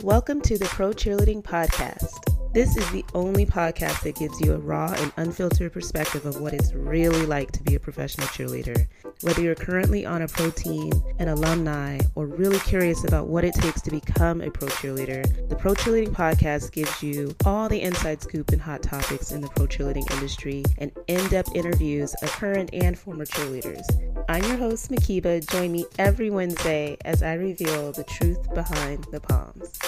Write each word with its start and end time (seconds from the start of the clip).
Welcome 0.00 0.40
to 0.42 0.58
the 0.58 0.64
Pro 0.64 0.90
Cheerleading 0.90 1.42
Podcast. 1.44 2.52
This 2.52 2.76
is 2.76 2.90
the 2.90 3.04
only 3.14 3.46
podcast 3.46 4.02
that 4.02 4.16
gives 4.16 4.40
you 4.40 4.52
a 4.52 4.58
raw 4.58 4.92
and 4.98 5.12
unfiltered 5.16 5.72
perspective 5.72 6.26
of 6.26 6.40
what 6.40 6.52
it's 6.52 6.72
really 6.72 7.24
like 7.24 7.52
to 7.52 7.62
be 7.62 7.76
a 7.76 7.80
professional 7.80 8.26
cheerleader. 8.28 8.88
Whether 9.22 9.42
you're 9.42 9.54
currently 9.54 10.04
on 10.04 10.22
a 10.22 10.28
pro 10.28 10.50
team, 10.50 10.92
an 11.18 11.28
alumni, 11.28 12.00
or 12.14 12.26
really 12.26 12.58
curious 12.60 13.04
about 13.04 13.28
what 13.28 13.44
it 13.44 13.54
takes 13.54 13.80
to 13.82 13.90
become 13.90 14.40
a 14.40 14.50
pro 14.50 14.68
cheerleader, 14.68 15.48
the 15.48 15.56
Pro 15.56 15.74
Cheerleading 15.74 16.14
Podcast 16.14 16.72
gives 16.72 17.02
you 17.02 17.34
all 17.44 17.68
the 17.68 17.80
inside 17.80 18.20
scoop 18.20 18.50
and 18.50 18.60
hot 18.60 18.82
topics 18.82 19.30
in 19.30 19.40
the 19.40 19.48
pro 19.48 19.66
cheerleading 19.66 20.10
industry 20.12 20.64
and 20.78 20.90
in 21.06 21.26
depth 21.28 21.54
interviews 21.54 22.14
of 22.22 22.30
current 22.32 22.70
and 22.72 22.98
former 22.98 23.24
cheerleaders. 23.24 23.84
I'm 24.28 24.44
your 24.44 24.56
host, 24.56 24.90
Makiba. 24.90 25.48
Join 25.50 25.72
me 25.72 25.84
every 25.98 26.30
Wednesday 26.30 26.96
as 27.04 27.22
I 27.22 27.34
reveal 27.34 27.92
the 27.92 28.04
truth 28.04 28.52
behind 28.54 29.04
the 29.10 29.20
palms. 29.20 29.78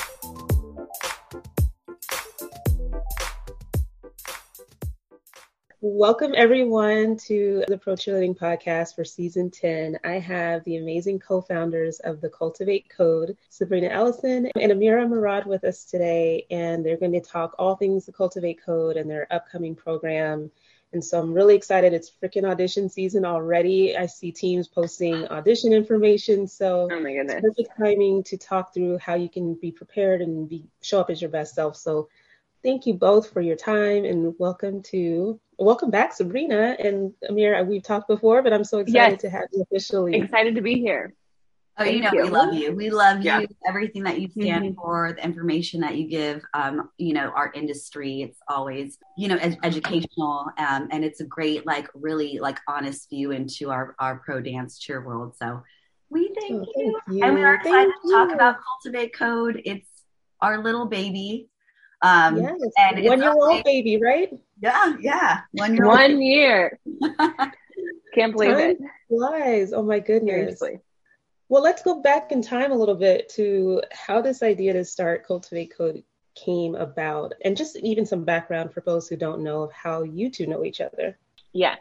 Welcome, 5.81 6.33
everyone, 6.35 7.19
to 7.27 7.63
the 7.69 7.77
Pro 7.77 7.95
Cheerleading 7.95 8.39
Podcast 8.39 8.95
for 8.95 9.05
Season 9.05 9.51
10. 9.51 9.99
I 10.03 10.19
have 10.19 10.65
the 10.65 10.79
amazing 10.79 11.19
co 11.19 11.43
founders 11.43 12.01
of 12.01 12.23
the 12.23 12.31
Cultivate 12.31 12.89
Code, 12.89 13.37
Sabrina 13.51 13.89
Ellison 13.89 14.51
and 14.59 14.73
Amira 14.73 15.07
Mourad, 15.07 15.45
with 15.45 15.63
us 15.63 15.85
today. 15.85 16.47
And 16.51 16.85
they're 16.85 16.97
going 16.97 17.13
to 17.13 17.21
talk 17.21 17.55
all 17.59 17.77
things 17.77 18.07
the 18.07 18.13
Cultivate 18.13 18.65
Code 18.65 18.97
and 18.97 19.11
their 19.11 19.27
upcoming 19.31 19.75
program. 19.75 20.51
And 20.95 21.05
so 21.05 21.21
I'm 21.21 21.35
really 21.35 21.57
excited. 21.57 21.93
It's 21.93 22.13
freaking 22.23 22.49
audition 22.49 22.89
season 22.89 23.25
already. 23.25 23.97
I 23.97 24.07
see 24.07 24.31
teams 24.31 24.69
posting 24.69 25.27
audition 25.29 25.73
information. 25.73 26.47
So 26.47 26.89
oh 26.91 27.01
my 27.01 27.13
goodness. 27.13 27.43
perfect 27.43 27.77
timing 27.77 28.23
to 28.25 28.39
talk 28.39 28.73
through 28.73 28.99
how 28.99 29.15
you 29.15 29.29
can 29.29 29.55
be 29.55 29.73
prepared 29.73 30.23
and 30.23 30.49
be 30.49 30.65
show 30.83 31.01
up 31.01 31.11
as 31.11 31.21
your 31.21 31.31
best 31.31 31.57
self. 31.57 31.77
So 31.77 32.09
thank 32.63 32.87
you 32.87 32.95
both 32.95 33.33
for 33.33 33.41
your 33.41 33.57
time 33.57 34.05
and 34.05 34.35
welcome 34.39 34.83
to 34.85 35.41
welcome 35.59 35.91
back, 35.91 36.13
Sabrina 36.13 36.77
and 36.79 37.13
Amir. 37.29 37.65
We've 37.65 37.83
talked 37.83 38.07
before, 38.07 38.43
but 38.43 38.53
I'm 38.53 38.65
so 38.65 38.79
excited 38.79 39.15
yes. 39.15 39.21
to 39.23 39.31
have 39.31 39.49
you 39.53 39.63
officially. 39.63 40.15
Excited 40.15 40.55
to 40.55 40.61
be 40.61 40.81
here. 40.81 41.13
Oh, 41.77 41.83
Thank 41.83 41.97
you 41.97 42.03
know, 42.03 42.13
you. 42.13 42.23
we 42.23 42.31
love 42.31 42.55
you. 42.55 42.73
We 42.73 42.91
love 42.91 43.23
yeah. 43.23 43.41
you. 43.41 43.49
Everything 43.67 44.05
that 44.05 44.21
you 44.21 44.29
stand 44.29 44.65
mm-hmm. 44.65 44.81
for, 44.81 45.15
the 45.17 45.25
information 45.25 45.81
that 45.81 45.97
you 45.97 46.07
give. 46.07 46.45
Um, 46.55 46.91
you 46.99 47.15
know, 47.15 47.33
our 47.35 47.51
industry. 47.53 48.23
It's 48.23 48.39
always, 48.47 48.97
you 49.19 49.27
know, 49.27 49.37
ed- 49.37 49.59
educational, 49.65 50.47
um, 50.57 50.89
and 50.93 51.05
it's 51.05 51.21
a 51.21 51.25
great, 51.25 51.67
like, 51.67 51.89
really, 51.95 52.39
like, 52.39 52.61
honest 52.69 53.11
view 53.11 53.33
into 53.33 53.71
our 53.71 53.97
our 53.99 54.19
pro 54.25 54.41
dance 54.41 54.79
cheer 54.79 55.05
world. 55.05 55.35
So, 55.37 55.65
we 56.11 56.33
thank, 56.39 56.63
oh, 56.63 56.73
you. 56.77 57.01
thank 57.09 57.19
you. 57.19 57.25
and 57.25 57.35
we 57.35 57.43
are 57.43 57.57
excited 57.57 57.91
thank 57.91 58.03
to 58.03 58.13
talk 58.13 58.33
about 58.33 58.59
Cultivate 58.85 59.13
Code. 59.13 59.61
It's 59.65 59.89
our 60.41 60.63
little 60.63 60.87
baby. 60.87 61.49
Um, 62.03 62.37
yes, 62.37 62.61
and 62.77 63.05
one 63.05 63.21
year 63.21 63.33
old 63.33 63.65
baby, 63.65 63.99
right? 64.01 64.31
Yeah, 64.61 64.95
yeah. 65.01 65.41
One 65.53 65.75
year. 65.75 65.87
One 65.87 66.23
year. 66.23 66.79
Can't 68.15 68.33
believe 68.33 68.53
time 68.53 68.61
it. 68.61 68.79
Flies. 69.09 69.73
Oh 69.73 69.83
my 69.83 69.99
goodness. 69.99 70.61
Seriously. 70.61 70.79
Well, 71.55 71.63
let's 71.63 71.83
go 71.83 72.01
back 72.01 72.33
in 72.33 72.43
time 72.43 72.73
a 72.73 72.75
little 72.75 72.97
bit 72.97 73.29
to 73.37 73.81
how 73.93 74.21
this 74.21 74.43
idea 74.43 74.73
to 74.73 74.85
start 74.85 75.25
Cultivate 75.25 75.73
Code 75.73 76.03
came 76.35 76.75
about, 76.75 77.33
and 77.45 77.57
just 77.57 77.77
even 77.77 78.05
some 78.07 78.25
background 78.25 78.75
for 78.75 78.81
those 78.81 79.07
who 79.07 79.15
don't 79.15 79.45
know 79.45 79.63
of 79.63 79.71
how 79.71 80.03
you 80.03 80.31
two 80.33 80.49
know 80.49 80.65
each 80.65 80.81
other. 80.81 81.17
Yes. 81.53 81.79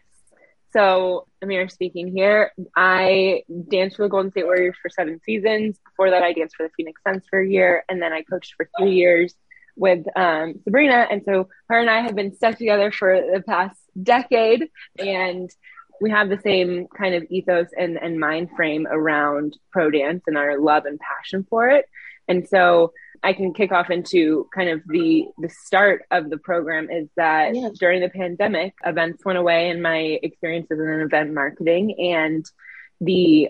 So, 0.74 1.26
Amir 1.42 1.70
speaking 1.70 2.16
here. 2.16 2.52
I 2.78 3.46
danced 3.68 3.96
for 3.96 4.04
the 4.04 4.10
Golden 4.10 4.30
State 4.30 4.46
Warriors 4.46 4.76
for 4.80 4.90
seven 4.90 5.20
seasons. 5.26 5.80
Before 5.84 6.12
that, 6.12 6.22
I 6.22 6.34
danced 6.34 6.56
for 6.56 6.68
the 6.68 6.72
Phoenix 6.78 7.02
Suns 7.02 7.24
for 7.28 7.42
a 7.42 7.50
year, 7.50 7.84
and 7.90 8.00
then 8.00 8.14
I 8.14 8.22
coached 8.22 8.54
for 8.56 8.70
three 8.78 8.94
years 8.94 9.34
with 9.76 10.06
um, 10.16 10.54
Sabrina. 10.66 11.08
And 11.10 11.24
so 11.26 11.50
her 11.70 11.80
and 11.80 11.90
I 11.90 12.02
have 12.02 12.16
been 12.16 12.36
stuck 12.36 12.60
together 12.60 12.92
for 12.92 13.16
the 13.16 13.42
past 13.42 13.80
decade. 14.04 14.70
And 15.00 15.50
we 16.04 16.10
have 16.10 16.28
the 16.28 16.40
same 16.44 16.86
kind 16.88 17.16
of 17.16 17.24
ethos 17.30 17.70
and, 17.78 17.98
and 17.98 18.20
mind 18.20 18.50
frame 18.58 18.86
around 18.92 19.58
pro 19.72 19.90
dance 19.90 20.22
and 20.28 20.38
our 20.38 20.60
love 20.60 20.84
and 20.84 21.00
passion 21.00 21.48
for 21.50 21.70
it. 21.70 21.86
And 22.28 22.46
so 22.46 22.92
I 23.24 23.32
can 23.32 23.54
kick 23.54 23.72
off 23.72 23.90
into 23.90 24.50
kind 24.54 24.70
of 24.70 24.82
the 24.86 25.28
the 25.38 25.48
start 25.48 26.04
of 26.12 26.30
the 26.30 26.38
program 26.38 26.90
is 26.90 27.08
that 27.16 27.56
yeah. 27.56 27.70
during 27.80 28.02
the 28.02 28.10
pandemic, 28.10 28.74
events 28.86 29.24
went 29.24 29.38
away 29.38 29.70
and 29.70 29.82
my 29.82 30.20
experiences 30.22 30.78
in 30.78 31.00
event 31.00 31.34
marketing 31.34 31.96
and 31.98 32.46
the 33.00 33.48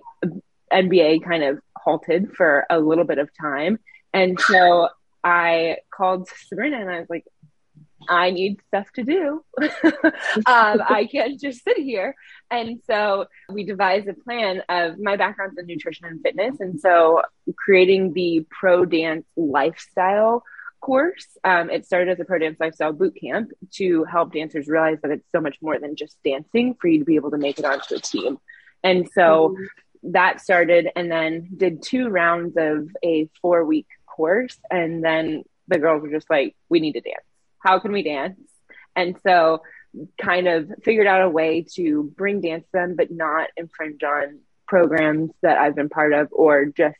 NBA 0.71 1.23
kind 1.23 1.43
of 1.43 1.59
halted 1.75 2.33
for 2.37 2.67
a 2.69 2.79
little 2.79 3.03
bit 3.03 3.17
of 3.17 3.31
time. 3.35 3.79
And 4.13 4.39
so 4.39 4.89
I 5.23 5.77
called 5.91 6.29
Sabrina 6.47 6.79
and 6.79 6.91
I 6.91 6.99
was 6.99 7.09
like, 7.09 7.25
I 8.09 8.31
need 8.31 8.61
stuff 8.67 8.91
to 8.93 9.03
do. 9.03 9.43
um, 9.61 10.81
I 10.87 11.07
can't 11.11 11.39
just 11.39 11.63
sit 11.63 11.77
here. 11.77 12.15
And 12.51 12.81
so 12.85 13.25
we 13.49 13.63
devised 13.63 14.07
a 14.07 14.13
plan 14.13 14.61
of 14.69 14.99
my 14.99 15.17
background's 15.17 15.57
in 15.57 15.65
nutrition 15.65 16.05
and 16.05 16.21
fitness. 16.21 16.59
And 16.59 16.79
so 16.79 17.23
creating 17.57 18.13
the 18.13 18.45
pro 18.49 18.85
dance 18.85 19.25
lifestyle 19.35 20.43
course, 20.81 21.25
um, 21.43 21.69
it 21.69 21.85
started 21.85 22.09
as 22.09 22.19
a 22.19 22.25
pro 22.25 22.39
dance 22.39 22.57
lifestyle 22.59 22.93
boot 22.93 23.17
camp 23.19 23.51
to 23.75 24.03
help 24.03 24.33
dancers 24.33 24.67
realize 24.67 24.97
that 25.01 25.11
it's 25.11 25.27
so 25.31 25.41
much 25.41 25.57
more 25.61 25.79
than 25.79 25.95
just 25.95 26.17
dancing 26.23 26.75
for 26.79 26.87
you 26.87 26.99
to 26.99 27.05
be 27.05 27.15
able 27.15 27.31
to 27.31 27.37
make 27.37 27.57
it 27.57 27.65
onto 27.65 27.95
a 27.95 27.99
team. 27.99 28.37
And 28.83 29.09
so 29.13 29.55
mm-hmm. 29.55 30.11
that 30.11 30.41
started 30.41 30.89
and 30.95 31.09
then 31.09 31.49
did 31.55 31.81
two 31.81 32.09
rounds 32.09 32.55
of 32.57 32.89
a 33.03 33.29
four 33.41 33.63
week 33.65 33.87
course. 34.05 34.57
And 34.69 35.03
then 35.03 35.43
the 35.67 35.79
girls 35.79 36.01
were 36.01 36.11
just 36.11 36.29
like, 36.29 36.55
we 36.69 36.79
need 36.79 36.93
to 36.93 37.01
dance. 37.01 37.23
How 37.63 37.79
can 37.79 37.91
we 37.91 38.03
dance? 38.03 38.39
And 38.95 39.15
so 39.25 39.61
kind 40.21 40.47
of 40.47 40.71
figured 40.83 41.07
out 41.07 41.21
a 41.21 41.29
way 41.29 41.65
to 41.75 42.11
bring 42.15 42.41
dance 42.41 42.65
to 42.65 42.71
them, 42.73 42.95
but 42.95 43.11
not 43.11 43.49
infringe 43.55 44.03
on 44.03 44.39
programs 44.67 45.31
that 45.41 45.57
I've 45.57 45.75
been 45.75 45.89
part 45.89 46.13
of 46.13 46.29
or 46.31 46.65
just 46.65 46.97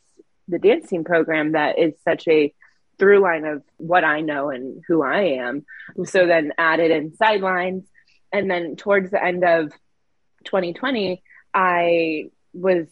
the 0.48 0.58
team 0.58 1.04
program 1.04 1.52
that 1.52 1.78
is 1.78 1.94
such 2.04 2.28
a 2.28 2.52
through 2.98 3.20
line 3.20 3.44
of 3.44 3.62
what 3.76 4.04
I 4.04 4.20
know 4.20 4.50
and 4.50 4.82
who 4.86 5.02
I 5.02 5.38
am. 5.40 5.64
So 6.04 6.26
then 6.26 6.52
added 6.58 6.90
in 6.90 7.16
sidelines. 7.16 7.84
And 8.32 8.50
then 8.50 8.76
towards 8.76 9.10
the 9.10 9.22
end 9.22 9.44
of 9.44 9.72
2020, 10.44 11.22
I 11.52 12.30
was 12.52 12.86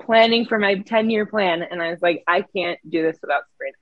planning 0.00 0.46
for 0.46 0.58
my 0.58 0.76
10 0.76 1.10
year 1.10 1.26
plan. 1.26 1.62
And 1.62 1.80
I 1.82 1.90
was 1.90 2.02
like, 2.02 2.22
I 2.26 2.42
can't 2.42 2.78
do 2.88 3.02
this 3.02 3.18
without 3.22 3.44
Sabrina. 3.52 3.76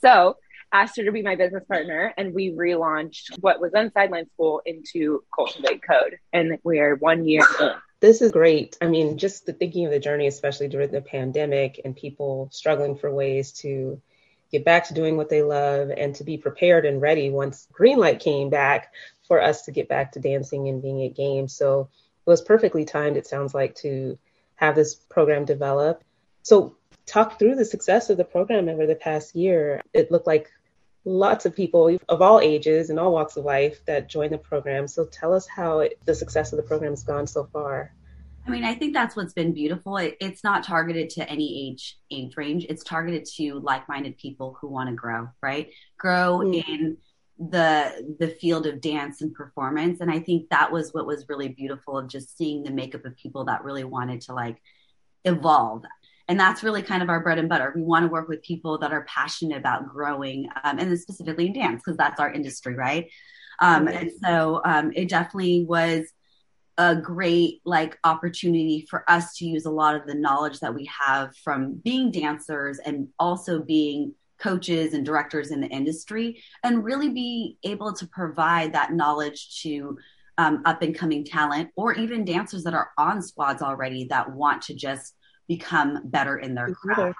So 0.00 0.36
asked 0.72 0.96
her 0.96 1.04
to 1.04 1.12
be 1.12 1.22
my 1.22 1.36
business 1.36 1.64
partner 1.68 2.12
and 2.16 2.34
we 2.34 2.52
relaunched 2.52 3.38
what 3.40 3.60
was 3.60 3.72
then 3.72 3.92
Sideline 3.92 4.28
School 4.34 4.62
into 4.64 5.24
Cultivate 5.34 5.82
Code. 5.82 6.18
And 6.32 6.58
we 6.62 6.78
are 6.80 6.96
one 6.96 7.26
year 7.26 7.44
in. 7.60 7.72
This 8.00 8.22
is 8.22 8.32
great. 8.32 8.78
I 8.80 8.86
mean, 8.86 9.18
just 9.18 9.46
the 9.46 9.52
thinking 9.52 9.84
of 9.84 9.92
the 9.92 9.98
journey, 9.98 10.26
especially 10.26 10.68
during 10.68 10.90
the 10.90 11.02
pandemic 11.02 11.80
and 11.84 11.94
people 11.94 12.48
struggling 12.50 12.96
for 12.96 13.12
ways 13.12 13.52
to 13.60 14.00
get 14.50 14.64
back 14.64 14.88
to 14.88 14.94
doing 14.94 15.16
what 15.16 15.28
they 15.28 15.42
love 15.42 15.90
and 15.90 16.14
to 16.16 16.24
be 16.24 16.38
prepared 16.38 16.86
and 16.86 17.00
ready 17.00 17.30
once 17.30 17.68
green 17.72 17.98
light 17.98 18.20
came 18.20 18.50
back 18.50 18.92
for 19.28 19.40
us 19.40 19.62
to 19.62 19.70
get 19.70 19.88
back 19.88 20.12
to 20.12 20.20
dancing 20.20 20.68
and 20.68 20.82
being 20.82 21.04
at 21.04 21.14
games. 21.14 21.54
So 21.54 21.88
it 22.26 22.30
was 22.30 22.42
perfectly 22.42 22.84
timed, 22.84 23.16
it 23.16 23.26
sounds 23.26 23.54
like, 23.54 23.74
to 23.76 24.18
have 24.56 24.74
this 24.74 24.94
program 24.94 25.44
develop. 25.44 26.02
So, 26.42 26.76
talk 27.06 27.38
through 27.38 27.56
the 27.56 27.64
success 27.64 28.08
of 28.08 28.16
the 28.16 28.24
program 28.24 28.68
over 28.68 28.86
the 28.86 28.94
past 28.94 29.34
year. 29.34 29.82
It 29.92 30.10
looked 30.12 30.26
like 30.26 30.50
lots 31.04 31.46
of 31.46 31.54
people 31.54 31.98
of 32.08 32.22
all 32.22 32.40
ages 32.40 32.90
and 32.90 32.98
all 32.98 33.12
walks 33.12 33.36
of 33.36 33.44
life 33.44 33.84
that 33.86 34.08
join 34.08 34.30
the 34.30 34.38
program. 34.38 34.86
So, 34.88 35.06
tell 35.06 35.32
us 35.32 35.46
how 35.46 35.80
it, 35.80 35.98
the 36.04 36.14
success 36.14 36.52
of 36.52 36.56
the 36.56 36.62
program 36.62 36.92
has 36.92 37.02
gone 37.02 37.26
so 37.26 37.48
far. 37.52 37.94
I 38.46 38.50
mean, 38.50 38.64
I 38.64 38.74
think 38.74 38.94
that's 38.94 39.16
what's 39.16 39.34
been 39.34 39.52
beautiful. 39.52 39.96
It, 39.98 40.16
it's 40.20 40.42
not 40.42 40.64
targeted 40.64 41.10
to 41.10 41.28
any 41.28 41.68
age 41.68 41.98
age 42.10 42.36
range. 42.36 42.66
It's 42.68 42.82
targeted 42.82 43.26
to 43.36 43.60
like-minded 43.60 44.18
people 44.18 44.56
who 44.60 44.68
want 44.68 44.88
to 44.88 44.94
grow, 44.94 45.28
right? 45.42 45.70
Grow 45.98 46.38
mm. 46.38 46.64
in 46.66 46.96
the 47.40 48.16
the 48.18 48.28
field 48.28 48.66
of 48.66 48.82
dance 48.82 49.22
and 49.22 49.32
performance 49.32 50.02
and 50.02 50.10
i 50.10 50.18
think 50.18 50.46
that 50.50 50.70
was 50.70 50.92
what 50.92 51.06
was 51.06 51.26
really 51.30 51.48
beautiful 51.48 51.96
of 51.96 52.06
just 52.06 52.36
seeing 52.36 52.62
the 52.62 52.70
makeup 52.70 53.06
of 53.06 53.16
people 53.16 53.46
that 53.46 53.64
really 53.64 53.82
wanted 53.82 54.20
to 54.20 54.34
like 54.34 54.60
evolve 55.24 55.82
and 56.30 56.38
that's 56.38 56.62
really 56.62 56.80
kind 56.80 57.02
of 57.02 57.10
our 57.10 57.20
bread 57.20 57.38
and 57.38 57.48
butter 57.48 57.72
we 57.74 57.82
want 57.82 58.04
to 58.04 58.08
work 58.08 58.28
with 58.28 58.40
people 58.42 58.78
that 58.78 58.92
are 58.92 59.04
passionate 59.04 59.58
about 59.58 59.88
growing 59.88 60.48
um, 60.62 60.78
and 60.78 60.98
specifically 60.98 61.46
in 61.46 61.52
dance 61.52 61.82
because 61.84 61.98
that's 61.98 62.20
our 62.20 62.32
industry 62.32 62.74
right 62.74 63.10
um, 63.60 63.86
mm-hmm. 63.86 63.96
and 63.96 64.12
so 64.24 64.62
um, 64.64 64.92
it 64.94 65.08
definitely 65.08 65.64
was 65.64 66.06
a 66.78 66.96
great 66.96 67.60
like 67.64 67.98
opportunity 68.04 68.86
for 68.88 69.04
us 69.10 69.36
to 69.36 69.44
use 69.44 69.66
a 69.66 69.70
lot 69.70 69.96
of 69.96 70.06
the 70.06 70.14
knowledge 70.14 70.60
that 70.60 70.74
we 70.74 70.88
have 70.88 71.36
from 71.36 71.74
being 71.74 72.10
dancers 72.10 72.78
and 72.78 73.08
also 73.18 73.60
being 73.60 74.14
coaches 74.38 74.94
and 74.94 75.04
directors 75.04 75.50
in 75.50 75.60
the 75.60 75.66
industry 75.66 76.42
and 76.62 76.84
really 76.84 77.10
be 77.10 77.58
able 77.64 77.92
to 77.92 78.06
provide 78.06 78.72
that 78.72 78.92
knowledge 78.92 79.60
to 79.60 79.98
um, 80.38 80.62
up 80.64 80.80
and 80.80 80.94
coming 80.94 81.24
talent 81.24 81.68
or 81.76 81.92
even 81.92 82.24
dancers 82.24 82.64
that 82.64 82.72
are 82.72 82.90
on 82.96 83.20
squads 83.20 83.60
already 83.60 84.04
that 84.04 84.30
want 84.32 84.62
to 84.62 84.74
just 84.74 85.14
become 85.50 85.98
better 86.04 86.38
in 86.38 86.54
their 86.54 86.72
craft. 86.72 87.18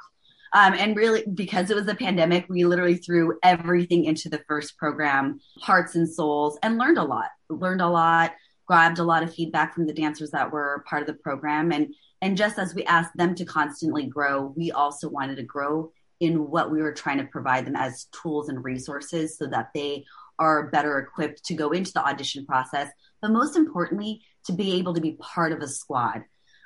Um, 0.52 0.74
and 0.74 0.96
really, 0.96 1.24
because 1.34 1.68
it 1.68 1.74
was 1.76 1.88
a 1.88 1.96
pandemic, 1.96 2.46
we 2.48 2.64
literally 2.64 2.94
threw 2.94 3.36
everything 3.42 4.04
into 4.04 4.28
the 4.28 4.42
first 4.46 4.78
program, 4.78 5.40
hearts 5.60 5.96
and 5.96 6.08
souls, 6.08 6.56
and 6.62 6.78
learned 6.78 6.98
a 6.98 7.02
lot. 7.02 7.30
Learned 7.48 7.80
a 7.80 7.88
lot, 7.88 8.32
grabbed 8.66 9.00
a 9.00 9.04
lot 9.04 9.24
of 9.24 9.34
feedback 9.34 9.74
from 9.74 9.86
the 9.86 9.92
dancers 9.92 10.30
that 10.30 10.52
were 10.52 10.84
part 10.88 11.02
of 11.02 11.08
the 11.08 11.14
program. 11.14 11.72
And, 11.72 11.92
and 12.22 12.36
just 12.36 12.56
as 12.56 12.72
we 12.72 12.84
asked 12.84 13.16
them 13.16 13.34
to 13.34 13.44
constantly 13.44 14.06
grow, 14.06 14.54
we 14.56 14.70
also 14.70 15.08
wanted 15.08 15.36
to 15.36 15.42
grow 15.42 15.90
in 16.20 16.50
what 16.50 16.70
we 16.70 16.82
were 16.82 16.92
trying 16.92 17.18
to 17.18 17.24
provide 17.24 17.66
them 17.66 17.76
as 17.76 18.06
tools 18.22 18.48
and 18.48 18.62
resources 18.62 19.36
so 19.36 19.46
that 19.48 19.70
they 19.74 20.04
are 20.38 20.68
better 20.68 20.98
equipped 20.98 21.44
to 21.46 21.54
go 21.54 21.70
into 21.70 21.92
the 21.92 22.06
audition 22.06 22.46
process, 22.46 22.88
but 23.20 23.32
most 23.32 23.56
importantly, 23.56 24.22
to 24.44 24.52
be 24.52 24.78
able 24.78 24.94
to 24.94 25.00
be 25.00 25.16
part 25.20 25.52
of 25.52 25.60
a 25.60 25.68
squad. 25.68 26.22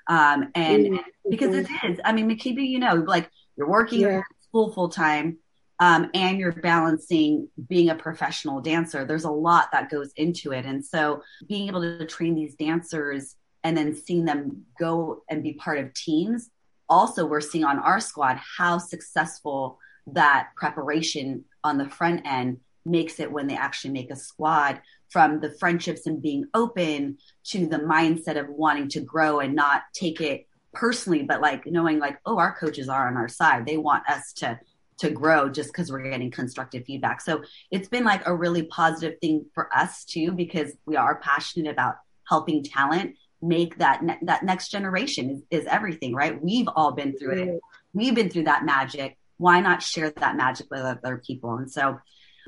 Um, 0.07 0.51
and 0.55 0.87
mm-hmm. 0.87 1.31
because 1.31 1.55
it 1.55 1.69
is, 1.85 2.01
I 2.05 2.13
mean, 2.13 2.29
Makiba, 2.29 2.67
you 2.67 2.79
know, 2.79 2.95
like 2.95 3.31
you're 3.57 3.69
working 3.69 4.01
yeah. 4.01 4.23
school 4.41 4.73
full 4.73 4.89
time, 4.89 5.39
um, 5.81 6.11
and 6.15 6.39
you're 6.39 6.53
balancing 6.53 7.49
being 7.69 7.91
a 7.91 7.95
professional 7.95 8.61
dancer. 8.61 9.05
There's 9.05 9.25
a 9.25 9.31
lot 9.31 9.71
that 9.73 9.91
goes 9.91 10.13
into 10.17 10.53
it. 10.53 10.65
And 10.65 10.85
so 10.85 11.23
being 11.49 11.69
able 11.69 11.83
to 11.83 12.07
train 12.07 12.35
these 12.35 12.55
dancers 12.55 13.37
and 13.65 13.77
then 13.77 13.95
seeing 13.95 14.25
them 14.25 14.65
go 14.79 15.23
and 15.29 15.43
be 15.43 15.55
part 15.55 15.79
of 15.79 15.93
teams. 15.95 16.51
Also, 16.89 17.27
we're 17.27 17.41
seeing 17.41 17.65
on 17.65 17.79
our 17.79 17.99
squad 17.99 18.39
how 18.59 18.79
successful 18.79 19.79
that 20.09 20.49
preparation 20.55 21.45
on 21.65 21.79
the 21.79 21.89
front 21.89 22.27
end 22.27 22.59
makes 22.85 23.21
it 23.21 23.31
when 23.31 23.47
they 23.47 23.57
actually 23.57 23.93
make 23.93 24.11
a 24.11 24.17
squad 24.17 24.81
from 25.09 25.41
the 25.41 25.51
friendships 25.51 26.07
and 26.07 26.21
being 26.21 26.47
open 26.55 27.19
to 27.45 27.67
the 27.67 27.79
mindset 27.79 28.39
of 28.39 28.49
wanting 28.49 28.89
to 28.89 29.01
grow 29.01 29.41
and 29.41 29.55
not 29.55 29.83
take 29.95 30.21
it 30.21 30.47
personally, 30.73 31.23
but 31.23 31.41
like 31.41 31.67
knowing 31.67 31.99
like, 31.99 32.19
oh, 32.27 32.39
our 32.39 32.55
coaches 32.55 32.89
are 32.89 33.07
on 33.09 33.17
our 33.17 33.29
side. 33.29 33.65
They 33.67 33.77
want 33.77 34.09
us 34.09 34.33
to 34.35 34.59
to 34.97 35.11
grow 35.11 35.49
just 35.49 35.73
because 35.73 35.91
we're 35.91 36.09
getting 36.09 36.31
constructive 36.31 36.85
feedback. 36.85 37.21
So 37.21 37.43
it's 37.71 37.89
been 37.89 38.05
like 38.05 38.25
a 38.27 38.35
really 38.35 38.63
positive 38.63 39.19
thing 39.19 39.45
for 39.53 39.69
us 39.77 40.05
too, 40.05 40.31
because 40.31 40.73
we 40.87 40.97
are 40.97 41.17
passionate 41.17 41.71
about 41.71 41.97
helping 42.29 42.63
talent 42.63 43.17
make 43.43 43.77
that 43.79 44.03
ne- 44.03 44.19
that 44.23 44.45
next 44.45 44.71
generation 44.71 45.31
is, 45.31 45.43
is 45.51 45.67
everything, 45.67 46.15
right? 46.15 46.41
We've 46.41 46.69
all 46.77 46.93
been 46.93 47.19
through 47.19 47.43
it. 47.43 47.61
We've 47.93 48.15
been 48.15 48.31
through 48.31 48.45
that 48.45 48.65
magic. 48.65 49.19
Why 49.37 49.61
not 49.61 49.83
share 49.83 50.11
that 50.11 50.37
magic 50.37 50.69
with 50.71 50.81
other 50.81 51.21
people? 51.25 51.57
And 51.57 51.71
so 51.71 51.99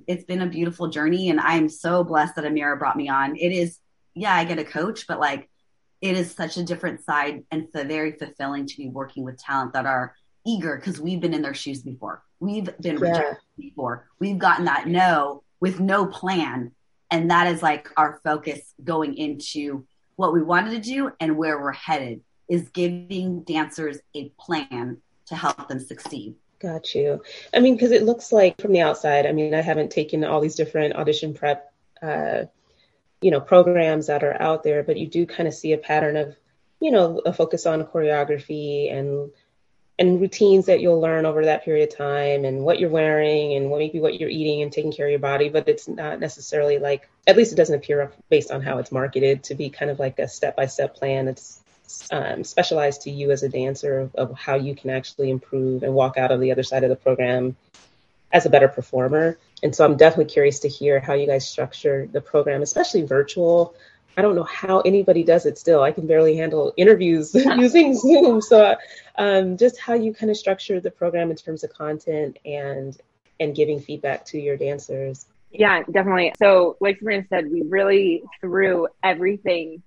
it's 0.06 0.25
been 0.25 0.43
a 0.43 0.46
beautiful 0.46 0.88
journey 0.88 1.31
and 1.31 1.40
I'm 1.40 1.69
so 1.69 2.04
blessed 2.04 2.37
that 2.37 2.44
Amira 2.44 2.78
brought 2.78 2.96
me 2.96 3.08
on. 3.08 3.37
It 3.37 3.52
is, 3.52 3.78
yeah, 4.14 4.34
I 4.34 4.44
get 4.44 4.58
a 4.58 4.64
coach, 4.64 5.06
but 5.06 5.20
like 5.20 5.48
it 6.00 6.16
is 6.16 6.32
such 6.32 6.56
a 6.56 6.62
different 6.62 7.04
side 7.04 7.44
and 7.50 7.69
so 7.72 7.84
very 7.84 8.12
fulfilling 8.12 8.66
to 8.66 8.76
be 8.76 8.88
working 8.88 9.25
with 9.25 9.38
talent 9.38 9.72
that 9.72 9.87
are 9.87 10.14
eager 10.46 10.76
because 10.76 11.00
we've 11.00 11.20
been 11.20 11.34
in 11.34 11.43
their 11.43 11.54
shoes 11.54 11.82
before. 11.82 12.22
We've 12.38 12.69
been 12.81 12.98
rejected 12.98 13.38
before. 13.58 14.06
We've 14.20 14.38
gotten 14.38 14.66
that 14.66 14.87
no 14.87 15.43
with 15.60 15.81
no 15.81 16.06
plan. 16.06 16.72
And 17.10 17.31
that 17.31 17.46
is 17.46 17.62
like 17.62 17.88
our 17.96 18.20
focus 18.25 18.75
going 18.82 19.16
into 19.16 19.87
what 20.16 20.32
we 20.32 20.43
wanted 20.43 20.70
to 20.70 20.90
do 20.90 21.12
and 21.20 21.37
where 21.37 21.60
we're 21.60 21.72
headed 21.72 22.20
is 22.48 22.69
giving 22.70 23.43
dancers 23.43 23.98
a 24.14 24.31
plan 24.38 24.98
to 25.26 25.34
help 25.34 25.69
them 25.69 25.81
succeed. 25.81 26.34
Got 26.58 26.94
you. 26.94 27.23
I 27.53 27.61
mean, 27.61 27.75
because 27.75 27.93
it 27.93 28.03
looks 28.05 28.32
like 28.32 28.61
from 28.61 28.73
the 28.73 28.81
outside, 28.81 29.26
I 29.26 29.32
mean, 29.32 29.55
I 29.55 29.61
haven't 29.61 29.91
taken 29.91 30.25
all 30.25 30.41
these 30.41 30.55
different 30.55 30.97
audition 30.97 31.35
prep, 31.35 31.73
uh, 32.00 32.44
you 33.20 33.31
know, 33.31 33.41
programs 33.41 34.06
that 34.06 34.25
are 34.25 34.41
out 34.41 34.62
there, 34.62 34.82
but 34.82 34.97
you 34.97 35.06
do 35.06 35.26
kind 35.26 35.47
of 35.47 35.55
see 35.55 35.73
a 35.73 35.79
pattern 35.79 36.17
of, 36.17 36.35
you 36.81 36.91
know, 36.91 37.20
a 37.26 37.32
focus 37.32 37.67
on 37.67 37.85
choreography 37.85 38.93
and 38.93 39.31
and 39.99 40.20
routines 40.20 40.67
that 40.67 40.81
you'll 40.81 41.00
learn 41.00 41.25
over 41.25 41.44
that 41.47 41.64
period 41.64 41.88
of 41.88 41.97
time 41.97 42.44
and 42.44 42.62
what 42.62 42.79
you're 42.79 42.91
wearing 42.91 43.55
and 43.55 43.70
what 43.70 43.79
maybe 43.79 43.99
what 43.99 44.19
you're 44.19 44.29
eating 44.29 44.62
and 44.62 44.73
taking 44.73 44.93
care 44.93 45.06
of 45.06 45.11
your 45.11 45.19
body 45.19 45.49
but 45.49 45.69
it's 45.69 45.88
not 45.88 46.20
necessarily 46.20 46.79
like 46.79 47.08
at 47.26 47.37
least 47.37 47.53
it 47.53 47.56
doesn't 47.56 47.76
appear 47.76 48.12
based 48.29 48.50
on 48.50 48.61
how 48.61 48.79
it's 48.79 48.93
marketed 48.93 49.43
to 49.43 49.55
be 49.55 49.70
kind 49.70 49.91
of 49.91 49.99
like 49.99 50.19
a 50.19 50.29
step-by-step 50.29 50.94
plan 50.97 51.25
that's 51.25 51.62
um, 52.10 52.44
specialized 52.44 53.02
to 53.02 53.10
you 53.10 53.30
as 53.30 53.42
a 53.42 53.48
dancer 53.48 54.00
of, 54.00 54.14
of, 54.14 54.38
how 54.38 54.54
you 54.54 54.74
can 54.74 54.90
actually 54.90 55.30
improve 55.30 55.82
and 55.82 55.94
walk 55.94 56.16
out 56.16 56.32
of 56.32 56.40
the 56.40 56.52
other 56.52 56.62
side 56.62 56.84
of 56.84 56.90
the 56.90 56.96
program 56.96 57.56
as 58.32 58.46
a 58.46 58.50
better 58.50 58.68
performer. 58.68 59.38
And 59.62 59.74
so 59.74 59.84
I'm 59.84 59.96
definitely 59.96 60.32
curious 60.32 60.60
to 60.60 60.68
hear 60.68 61.00
how 61.00 61.14
you 61.14 61.26
guys 61.26 61.48
structure 61.48 62.08
the 62.10 62.20
program, 62.20 62.62
especially 62.62 63.02
virtual. 63.02 63.74
I 64.16 64.22
don't 64.22 64.34
know 64.34 64.44
how 64.44 64.80
anybody 64.80 65.22
does 65.22 65.46
it 65.46 65.58
still. 65.58 65.82
I 65.82 65.92
can 65.92 66.06
barely 66.06 66.36
handle 66.36 66.72
interviews 66.76 67.34
using 67.56 67.94
Zoom. 67.94 68.40
So 68.40 68.76
um, 69.16 69.56
just 69.56 69.78
how 69.78 69.94
you 69.94 70.12
kind 70.12 70.30
of 70.30 70.36
structure 70.36 70.80
the 70.80 70.90
program 70.90 71.30
in 71.30 71.36
terms 71.36 71.64
of 71.64 71.72
content 71.72 72.38
and 72.44 72.96
and 73.38 73.54
giving 73.54 73.80
feedback 73.80 74.24
to 74.24 74.40
your 74.40 74.56
dancers. 74.56 75.26
Yeah, 75.50 75.82
definitely. 75.90 76.32
So 76.38 76.76
like 76.80 76.98
Sabrina 76.98 77.26
said, 77.28 77.50
we 77.50 77.62
really 77.62 78.22
threw 78.40 78.88
everything 79.02 79.82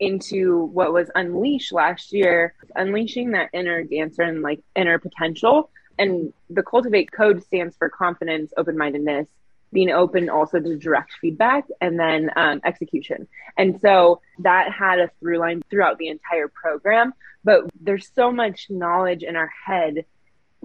into 0.00 0.64
what 0.66 0.92
was 0.92 1.10
unleashed 1.14 1.72
last 1.72 2.12
year, 2.12 2.54
unleashing 2.74 3.32
that 3.32 3.50
inner 3.52 3.84
dancer 3.84 4.22
and 4.22 4.42
like 4.42 4.60
inner 4.74 4.98
potential. 4.98 5.70
And 5.98 6.32
the 6.50 6.62
Cultivate 6.62 7.12
Code 7.12 7.42
stands 7.44 7.76
for 7.76 7.88
confidence, 7.88 8.52
open 8.56 8.76
mindedness, 8.76 9.28
being 9.72 9.90
open 9.90 10.28
also 10.28 10.60
to 10.60 10.76
direct 10.76 11.12
feedback, 11.20 11.64
and 11.80 11.98
then 11.98 12.30
um, 12.36 12.60
execution. 12.64 13.28
And 13.56 13.80
so 13.80 14.20
that 14.40 14.72
had 14.72 14.98
a 14.98 15.10
through 15.20 15.38
line 15.38 15.62
throughout 15.70 15.98
the 15.98 16.08
entire 16.08 16.48
program. 16.48 17.14
But 17.44 17.64
there's 17.80 18.08
so 18.14 18.32
much 18.32 18.68
knowledge 18.70 19.22
in 19.22 19.36
our 19.36 19.50
head 19.66 20.04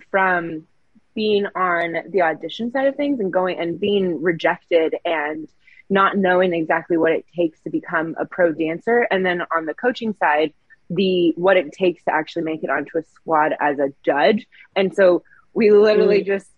from 0.09 0.67
being 1.13 1.45
on 1.55 1.95
the 2.09 2.21
audition 2.21 2.71
side 2.71 2.87
of 2.87 2.95
things 2.95 3.19
and 3.19 3.31
going 3.31 3.59
and 3.59 3.79
being 3.79 4.21
rejected 4.21 4.95
and 5.05 5.47
not 5.89 6.17
knowing 6.17 6.53
exactly 6.53 6.97
what 6.97 7.11
it 7.11 7.25
takes 7.35 7.59
to 7.61 7.69
become 7.69 8.15
a 8.19 8.25
pro 8.25 8.53
dancer. 8.53 9.07
And 9.09 9.25
then 9.25 9.41
on 9.55 9.65
the 9.65 9.73
coaching 9.73 10.15
side, 10.19 10.53
the 10.89 11.33
what 11.35 11.57
it 11.57 11.71
takes 11.71 12.03
to 12.05 12.13
actually 12.13 12.43
make 12.43 12.63
it 12.63 12.69
onto 12.69 12.97
a 12.97 13.03
squad 13.13 13.53
as 13.59 13.79
a 13.79 13.93
judge. 14.03 14.47
And 14.75 14.93
so 14.93 15.23
we 15.53 15.71
literally 15.71 16.21
mm. 16.21 16.27
just 16.27 16.49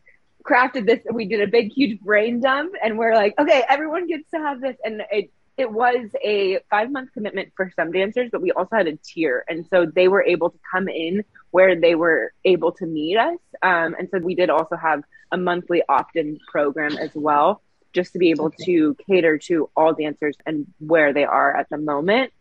crafted 0.44 0.86
this. 0.86 1.02
We 1.12 1.26
did 1.26 1.42
a 1.42 1.48
big, 1.48 1.72
huge 1.72 2.00
brain 2.00 2.40
dump, 2.40 2.74
and 2.84 2.98
we're 2.98 3.16
like, 3.16 3.34
okay, 3.40 3.64
everyone 3.70 4.08
gets 4.08 4.30
to 4.32 4.40
have 4.40 4.62
this. 4.62 4.78
And 4.84 5.02
it 5.12 5.32
it 5.58 5.72
was 5.72 6.10
a 6.24 6.60
five 6.70 6.92
month 6.92 7.12
commitment 7.14 7.52
for 7.56 7.72
some 7.76 7.92
dancers, 7.92 8.30
but 8.32 8.42
we 8.42 8.52
also 8.52 8.76
had 8.76 8.88
a 8.88 8.96
tier, 8.98 9.44
and 9.48 9.66
so 9.70 9.86
they 9.86 10.08
were 10.08 10.24
able 10.24 10.50
to 10.50 10.60
come 10.72 10.88
in 10.88 11.24
where 11.52 11.80
they 11.80 11.96
were 11.96 12.34
able 12.44 12.72
to 12.74 12.86
meet 12.86 13.18
us. 13.18 13.38
Um, 13.62 13.96
and 13.98 14.10
so 14.10 14.20
we 14.20 14.36
did 14.36 14.50
also 14.50 14.76
have 14.76 15.04
a 15.32 15.38
monthly 15.38 15.84
opt 15.88 16.16
in 16.16 16.40
program 16.52 16.98
as 16.98 17.12
well 17.14 17.62
just 17.94 18.14
to 18.14 18.20
be 18.20 18.32
able 18.32 18.46
okay. 18.46 18.66
to 18.66 18.96
cater 19.08 19.38
to 19.38 19.70
all 19.76 19.94
dancers 19.94 20.36
and 20.46 20.66
where 20.80 21.14
they 21.14 21.26
are 21.26 21.56
at 21.56 21.70
the 21.70 21.78
moment. 21.78 22.32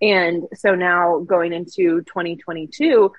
And 0.00 0.44
so 0.54 0.74
now 0.74 1.20
going 1.20 1.52
into 1.52 2.02
2022, 2.02 3.12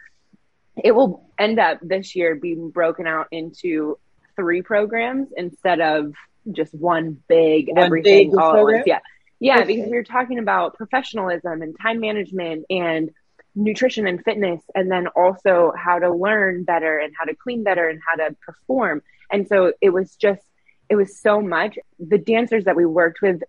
it 0.83 0.91
will 0.91 1.29
end 1.37 1.59
up 1.59 1.79
this 1.81 2.15
year 2.15 2.35
being 2.35 2.69
broken 2.69 3.07
out 3.07 3.27
into 3.31 3.97
three 4.35 4.61
programs 4.61 5.29
instead 5.35 5.81
of 5.81 6.13
just 6.51 6.73
one 6.73 7.21
big 7.27 7.67
one 7.69 7.77
everything 7.79 8.31
big 8.31 8.39
all 8.39 8.55
at 8.55 8.63
once. 8.63 8.83
Yeah. 8.85 8.99
Yeah, 9.41 9.59
okay. 9.59 9.67
because 9.67 9.89
we 9.89 9.97
are 9.97 10.03
talking 10.03 10.37
about 10.37 10.75
professionalism 10.75 11.61
and 11.61 11.75
time 11.81 12.01
management 12.01 12.65
and 12.69 13.11
nutrition 13.55 14.07
and 14.07 14.23
fitness, 14.23 14.61
and 14.75 14.91
then 14.91 15.07
also 15.07 15.73
how 15.77 15.99
to 15.99 16.13
learn 16.13 16.63
better 16.63 16.97
and 16.97 17.13
how 17.17 17.25
to 17.25 17.35
clean 17.35 17.63
better 17.63 17.87
and 17.89 17.99
how 18.07 18.15
to 18.15 18.35
perform. 18.45 19.01
And 19.31 19.47
so 19.47 19.73
it 19.81 19.89
was 19.89 20.15
just 20.15 20.41
it 20.89 20.95
was 20.95 21.19
so 21.19 21.41
much. 21.41 21.77
The 21.99 22.17
dancers 22.17 22.65
that 22.65 22.75
we 22.75 22.85
worked 22.85 23.21
with 23.21 23.43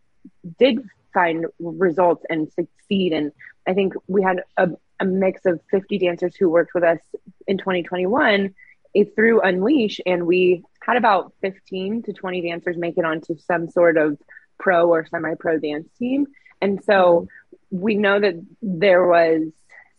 did 0.59 0.87
find 1.13 1.47
results 1.59 2.25
and 2.29 2.53
succeed. 2.53 3.13
And 3.13 3.33
I 3.67 3.75
think 3.75 3.95
we 4.07 4.23
had 4.23 4.43
a, 4.57 4.69
a 5.01 5.05
mix 5.05 5.47
of 5.47 5.61
50 5.71 5.99
dancers 5.99 6.37
who 6.37 6.51
worked 6.51 6.75
with 6.75 6.85
us 6.85 7.01
in 7.47 7.59
2021 7.59 8.55
through 9.15 9.41
Unleash, 9.41 10.01
and 10.05 10.27
we 10.27 10.65
had 10.83 10.97
about 10.97 11.33
15 11.43 12.03
to 12.05 12.13
20 12.13 12.43
dancers 12.43 12.77
make 12.77 12.99
it 12.99 13.05
onto 13.05 13.39
some 13.39 13.69
sort 13.71 13.97
of 13.97 14.19
pro 14.59 14.89
or 14.89 15.07
semi 15.07 15.35
pro 15.35 15.59
dance 15.59 15.89
team. 15.99 16.27
And 16.61 16.83
so 16.85 17.29
mm-hmm. 17.73 17.81
we 17.81 17.95
know 17.97 18.21
that 18.21 18.35
there 18.61 19.07
was 19.07 19.43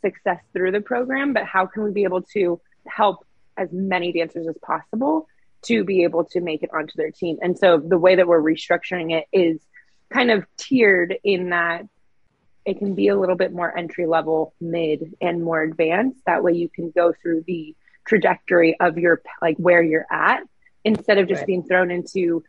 success 0.02 0.40
through 0.54 0.72
the 0.72 0.82
program, 0.82 1.34
but 1.34 1.46
how 1.46 1.66
can 1.66 1.84
we 1.84 1.92
be 1.92 2.04
able 2.04 2.24
to 2.34 2.60
help 2.88 3.26
as 3.58 3.70
many 3.72 4.12
dancers 4.12 4.48
as 4.48 4.58
possible 4.62 5.28
to 5.64 5.84
be 5.84 6.04
able 6.04 6.26
to 6.26 6.42
make 6.42 6.64
it 6.64 6.72
onto 6.74 6.94
their 6.96 7.12
team. 7.12 7.38
And 7.42 7.58
so 7.58 7.78
the 7.78 7.98
way 7.98 8.16
that 8.16 8.28
we're 8.28 8.42
restructuring 8.42 9.14
it 9.14 9.28
is 9.32 9.60
kind 10.10 10.32
of 10.32 10.46
tiered 10.58 11.16
in 11.24 11.50
that 11.50 11.88
it 12.66 12.78
can 12.78 12.96
be 12.96 13.08
a 13.08 13.18
little 13.18 13.36
bit 13.36 13.54
more 13.54 13.76
entry 13.76 14.06
level, 14.06 14.54
mid, 14.60 15.16
and 15.22 15.44
more 15.44 15.62
advanced. 15.62 16.20
That 16.26 16.44
way 16.44 16.54
you 16.54 16.70
can 16.70 16.92
go 16.92 17.14
through 17.22 17.44
the 17.48 17.76
trajectory 18.06 18.80
of 18.80 18.98
your 18.98 19.22
like 19.42 19.58
where 19.58 19.82
you're 19.82 20.06
at 20.12 20.44
instead 20.84 21.18
of 21.18 21.28
just 21.28 21.40
right. 21.40 21.48
being 21.48 21.64
thrown 21.64 21.92
into 21.92 22.44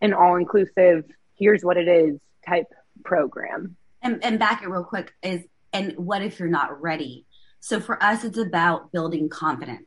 an 0.00 0.12
all 0.12 0.36
inclusive, 0.36 1.04
here's 1.38 1.64
what 1.64 1.76
it 1.76 1.88
is 1.88 2.18
type 2.46 2.66
program. 3.04 3.76
And, 4.02 4.22
and 4.24 4.38
back 4.38 4.62
it 4.62 4.68
real 4.68 4.84
quick 4.84 5.12
is, 5.22 5.42
and 5.72 5.92
what 5.96 6.22
if 6.22 6.38
you're 6.38 6.48
not 6.48 6.80
ready? 6.82 7.26
So 7.60 7.80
for 7.80 8.02
us, 8.02 8.24
it's 8.24 8.38
about 8.38 8.92
building 8.92 9.28
confidence 9.28 9.86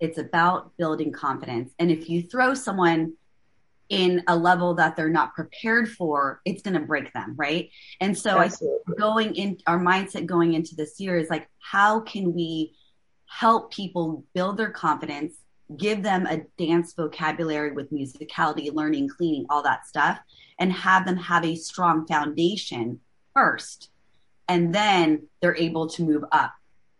It's 0.00 0.18
about 0.18 0.76
building 0.76 1.12
confidence. 1.12 1.72
And 1.78 1.90
if 1.90 2.08
you 2.10 2.22
throw 2.22 2.54
someone 2.54 3.14
in 3.88 4.22
a 4.26 4.36
level 4.36 4.74
that 4.74 4.96
they're 4.96 5.08
not 5.10 5.34
prepared 5.34 5.88
for, 5.88 6.40
it's 6.44 6.62
going 6.62 6.74
to 6.74 6.80
break 6.86 7.12
them, 7.12 7.34
right? 7.36 7.70
And 8.00 8.16
so 8.18 8.40
Absolutely. 8.40 8.78
I 8.88 8.98
going 8.98 9.34
in 9.36 9.58
our 9.66 9.78
mindset 9.78 10.26
going 10.26 10.54
into 10.54 10.74
this 10.74 10.98
year 10.98 11.16
is 11.18 11.30
like 11.30 11.48
how 11.60 12.00
can 12.00 12.34
we 12.34 12.74
help 13.26 13.72
people 13.72 14.24
build 14.34 14.56
their 14.56 14.70
confidence, 14.70 15.34
give 15.76 16.02
them 16.02 16.26
a 16.26 16.42
dance 16.58 16.94
vocabulary 16.94 17.72
with 17.72 17.92
musicality, 17.92 18.74
learning, 18.74 19.08
cleaning, 19.08 19.46
all 19.50 19.62
that 19.62 19.86
stuff, 19.86 20.18
and 20.58 20.72
have 20.72 21.06
them 21.06 21.16
have 21.16 21.44
a 21.44 21.54
strong 21.54 22.06
foundation 22.06 23.00
first. 23.34 23.91
And 24.48 24.74
then 24.74 25.28
they're 25.40 25.56
able 25.56 25.88
to 25.90 26.02
move 26.02 26.24
up. 26.32 26.52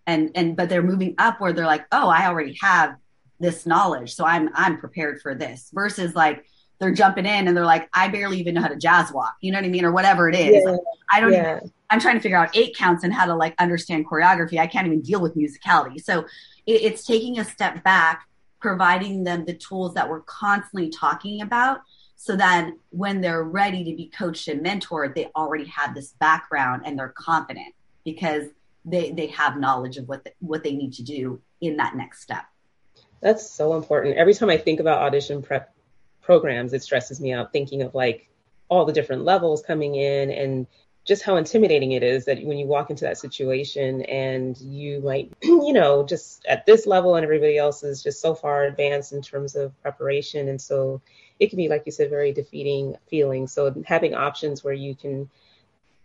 And 0.06 0.30
and 0.34 0.56
but 0.56 0.68
they're 0.68 0.82
moving 0.82 1.14
up 1.18 1.40
where 1.40 1.52
they're 1.52 1.66
like, 1.66 1.86
oh, 1.92 2.08
I 2.08 2.26
already 2.26 2.56
have 2.60 2.96
this 3.38 3.66
knowledge. 3.66 4.14
So 4.14 4.24
I'm 4.24 4.50
I'm 4.54 4.78
prepared 4.78 5.20
for 5.20 5.34
this 5.34 5.70
versus 5.72 6.14
like 6.14 6.44
they're 6.80 6.92
jumping 6.92 7.26
in 7.26 7.46
and 7.46 7.56
they're 7.56 7.64
like, 7.64 7.88
I 7.94 8.08
barely 8.08 8.40
even 8.40 8.54
know 8.54 8.60
how 8.60 8.68
to 8.68 8.76
jazz 8.76 9.12
walk. 9.12 9.36
You 9.40 9.52
know 9.52 9.58
what 9.58 9.64
I 9.64 9.68
mean? 9.68 9.84
Or 9.84 9.92
whatever 9.92 10.28
it 10.28 10.34
is. 10.34 10.62
Yeah. 10.66 10.76
I 11.12 11.20
don't 11.20 11.32
yeah. 11.32 11.56
even, 11.58 11.72
I'm 11.90 12.00
trying 12.00 12.16
to 12.16 12.20
figure 12.20 12.36
out 12.36 12.56
eight 12.56 12.76
counts 12.76 13.04
and 13.04 13.12
how 13.12 13.26
to 13.26 13.36
like 13.36 13.54
understand 13.58 14.08
choreography. 14.08 14.58
I 14.58 14.66
can't 14.66 14.86
even 14.86 15.00
deal 15.00 15.20
with 15.20 15.36
musicality. 15.36 16.02
So 16.02 16.20
it, 16.66 16.82
it's 16.82 17.04
taking 17.06 17.38
a 17.38 17.44
step 17.44 17.84
back, 17.84 18.26
providing 18.60 19.22
them 19.22 19.44
the 19.44 19.54
tools 19.54 19.94
that 19.94 20.08
we're 20.08 20.22
constantly 20.22 20.90
talking 20.90 21.42
about 21.42 21.82
so 22.22 22.36
then 22.36 22.78
when 22.90 23.20
they're 23.20 23.42
ready 23.42 23.82
to 23.82 23.96
be 23.96 24.06
coached 24.06 24.46
and 24.46 24.64
mentored, 24.64 25.16
they 25.16 25.32
already 25.34 25.64
have 25.64 25.92
this 25.92 26.12
background 26.20 26.82
and 26.84 26.96
they're 26.96 27.08
confident 27.08 27.74
because 28.04 28.44
they, 28.84 29.10
they 29.10 29.26
have 29.26 29.56
knowledge 29.56 29.96
of 29.96 30.06
what, 30.06 30.22
the, 30.22 30.32
what 30.38 30.62
they 30.62 30.72
need 30.72 30.92
to 30.92 31.02
do 31.02 31.40
in 31.60 31.78
that 31.78 31.96
next 31.96 32.22
step. 32.22 32.44
That's 33.20 33.50
so 33.50 33.74
important. 33.74 34.18
Every 34.18 34.34
time 34.34 34.50
I 34.50 34.56
think 34.56 34.78
about 34.78 35.02
audition 35.02 35.42
prep 35.42 35.74
programs, 36.20 36.72
it 36.72 36.84
stresses 36.84 37.20
me 37.20 37.32
out 37.32 37.50
thinking 37.50 37.82
of 37.82 37.92
like 37.92 38.30
all 38.68 38.84
the 38.84 38.92
different 38.92 39.24
levels 39.24 39.60
coming 39.60 39.96
in 39.96 40.30
and 40.30 40.68
just 41.04 41.22
how 41.22 41.36
intimidating 41.36 41.92
it 41.92 42.02
is 42.02 42.26
that 42.26 42.42
when 42.44 42.58
you 42.58 42.66
walk 42.66 42.90
into 42.90 43.04
that 43.04 43.18
situation 43.18 44.02
and 44.02 44.56
you 44.60 45.00
might, 45.00 45.32
you 45.42 45.72
know, 45.72 46.04
just 46.04 46.44
at 46.46 46.64
this 46.64 46.86
level 46.86 47.16
and 47.16 47.24
everybody 47.24 47.58
else 47.58 47.82
is 47.82 48.02
just 48.02 48.20
so 48.20 48.34
far 48.34 48.64
advanced 48.64 49.12
in 49.12 49.20
terms 49.20 49.56
of 49.56 49.80
preparation. 49.82 50.48
And 50.48 50.60
so 50.60 51.00
it 51.40 51.50
can 51.50 51.56
be, 51.56 51.68
like 51.68 51.82
you 51.86 51.92
said, 51.92 52.08
very 52.08 52.32
defeating 52.32 52.96
feeling. 53.08 53.48
So 53.48 53.82
having 53.84 54.14
options 54.14 54.62
where 54.62 54.74
you 54.74 54.94
can 54.94 55.28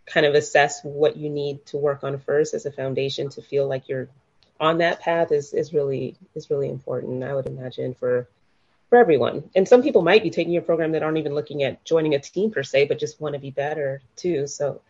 kind 0.04 0.26
of 0.26 0.34
assess 0.34 0.82
what 0.82 1.16
you 1.16 1.30
need 1.30 1.64
to 1.66 1.76
work 1.76 2.02
on 2.02 2.18
first 2.18 2.54
as 2.54 2.66
a 2.66 2.72
foundation 2.72 3.28
to 3.28 3.42
feel 3.42 3.68
like 3.68 3.88
you're 3.88 4.08
on 4.58 4.78
that 4.78 5.00
path 5.00 5.30
is, 5.30 5.52
is 5.52 5.72
really 5.72 6.16
is 6.34 6.50
really 6.50 6.68
important. 6.68 7.22
I 7.22 7.34
would 7.34 7.46
imagine 7.46 7.94
for 7.94 8.26
for 8.88 8.98
everyone. 8.98 9.50
And 9.54 9.68
some 9.68 9.82
people 9.82 10.02
might 10.02 10.22
be 10.22 10.30
taking 10.30 10.52
your 10.52 10.62
program 10.62 10.92
that 10.92 11.02
aren't 11.02 11.18
even 11.18 11.34
looking 11.34 11.62
at 11.62 11.84
joining 11.84 12.14
a 12.14 12.18
team 12.18 12.50
per 12.50 12.62
se, 12.62 12.86
but 12.86 12.98
just 12.98 13.20
want 13.20 13.34
to 13.34 13.38
be 13.38 13.50
better 13.50 14.00
too. 14.16 14.46
So 14.46 14.80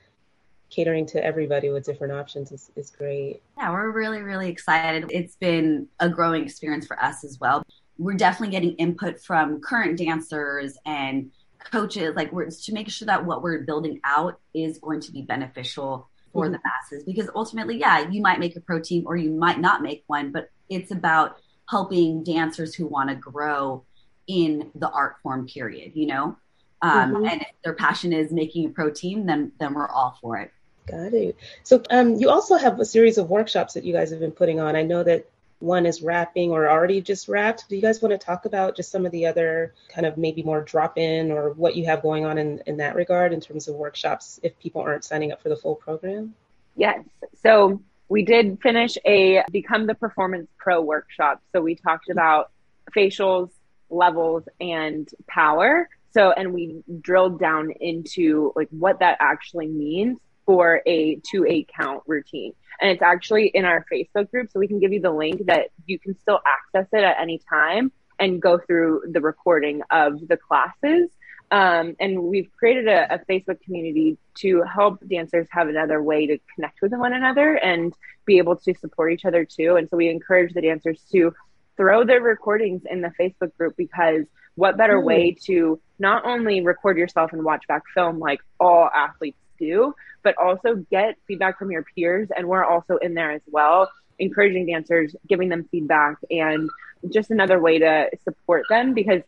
catering 0.70 1.06
to 1.06 1.24
everybody 1.24 1.70
with 1.70 1.84
different 1.84 2.12
options 2.12 2.52
is, 2.52 2.70
is 2.76 2.90
great. 2.90 3.42
Yeah, 3.56 3.70
we're 3.72 3.90
really, 3.90 4.20
really 4.20 4.48
excited. 4.48 5.06
It's 5.10 5.36
been 5.36 5.88
a 6.00 6.08
growing 6.08 6.44
experience 6.44 6.86
for 6.86 7.02
us 7.02 7.24
as 7.24 7.40
well. 7.40 7.64
We're 7.98 8.16
definitely 8.16 8.52
getting 8.52 8.74
input 8.76 9.20
from 9.20 9.60
current 9.60 9.98
dancers 9.98 10.76
and 10.86 11.30
coaches, 11.72 12.14
like 12.14 12.32
we're 12.32 12.50
to 12.50 12.72
make 12.72 12.88
sure 12.88 13.06
that 13.06 13.24
what 13.24 13.42
we're 13.42 13.60
building 13.60 14.00
out 14.04 14.40
is 14.54 14.78
going 14.78 15.00
to 15.00 15.12
be 15.12 15.22
beneficial 15.22 16.08
for 16.32 16.44
mm-hmm. 16.44 16.52
the 16.52 16.60
masses. 16.64 17.04
Because 17.04 17.28
ultimately, 17.34 17.78
yeah, 17.78 18.08
you 18.08 18.22
might 18.22 18.38
make 18.38 18.56
a 18.56 18.60
pro 18.60 18.80
team 18.80 19.04
or 19.06 19.16
you 19.16 19.30
might 19.30 19.58
not 19.58 19.82
make 19.82 20.04
one, 20.06 20.30
but 20.32 20.50
it's 20.68 20.90
about 20.90 21.38
helping 21.68 22.22
dancers 22.22 22.74
who 22.74 22.86
want 22.86 23.10
to 23.10 23.16
grow 23.16 23.84
in 24.26 24.70
the 24.74 24.88
art 24.90 25.16
form 25.22 25.46
period, 25.46 25.92
you 25.94 26.06
know? 26.06 26.36
Um, 26.82 27.14
mm-hmm. 27.14 27.24
And 27.24 27.40
if 27.42 27.48
their 27.64 27.74
passion 27.74 28.12
is 28.12 28.30
making 28.30 28.66
a 28.66 28.68
pro 28.70 28.90
team, 28.90 29.26
then 29.26 29.52
then 29.58 29.74
we're 29.74 29.88
all 29.88 30.16
for 30.20 30.36
it. 30.38 30.52
Got 30.90 31.12
it. 31.12 31.36
So 31.62 31.82
um, 31.90 32.14
you 32.14 32.30
also 32.30 32.56
have 32.56 32.80
a 32.80 32.84
series 32.84 33.18
of 33.18 33.30
workshops 33.30 33.74
that 33.74 33.84
you 33.84 33.92
guys 33.92 34.10
have 34.10 34.20
been 34.20 34.32
putting 34.32 34.60
on. 34.60 34.76
I 34.76 34.82
know 34.82 35.02
that 35.02 35.26
one 35.60 35.86
is 35.86 36.02
wrapping 36.02 36.50
or 36.50 36.70
already 36.70 37.00
just 37.00 37.28
wrapped. 37.28 37.68
Do 37.68 37.76
you 37.76 37.82
guys 37.82 38.00
want 38.00 38.12
to 38.12 38.18
talk 38.18 38.44
about 38.44 38.76
just 38.76 38.90
some 38.90 39.04
of 39.04 39.12
the 39.12 39.26
other 39.26 39.74
kind 39.88 40.06
of 40.06 40.16
maybe 40.16 40.42
more 40.42 40.62
drop 40.62 40.96
in 40.96 41.32
or 41.32 41.50
what 41.50 41.74
you 41.74 41.84
have 41.86 42.02
going 42.02 42.24
on 42.24 42.38
in, 42.38 42.62
in 42.66 42.76
that 42.76 42.94
regard 42.94 43.32
in 43.32 43.40
terms 43.40 43.66
of 43.66 43.74
workshops 43.74 44.38
if 44.42 44.58
people 44.60 44.82
aren't 44.82 45.04
signing 45.04 45.32
up 45.32 45.42
for 45.42 45.48
the 45.48 45.56
full 45.56 45.74
program? 45.74 46.34
Yes. 46.76 47.00
So 47.42 47.82
we 48.08 48.22
did 48.24 48.60
finish 48.62 48.96
a 49.04 49.42
Become 49.50 49.86
the 49.86 49.94
Performance 49.94 50.48
Pro 50.58 50.80
workshop. 50.80 51.42
So 51.52 51.60
we 51.60 51.74
talked 51.74 52.08
about 52.08 52.50
facials, 52.96 53.50
levels, 53.90 54.44
and 54.60 55.08
power. 55.26 55.88
So, 56.12 56.30
and 56.30 56.54
we 56.54 56.82
drilled 57.00 57.38
down 57.40 57.72
into 57.80 58.52
like 58.54 58.68
what 58.70 59.00
that 59.00 59.18
actually 59.20 59.66
means 59.66 60.18
for 60.48 60.80
a 60.86 61.20
two 61.30 61.44
eight 61.46 61.68
count 61.76 62.02
routine. 62.06 62.54
And 62.80 62.90
it's 62.90 63.02
actually 63.02 63.48
in 63.48 63.66
our 63.66 63.84
Facebook 63.92 64.30
group. 64.30 64.50
So 64.50 64.58
we 64.58 64.66
can 64.66 64.80
give 64.80 64.94
you 64.94 65.00
the 65.00 65.10
link 65.10 65.44
that 65.44 65.68
you 65.84 65.98
can 65.98 66.18
still 66.18 66.40
access 66.46 66.88
it 66.90 67.04
at 67.04 67.20
any 67.20 67.38
time 67.50 67.92
and 68.18 68.40
go 68.40 68.56
through 68.56 69.02
the 69.12 69.20
recording 69.20 69.82
of 69.90 70.26
the 70.26 70.38
classes. 70.38 71.10
Um, 71.50 71.96
and 72.00 72.22
we've 72.22 72.50
created 72.58 72.88
a, 72.88 73.14
a, 73.14 73.18
Facebook 73.30 73.60
community 73.62 74.16
to 74.38 74.62
help 74.62 75.06
dancers 75.06 75.46
have 75.50 75.68
another 75.68 76.02
way 76.02 76.26
to 76.26 76.38
connect 76.54 76.80
with 76.80 76.92
one 76.92 77.12
another 77.12 77.54
and 77.54 77.92
be 78.24 78.38
able 78.38 78.56
to 78.56 78.74
support 78.74 79.12
each 79.12 79.26
other 79.26 79.44
too. 79.44 79.76
And 79.76 79.88
so 79.90 79.98
we 79.98 80.08
encourage 80.08 80.54
the 80.54 80.62
dancers 80.62 81.02
to 81.12 81.34
throw 81.76 82.04
their 82.04 82.20
recordings 82.20 82.82
in 82.90 83.02
the 83.02 83.12
Facebook 83.20 83.54
group 83.56 83.76
because 83.76 84.24
what 84.56 84.76
better 84.78 84.98
mm. 84.98 85.04
way 85.04 85.36
to 85.46 85.80
not 85.98 86.24
only 86.24 86.62
record 86.62 86.96
yourself 86.96 87.32
and 87.32 87.44
watch 87.44 87.66
back 87.66 87.82
film 87.94 88.18
like 88.18 88.40
all 88.60 88.88
athletes 88.94 89.38
do, 89.58 89.94
but 90.22 90.36
also 90.38 90.76
get 90.90 91.16
feedback 91.26 91.58
from 91.58 91.70
your 91.70 91.84
peers. 91.94 92.28
And 92.36 92.46
we're 92.46 92.64
also 92.64 92.96
in 92.96 93.14
there 93.14 93.30
as 93.30 93.42
well, 93.46 93.90
encouraging 94.18 94.66
dancers, 94.66 95.14
giving 95.28 95.48
them 95.48 95.68
feedback, 95.70 96.16
and 96.30 96.68
just 97.12 97.30
another 97.30 97.60
way 97.60 97.78
to 97.78 98.08
support 98.24 98.64
them 98.68 98.94
because 98.94 99.22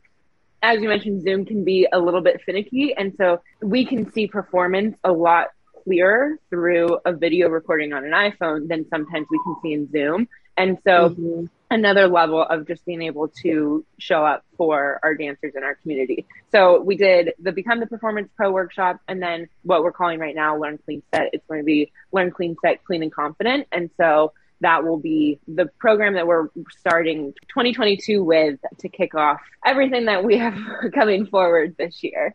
as 0.63 0.81
you 0.81 0.89
mentioned, 0.89 1.23
Zoom 1.23 1.47
can 1.47 1.65
be 1.65 1.87
a 1.91 1.99
little 1.99 2.21
bit 2.21 2.43
finicky. 2.45 2.95
And 2.95 3.15
so 3.17 3.41
we 3.63 3.87
can 3.87 4.13
see 4.13 4.27
performance 4.27 4.97
a 5.05 5.13
lot 5.13 5.49
clearer 5.85 6.37
through 6.51 6.99
a 7.05 7.13
video 7.13 7.49
recording 7.49 7.93
on 7.93 8.05
an 8.05 8.11
iPhone 8.11 8.69
than 8.69 8.87
sometimes 8.91 9.27
we 9.31 9.41
can 9.43 9.57
see 9.63 9.73
in 9.73 9.91
Zoom. 9.91 10.29
And 10.61 10.79
so 10.85 11.11
mm-hmm 11.11 11.47
another 11.71 12.09
level 12.09 12.43
of 12.43 12.67
just 12.67 12.85
being 12.85 13.03
able 13.03 13.29
to 13.29 13.85
show 13.99 14.25
up 14.25 14.45
for 14.57 14.99
our 15.03 15.15
dancers 15.15 15.55
in 15.55 15.63
our 15.63 15.77
community. 15.77 16.27
So 16.51 16.81
we 16.81 16.97
did 16.97 17.33
the 17.39 17.53
Become 17.53 17.81
the 17.81 17.87
Performance 17.87 18.29
Pro 18.37 18.51
workshop 18.51 19.01
and 19.07 19.23
then 19.23 19.49
what 19.63 19.85
we're 19.85 19.93
calling 19.93 20.19
right 20.19 20.35
now 20.35 20.59
Learn 20.59 20.79
Clean 20.85 21.03
Set. 21.15 21.31
It's 21.33 21.47
going 21.47 21.61
to 21.61 21.65
be 21.65 21.93
Learn 22.13 22.33
Clean 22.33 22.57
Set, 22.61 22.85
Clean 22.85 23.03
and 23.03 23.13
Confident. 23.13 23.69
And 23.71 23.91
so 23.97 24.33
that 24.61 24.85
will 24.85 24.99
be 24.99 25.39
the 25.47 25.67
program 25.79 26.15
that 26.15 26.27
we're 26.27 26.49
starting 26.71 27.33
2022 27.49 28.23
with 28.23 28.59
to 28.79 28.89
kick 28.89 29.15
off 29.15 29.41
everything 29.65 30.07
that 30.07 30.25
we 30.25 30.39
have 30.39 30.59
coming 30.95 31.27
forward 31.27 31.77
this 31.79 32.03
year. 32.03 32.35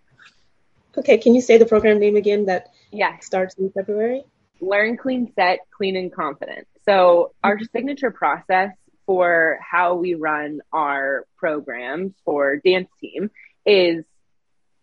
Okay, 0.97 1.17
can 1.17 1.35
you 1.35 1.41
say 1.41 1.57
the 1.57 1.65
program 1.65 1.99
name 1.99 2.15
again 2.15 2.45
that 2.45 2.71
yeah. 2.89 3.19
starts 3.19 3.55
in 3.55 3.69
February? 3.69 4.23
Learn 4.61 4.95
Clean 4.95 5.29
Set, 5.35 5.59
Clean 5.75 5.97
and 5.97 6.11
Confident. 6.11 6.67
So 6.87 7.33
our 7.43 7.59
signature 7.73 8.11
process 8.11 8.71
for 9.05 9.59
how 9.61 9.95
we 9.95 10.15
run 10.15 10.61
our 10.71 11.25
programs 11.37 12.13
for 12.23 12.57
dance 12.57 12.89
team 12.99 13.29
is 13.65 14.03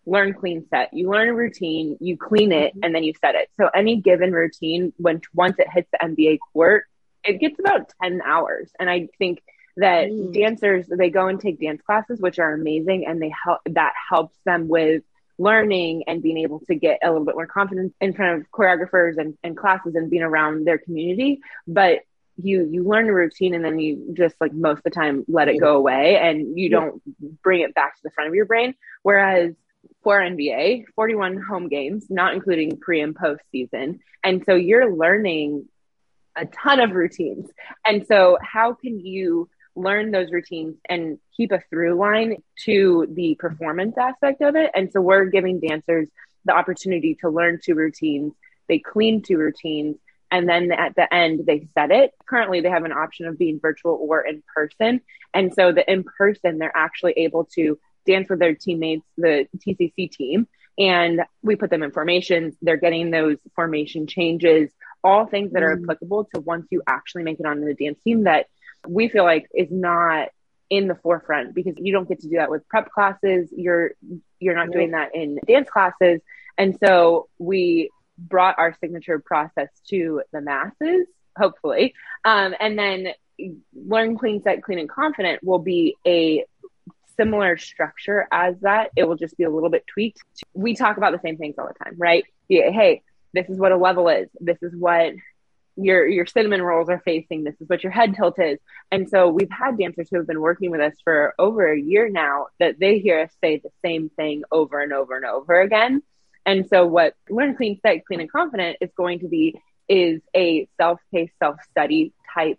learn 0.05 0.35
clean 0.35 0.67
set. 0.69 0.93
You 0.93 1.11
learn 1.11 1.29
a 1.29 1.35
routine 1.35 1.97
you 2.01 2.17
clean 2.17 2.53
it 2.53 2.75
and 2.83 2.95
then 2.95 3.05
you 3.05 3.13
set 3.21 3.35
it. 3.35 3.49
So 3.57 3.69
any 3.69 3.97
given 3.97 4.33
routine 4.33 4.93
when 4.97 5.21
once 5.35 5.57
it 5.59 5.69
hits 5.73 5.89
the 5.93 5.99
nba 5.99 6.39
court 6.53 6.85
it 7.25 7.39
gets 7.39 7.59
about 7.61 7.93
10 8.03 8.21
hours. 8.25 8.71
And 8.79 8.91
i 8.91 9.09
think 9.19 9.43
that 9.77 10.09
mm. 10.11 10.35
dancers 10.35 10.87
they 10.87 11.09
go 11.09 11.29
and 11.29 11.41
take 11.41 11.61
dance 11.61 11.81
classes 11.83 12.21
which 12.21 12.39
are 12.39 12.53
amazing 12.53 13.07
and 13.07 13.23
they 13.23 13.33
help 13.45 13.61
that 13.67 13.95
helps 14.11 14.37
them 14.45 14.69
with 14.69 15.03
learning 15.43 16.05
and 16.07 16.23
being 16.23 16.39
able 16.39 16.61
to 16.61 16.75
get 16.75 16.99
a 17.03 17.09
little 17.09 17.25
bit 17.25 17.35
more 17.35 17.47
confidence 17.47 17.93
in 18.01 18.13
front 18.13 18.41
of 18.41 18.51
choreographers 18.51 19.19
and, 19.19 19.37
and 19.43 19.57
classes 19.57 19.95
and 19.95 20.11
being 20.11 20.23
around 20.23 20.67
their 20.67 20.79
community. 20.79 21.41
But 21.67 22.01
you 22.37 22.67
you 22.71 22.85
learn 22.85 23.09
a 23.09 23.13
routine 23.13 23.55
and 23.55 23.65
then 23.65 23.79
you 23.79 24.15
just 24.15 24.35
like 24.41 24.53
most 24.55 24.79
of 24.79 24.85
the 24.85 24.91
time 24.91 25.25
let 25.29 25.49
it 25.49 25.61
go 25.61 25.77
away 25.77 26.17
and 26.17 26.59
you 26.59 26.71
don't 26.71 27.03
bring 27.43 27.61
it 27.61 27.75
back 27.75 27.97
to 27.97 28.01
the 28.03 28.11
front 28.11 28.29
of 28.29 28.35
your 28.35 28.47
brain. 28.47 28.75
Whereas 29.03 29.55
for 30.03 30.21
NBA 30.21 30.85
41 30.95 31.43
home 31.43 31.69
games 31.69 32.07
not 32.09 32.35
including 32.35 32.79
pre 32.79 33.01
and 33.01 33.15
post 33.15 33.43
season 33.51 34.01
and 34.25 34.43
so 34.47 34.55
you're 34.55 34.95
learning 34.95 35.69
a 36.37 36.47
ton 36.47 36.81
of 36.81 36.93
routines. 36.93 37.51
And 37.85 38.07
so 38.07 38.39
how 38.43 38.75
can 38.75 39.01
you 39.01 39.49
learn 39.75 40.11
those 40.11 40.31
routines 40.31 40.77
and 40.89 41.19
keep 41.37 41.53
a 41.53 41.61
through 41.71 41.95
line 41.95 42.43
to 42.65 43.07
the 43.11 43.35
performance 43.37 43.97
aspect 43.99 44.43
of 44.43 44.55
it 44.55 44.71
and 44.75 44.93
so 44.93 45.01
we're 45.01 45.25
giving 45.25 45.61
dancers 45.61 46.09
the 46.45 46.53
opportunity 46.53 47.15
to 47.15 47.31
learn 47.31 47.59
two 47.63 47.75
routines 47.75 48.33
they 48.69 48.79
clean 48.79 49.23
two 49.23 49.39
routines 49.39 49.97
and 50.33 50.49
then 50.49 50.73
at 50.73 50.97
the 50.97 51.13
end 51.15 51.45
they 51.47 51.69
set 51.75 51.91
it. 51.93 52.13
Currently, 52.27 52.63
they 52.63 52.71
have 52.71 52.85
an 52.85 52.93
option 52.93 53.27
of 53.27 53.39
being 53.39 53.61
virtual 53.61 53.99
or 54.01 54.23
in 54.23 54.43
person. 54.53 55.03
And 55.35 55.53
so 55.55 55.73
the 55.73 55.89
in 55.89 56.05
person, 56.05 56.59
they're 56.59 56.77
actually 56.77 57.13
able 57.19 57.45
to 57.55 57.79
dance 58.07 58.29
with 58.31 58.41
their 58.41 58.55
teammates, 58.55 59.05
the 59.17 59.47
TCC 59.59 60.11
team, 60.11 60.49
and 60.79 61.21
we 61.43 61.55
put 61.55 61.69
them 61.69 61.83
in 61.83 61.93
formations. 61.93 62.57
They're 62.63 62.79
getting 62.79 63.11
those 63.11 63.37
formation 63.55 64.07
changes, 64.07 64.71
all 65.05 65.27
things 65.27 65.53
that 65.53 65.63
are 65.63 65.77
mm. 65.77 65.85
applicable 65.85 66.29
to 66.35 66.41
once 66.41 66.67
you 66.71 66.83
actually 66.87 67.25
make 67.25 67.39
it 67.39 67.47
onto 67.47 67.67
the 67.67 67.75
dance 67.75 67.99
team 68.03 68.25
that 68.25 68.47
we 68.87 69.09
feel 69.09 69.25
like 69.25 69.49
is 69.55 69.69
not 69.71 70.29
in 70.71 70.89
the 70.89 70.95
forefront 70.95 71.55
because 71.55 71.75
you 71.77 71.93
don't 71.93 72.09
get 72.09 72.21
to 72.21 72.29
do 72.29 72.37
that 72.37 72.51
with 72.51 72.67
prep 72.69 72.91
classes. 72.91 73.53
You're 73.55 73.93
you're 74.41 74.57
not 74.57 74.71
doing 74.71 74.93
that 74.93 75.15
in 75.15 75.39
dance 75.47 75.69
classes. 75.69 76.21
And 76.59 76.77
so 76.83 77.29
we 77.39 77.91
brought 78.19 78.59
our 78.59 78.75
signature 78.81 79.19
process 79.19 79.69
to 79.89 80.23
the 80.33 80.41
masses, 80.41 81.07
hopefully. 81.37 81.95
Um, 82.25 82.55
and 82.59 82.79
then 82.79 83.09
learn 83.75 84.17
clean 84.17 84.43
set 84.43 84.63
clean 84.63 84.79
and 84.79 84.89
confident 84.89 85.43
will 85.43 85.59
be 85.59 85.97
a 86.07 86.45
similar 87.17 87.57
structure 87.57 88.27
as 88.33 88.57
that. 88.61 88.91
It 88.97 89.05
will 89.05 89.17
just 89.17 89.37
be 89.37 89.45
a 89.45 89.51
little 89.51 89.71
bit 89.71 89.85
tweaked. 89.87 90.23
We 90.55 90.75
talk 90.75 90.97
about 90.97 91.13
the 91.13 91.21
same 91.23 91.37
things 91.37 91.57
all 91.59 91.69
the 91.69 91.85
time, 91.85 91.95
right? 91.99 92.25
Yeah, 92.49 92.71
hey, 92.71 93.03
this 93.35 93.49
is 93.49 93.59
what 93.59 93.73
a 93.73 93.77
level 93.77 94.09
is. 94.09 94.29
This 94.41 94.59
is 94.63 94.75
what 94.75 95.13
your 95.77 96.07
your 96.07 96.27
cinnamon 96.27 96.63
rolls 96.63 96.89
are 96.89 97.03
facing. 97.05 97.45
This 97.45 97.55
is 97.61 97.69
what 97.69 97.83
your 97.83 97.93
head 97.93 98.15
tilt 98.15 98.39
is. 98.39 98.59
And 98.91 99.09
so 99.09 99.29
we've 99.29 99.51
had 99.51 99.79
dancers 99.79 100.09
who 100.11 100.19
have 100.19 100.27
been 100.27 100.41
working 100.41 100.71
with 100.71 100.81
us 100.81 100.95
for 101.05 101.35
over 101.39 101.73
a 101.73 101.81
year 101.81 102.09
now 102.09 102.47
that 102.59 102.79
they 102.79 102.99
hear 102.99 103.21
us 103.21 103.33
say 103.43 103.59
the 103.59 103.71
same 103.85 104.11
thing 104.11 104.43
over 104.51 104.81
and 104.81 104.93
over 104.93 105.17
and 105.17 105.25
over 105.25 105.61
again. 105.61 106.03
And 106.45 106.69
so 106.69 106.87
what 106.87 107.15
Learn 107.31 107.57
Clean, 107.57 107.79
Set 107.81 108.05
Clean 108.05 108.21
and 108.21 108.31
Confident 108.31 108.79
is 108.81 108.91
going 108.97 109.21
to 109.21 109.29
be 109.29 109.61
is 109.89 110.21
a 110.35 110.69
self-paced, 110.81 111.35
self-study 111.39 112.13
type 112.35 112.59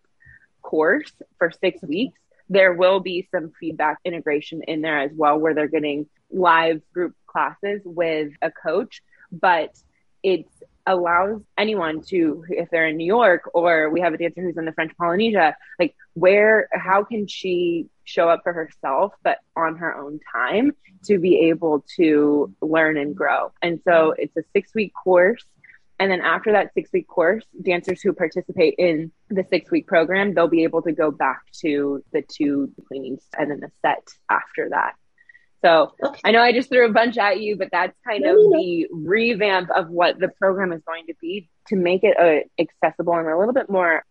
course 0.61 1.11
for 1.37 1.51
six 1.51 1.81
weeks 1.81 2.17
there 2.49 2.73
will 2.73 2.99
be 2.99 3.27
some 3.31 3.51
feedback 3.59 3.99
integration 4.05 4.61
in 4.67 4.81
there 4.81 4.99
as 4.99 5.11
well, 5.15 5.37
where 5.37 5.53
they're 5.53 5.67
getting 5.67 6.07
live 6.31 6.81
group 6.93 7.15
classes 7.25 7.81
with 7.83 8.31
a 8.41 8.51
coach, 8.51 9.01
but 9.31 9.75
it 10.21 10.45
allows 10.85 11.41
anyone 11.57 12.01
to, 12.09 12.43
if 12.49 12.69
they're 12.69 12.87
in 12.87 12.97
New 12.97 13.05
York 13.05 13.49
or 13.53 13.89
we 13.89 14.01
have 14.01 14.13
a 14.13 14.17
dancer 14.17 14.41
who's 14.41 14.57
in 14.57 14.65
the 14.65 14.73
French 14.73 14.91
Polynesia, 14.97 15.55
like 15.79 15.95
where, 16.13 16.67
how 16.71 17.03
can 17.03 17.27
she 17.27 17.87
show 18.03 18.29
up 18.29 18.41
for 18.43 18.53
herself, 18.53 19.13
but 19.23 19.37
on 19.55 19.77
her 19.77 19.95
own 19.95 20.19
time 20.31 20.71
to 21.05 21.19
be 21.19 21.49
able 21.49 21.85
to 21.95 22.53
learn 22.61 22.97
and 22.97 23.15
grow? 23.15 23.51
And 23.61 23.79
so 23.85 24.13
it's 24.17 24.35
a 24.37 24.43
six 24.53 24.73
week 24.75 24.93
course 24.93 25.43
and 25.99 26.11
then 26.11 26.21
after 26.21 26.51
that 26.51 26.73
six 26.73 26.91
week 26.91 27.07
course, 27.07 27.45
dancers 27.61 28.01
who 28.01 28.13
participate 28.13 28.75
in 28.77 29.11
the 29.29 29.45
six 29.49 29.71
week 29.71 29.87
program, 29.87 30.33
they'll 30.33 30.47
be 30.47 30.63
able 30.63 30.81
to 30.81 30.91
go 30.91 31.11
back 31.11 31.43
to 31.61 32.03
the 32.11 32.21
two 32.21 32.73
cleanings 32.87 33.23
and 33.37 33.51
then 33.51 33.59
the 33.59 33.71
set 33.81 34.07
after 34.29 34.69
that. 34.71 34.95
So 35.63 35.93
okay. 36.03 36.19
I 36.23 36.31
know 36.31 36.41
I 36.41 36.51
just 36.51 36.69
threw 36.69 36.85
a 36.85 36.91
bunch 36.91 37.17
at 37.17 37.39
you, 37.39 37.55
but 37.55 37.69
that's 37.71 37.97
kind 38.05 38.25
of 38.25 38.35
the 38.35 38.87
revamp 38.91 39.69
of 39.71 39.89
what 39.89 40.19
the 40.19 40.27
program 40.27 40.73
is 40.73 40.81
going 40.85 41.07
to 41.07 41.13
be 41.21 41.49
to 41.67 41.75
make 41.75 42.03
it 42.03 42.17
uh, 42.19 42.43
accessible 42.61 43.13
and 43.13 43.27
a 43.27 43.37
little 43.37 43.53
bit 43.53 43.69
more 43.69 44.03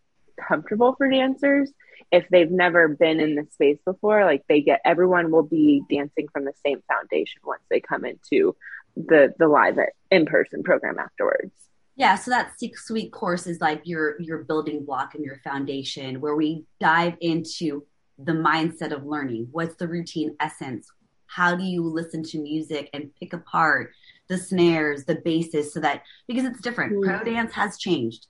comfortable 0.49 0.95
for 0.97 1.11
dancers 1.11 1.71
if 2.11 2.27
they've 2.31 2.51
never 2.51 2.89
been 2.89 3.21
in 3.21 3.35
the 3.35 3.47
space 3.53 3.79
before 3.85 4.25
like 4.25 4.43
they 4.49 4.63
get 4.63 4.81
everyone 4.85 5.31
will 5.31 5.43
be 5.43 5.83
dancing 5.91 6.27
from 6.33 6.45
the 6.45 6.55
same 6.65 6.83
foundation 6.89 7.41
once 7.45 7.63
they 7.71 7.81
come 7.81 8.05
into 8.05 8.57
the 8.97 9.33
the 9.39 9.47
live 9.47 9.77
in 10.11 10.25
person 10.25 10.63
program 10.63 10.99
afterwards 10.99 11.53
yeah, 11.95 12.17
so 12.17 12.31
that 12.31 12.59
six 12.59 12.91
week 12.91 13.13
course 13.13 13.47
is 13.47 13.61
like 13.61 13.83
your 13.85 14.21
your 14.21 14.45
building 14.45 14.85
block 14.85 15.15
and 15.15 15.25
your 15.25 15.41
foundation 15.45 16.21
where 16.21 16.35
we 16.35 16.65
dive 16.81 17.15
into 17.21 17.85
the 18.19 18.33
mindset 18.33 18.93
of 18.93 19.05
learning. 19.05 19.49
What's 19.51 19.75
the 19.77 19.89
routine 19.89 20.35
essence? 20.41 20.89
How 21.35 21.55
do 21.55 21.65
you 21.65 21.83
listen 21.83 22.23
to 22.25 22.39
music 22.39 22.91
and 22.93 23.11
pick 23.19 23.33
apart 23.33 23.93
the 24.29 24.39
snares, 24.39 25.05
the 25.05 25.17
basses 25.17 25.73
so 25.73 25.81
that 25.81 26.03
because 26.29 26.45
it's 26.45 26.61
different. 26.61 26.93
Mm. 26.93 27.05
Pro 27.05 27.25
dance 27.25 27.53
has 27.53 27.79
changed. 27.79 28.27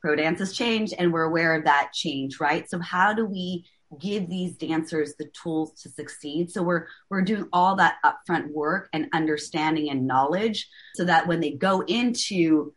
Pro 0.00 0.14
dance 0.16 0.38
has 0.38 0.52
changed 0.52 0.94
and 0.98 1.12
we're 1.12 1.22
aware 1.22 1.54
of 1.54 1.64
that 1.64 1.92
change, 1.92 2.38
right? 2.40 2.68
So 2.68 2.78
how 2.78 3.14
do 3.14 3.24
we 3.24 3.64
give 4.00 4.28
these 4.28 4.56
dancers 4.56 5.14
the 5.18 5.30
tools 5.40 5.72
to 5.82 5.88
succeed. 5.88 6.50
So 6.50 6.62
we're 6.62 6.86
we're 7.10 7.22
doing 7.22 7.48
all 7.52 7.76
that 7.76 7.96
upfront 8.04 8.50
work 8.50 8.88
and 8.92 9.08
understanding 9.12 9.90
and 9.90 10.06
knowledge 10.06 10.68
so 10.94 11.04
that 11.04 11.26
when 11.26 11.40
they 11.40 11.52
go 11.52 11.80
into 11.82 12.74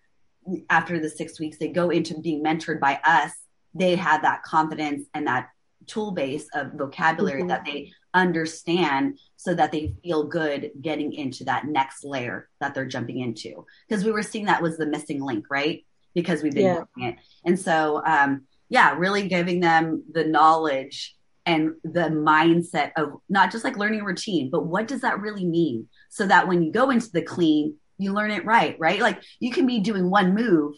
after 0.69 0.99
the 0.99 1.09
six 1.09 1.39
weeks, 1.39 1.57
they 1.57 1.69
go 1.69 1.89
into 1.89 2.19
being 2.19 2.43
mentored 2.43 2.79
by 2.79 2.99
us, 3.03 3.31
they 3.73 3.95
have 3.95 4.21
that 4.21 4.43
confidence 4.43 5.07
and 5.13 5.27
that 5.27 5.49
tool 5.87 6.11
base 6.11 6.47
of 6.53 6.73
vocabulary 6.73 7.41
mm-hmm. 7.41 7.49
that 7.49 7.65
they 7.65 7.91
understand 8.17 9.19
so 9.35 9.53
that 9.53 9.71
they 9.71 9.93
feel 10.03 10.23
good 10.23 10.71
getting 10.81 11.13
into 11.13 11.43
that 11.45 11.65
next 11.65 12.03
layer 12.03 12.49
that 12.59 12.73
they're 12.73 12.85
jumping 12.85 13.19
into. 13.19 13.65
Because 13.87 14.03
we 14.03 14.11
were 14.11 14.23
seeing 14.23 14.45
that 14.45 14.61
was 14.61 14.77
the 14.77 14.87
missing 14.87 15.21
link, 15.21 15.45
right? 15.49 15.85
Because 16.13 16.41
we've 16.41 16.53
been 16.53 16.65
yeah. 16.65 16.83
doing 16.95 17.09
it. 17.09 17.15
And 17.45 17.59
so, 17.59 18.01
um, 18.05 18.43
yeah, 18.69 18.95
really 18.97 19.27
giving 19.27 19.59
them 19.59 20.03
the 20.11 20.25
knowledge 20.25 21.15
and 21.45 21.75
the 21.83 22.09
mindset 22.09 22.91
of 22.97 23.21
not 23.29 23.51
just 23.51 23.63
like 23.63 23.77
learning 23.77 24.01
a 24.01 24.05
routine, 24.05 24.49
but 24.49 24.65
what 24.65 24.87
does 24.87 25.01
that 25.01 25.21
really 25.21 25.45
mean? 25.45 25.87
So 26.09 26.27
that 26.27 26.47
when 26.47 26.61
you 26.61 26.71
go 26.71 26.89
into 26.89 27.09
the 27.11 27.21
clean, 27.21 27.75
you 27.97 28.13
learn 28.13 28.31
it 28.31 28.45
right, 28.45 28.75
right? 28.79 28.99
Like 28.99 29.21
you 29.39 29.51
can 29.51 29.65
be 29.65 29.79
doing 29.79 30.09
one 30.09 30.35
move 30.35 30.75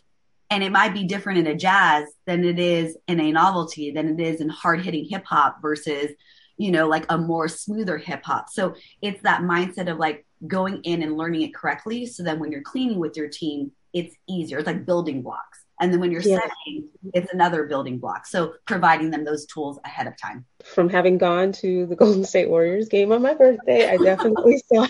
and 0.52 0.64
it 0.64 0.72
might 0.72 0.94
be 0.94 1.06
different 1.06 1.40
in 1.40 1.48
a 1.48 1.56
jazz 1.56 2.08
than 2.26 2.44
it 2.44 2.60
is 2.60 2.98
in 3.08 3.20
a 3.20 3.32
novelty, 3.32 3.92
than 3.92 4.20
it 4.20 4.24
is 4.24 4.42
in 4.42 4.50
hard 4.50 4.82
hitting 4.82 5.06
hip 5.06 5.26
hop 5.26 5.62
versus, 5.62 6.12
you 6.60 6.72
know, 6.72 6.88
like 6.88 7.06
a 7.10 7.18
more 7.18 7.48
smoother 7.48 7.98
hip 7.98 8.24
hop. 8.24 8.50
So 8.50 8.76
it's 9.02 9.22
that 9.24 9.42
mindset 9.42 9.90
of 9.90 9.98
like 9.98 10.26
going 10.46 10.82
in 10.84 11.02
and 11.02 11.18
learning 11.18 11.42
it 11.44 11.56
correctly. 11.56 12.06
So 12.06 12.22
then 12.22 12.38
when 12.38 12.52
you're 12.52 12.62
cleaning 12.62 13.00
with 13.00 13.16
your 13.16 13.30
team, 13.30 13.72
it's 13.94 14.14
easier. 14.28 14.60
It's 14.60 14.68
like 14.68 14.86
building 14.86 15.24
blocks. 15.24 15.64
And 15.80 15.94
then 15.94 16.02
when 16.02 16.12
you're 16.12 16.22
yeah. 16.22 16.40
setting, 16.40 16.90
it's 17.14 17.32
another 17.32 17.64
building 17.64 17.98
block. 17.98 18.28
So 18.28 18.56
providing 18.68 19.10
them 19.10 19.24
those 19.24 19.46
tools 19.46 19.80
ahead 19.86 20.06
of 20.08 20.18
time. 20.18 20.46
From 20.66 20.90
having 20.90 21.18
gone 21.18 21.54
to 21.54 21.86
the 21.86 21.96
Golden 21.96 22.26
State 22.26 22.50
Warriors 22.50 22.90
game 22.90 23.14
on 23.14 23.22
my 23.22 23.34
birthday, 23.34 23.90
I 23.90 23.96
definitely 23.96 24.62
saw 24.74 24.86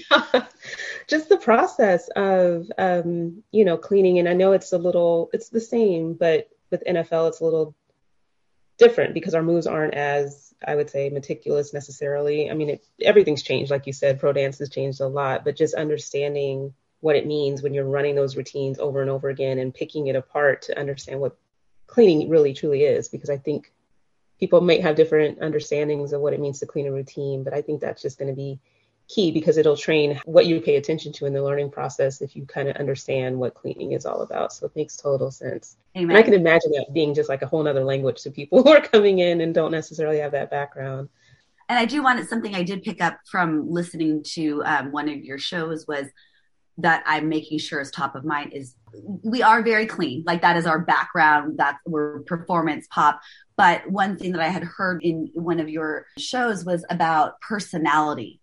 just 1.07 1.29
the 1.29 1.37
process 1.37 2.09
of, 2.15 2.65
um, 2.79 3.43
you 3.51 3.63
know, 3.63 3.77
cleaning. 3.77 4.17
And 4.17 4.27
I 4.27 4.33
know 4.33 4.53
it's 4.53 4.73
a 4.73 4.79
little, 4.79 5.29
it's 5.33 5.49
the 5.49 5.61
same, 5.61 6.15
but 6.15 6.49
with 6.71 6.83
NFL, 6.87 7.29
it's 7.29 7.41
a 7.41 7.45
little 7.45 7.75
different 8.79 9.13
because 9.13 9.35
our 9.35 9.43
moves 9.43 9.67
aren't 9.67 9.93
as, 9.93 10.53
I 10.65 10.75
would 10.75 10.89
say, 10.89 11.09
meticulous 11.09 11.73
necessarily. 11.73 12.49
I 12.49 12.53
mean, 12.55 12.71
it, 12.71 12.87
everything's 13.01 13.43
changed. 13.43 13.69
Like 13.69 13.85
you 13.85 13.93
said, 13.93 14.19
pro 14.19 14.33
dance 14.33 14.57
has 14.59 14.69
changed 14.69 15.01
a 15.01 15.07
lot, 15.07 15.43
but 15.43 15.55
just 15.55 15.75
understanding 15.75 16.73
what 17.01 17.15
it 17.15 17.27
means 17.27 17.61
when 17.61 17.73
you're 17.73 17.85
running 17.85 18.15
those 18.15 18.35
routines 18.35 18.79
over 18.79 19.01
and 19.01 19.09
over 19.09 19.29
again 19.29 19.59
and 19.59 19.73
picking 19.73 20.07
it 20.07 20.15
apart 20.15 20.63
to 20.63 20.79
understand 20.79 21.19
what 21.19 21.37
cleaning 21.87 22.29
really 22.29 22.53
truly 22.53 22.83
is 22.83 23.09
because 23.09 23.29
I 23.29 23.37
think 23.37 23.71
people 24.39 24.61
might 24.61 24.81
have 24.81 24.95
different 24.95 25.39
understandings 25.41 26.13
of 26.13 26.21
what 26.21 26.33
it 26.33 26.39
means 26.39 26.59
to 26.59 26.65
clean 26.65 26.87
a 26.87 26.91
routine, 26.91 27.43
but 27.43 27.53
I 27.53 27.61
think 27.61 27.81
that's 27.81 28.01
just 28.01 28.17
going 28.17 28.29
to 28.29 28.35
be 28.35 28.59
key 29.09 29.31
because 29.31 29.57
it'll 29.57 29.75
train 29.75 30.21
what 30.25 30.45
you 30.45 30.61
pay 30.61 30.75
attention 30.75 31.11
to 31.11 31.25
in 31.25 31.33
the 31.33 31.43
learning 31.43 31.71
process 31.71 32.21
if 32.21 32.35
you 32.35 32.45
kind 32.45 32.69
of 32.69 32.75
understand 32.77 33.37
what 33.37 33.55
cleaning 33.55 33.91
is 33.91 34.05
all 34.05 34.21
about. 34.21 34.53
So 34.53 34.67
it 34.67 34.75
makes 34.75 34.95
total 34.95 35.31
sense. 35.31 35.77
Amen. 35.97 36.11
And 36.11 36.17
I 36.17 36.21
can 36.21 36.35
imagine 36.35 36.71
that 36.73 36.93
being 36.93 37.13
just 37.13 37.27
like 37.27 37.41
a 37.41 37.47
whole 37.47 37.67
other 37.67 37.83
language 37.83 38.21
to 38.21 38.31
people 38.31 38.63
who 38.63 38.69
are 38.69 38.81
coming 38.81 39.19
in 39.19 39.41
and 39.41 39.53
don't 39.53 39.71
necessarily 39.71 40.19
have 40.19 40.31
that 40.31 40.51
background. 40.51 41.09
And 41.67 41.77
I 41.77 41.85
do 41.85 42.01
want 42.01 42.19
it 42.19 42.29
something 42.29 42.55
I 42.55 42.63
did 42.63 42.83
pick 42.83 43.01
up 43.01 43.19
from 43.29 43.69
listening 43.69 44.23
to 44.33 44.63
um, 44.65 44.91
one 44.91 45.09
of 45.09 45.17
your 45.17 45.37
shows 45.37 45.87
was 45.87 46.07
that 46.77 47.03
I'm 47.05 47.29
making 47.29 47.59
sure 47.59 47.81
is 47.81 47.91
top 47.91 48.15
of 48.15 48.23
mind 48.23 48.53
is 48.53 48.75
we 49.23 49.43
are 49.43 49.61
very 49.61 49.85
clean. 49.85 50.23
Like 50.25 50.41
that 50.41 50.55
is 50.55 50.65
our 50.65 50.79
background. 50.79 51.57
That 51.57 51.77
we're 51.85 52.21
performance 52.21 52.87
pop. 52.89 53.21
But 53.57 53.89
one 53.89 54.17
thing 54.17 54.31
that 54.31 54.41
I 54.41 54.47
had 54.47 54.63
heard 54.63 55.03
in 55.03 55.29
one 55.33 55.59
of 55.59 55.69
your 55.69 56.05
shows 56.17 56.63
was 56.63 56.85
about 56.89 57.39
personality 57.41 58.38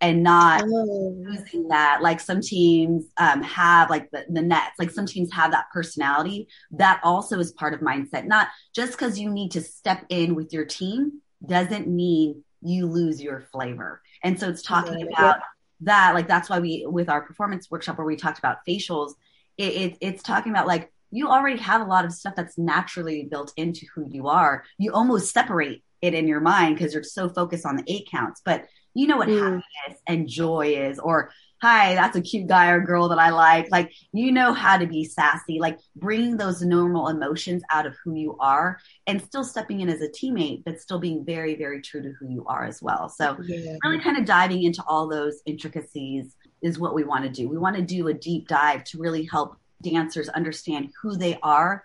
and 0.00 0.22
not 0.22 0.62
oh. 0.66 1.24
using 1.30 1.68
that. 1.68 2.00
Like 2.02 2.20
some 2.20 2.40
teams 2.40 3.06
um, 3.16 3.42
have 3.42 3.90
like 3.90 4.10
the, 4.10 4.24
the 4.28 4.42
nets, 4.42 4.74
like 4.78 4.90
some 4.90 5.06
teams 5.06 5.32
have 5.32 5.52
that 5.52 5.66
personality. 5.72 6.48
That 6.72 7.00
also 7.02 7.38
is 7.38 7.52
part 7.52 7.74
of 7.74 7.80
mindset. 7.80 8.26
Not 8.26 8.48
just 8.74 8.92
because 8.92 9.18
you 9.18 9.30
need 9.30 9.52
to 9.52 9.60
step 9.60 10.04
in 10.08 10.34
with 10.34 10.52
your 10.52 10.64
team 10.64 11.20
doesn't 11.44 11.86
mean 11.88 12.42
you 12.62 12.86
lose 12.86 13.22
your 13.22 13.40
flavor. 13.52 14.02
And 14.22 14.38
so 14.38 14.48
it's 14.48 14.62
talking 14.62 15.02
about 15.02 15.38
that 15.80 16.14
like 16.14 16.26
that's 16.26 16.48
why 16.48 16.58
we 16.58 16.86
with 16.86 17.08
our 17.08 17.20
performance 17.20 17.70
workshop 17.70 17.98
where 17.98 18.06
we 18.06 18.16
talked 18.16 18.38
about 18.38 18.58
facials 18.66 19.12
it, 19.58 19.72
it, 19.72 19.98
it's 20.00 20.22
talking 20.22 20.52
about 20.52 20.66
like 20.66 20.90
you 21.10 21.28
already 21.28 21.58
have 21.58 21.80
a 21.80 21.84
lot 21.84 22.04
of 22.04 22.12
stuff 22.12 22.34
that's 22.34 22.58
naturally 22.58 23.24
built 23.30 23.52
into 23.56 23.86
who 23.94 24.06
you 24.08 24.26
are 24.28 24.64
you 24.78 24.92
almost 24.92 25.32
separate 25.32 25.82
it 26.02 26.14
in 26.14 26.26
your 26.26 26.40
mind 26.40 26.76
because 26.76 26.94
you're 26.94 27.02
so 27.02 27.28
focused 27.28 27.66
on 27.66 27.76
the 27.76 27.84
eight 27.86 28.08
counts 28.10 28.40
but 28.44 28.64
you 28.96 29.06
know 29.06 29.16
what 29.16 29.28
mm. 29.28 29.38
happiness 29.38 30.02
and 30.06 30.28
joy 30.28 30.68
is 30.68 30.98
or 30.98 31.30
hi, 31.62 31.94
that's 31.94 32.16
a 32.16 32.20
cute 32.20 32.46
guy 32.46 32.70
or 32.70 32.80
girl 32.80 33.08
that 33.08 33.18
I 33.18 33.30
like. 33.30 33.70
Like, 33.70 33.92
you 34.12 34.30
know 34.30 34.52
how 34.52 34.76
to 34.76 34.86
be 34.86 35.04
sassy, 35.04 35.58
like 35.58 35.78
bringing 35.96 36.36
those 36.36 36.60
normal 36.60 37.08
emotions 37.08 37.62
out 37.70 37.86
of 37.86 37.96
who 38.04 38.14
you 38.14 38.36
are 38.38 38.78
and 39.06 39.22
still 39.22 39.42
stepping 39.44 39.80
in 39.80 39.88
as 39.88 40.02
a 40.02 40.08
teammate, 40.08 40.64
but 40.64 40.80
still 40.80 40.98
being 40.98 41.24
very, 41.24 41.54
very 41.56 41.80
true 41.80 42.02
to 42.02 42.12
who 42.20 42.28
you 42.28 42.44
are 42.46 42.64
as 42.64 42.82
well. 42.82 43.08
So, 43.08 43.38
yeah. 43.42 43.76
really 43.82 44.00
kind 44.00 44.18
of 44.18 44.26
diving 44.26 44.64
into 44.64 44.84
all 44.86 45.08
those 45.08 45.40
intricacies 45.46 46.36
is 46.62 46.78
what 46.78 46.94
we 46.94 47.04
want 47.04 47.24
to 47.24 47.30
do. 47.30 47.48
We 47.48 47.58
want 47.58 47.76
to 47.76 47.82
do 47.82 48.08
a 48.08 48.14
deep 48.14 48.48
dive 48.48 48.84
to 48.84 48.98
really 48.98 49.24
help 49.24 49.56
dancers 49.82 50.28
understand 50.30 50.90
who 51.00 51.16
they 51.16 51.38
are 51.42 51.84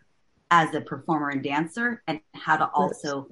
as 0.49 0.73
a 0.75 0.81
performer 0.81 1.29
and 1.29 1.41
dancer 1.41 2.03
and 2.07 2.19
how 2.33 2.57
to 2.57 2.69
also 2.73 3.29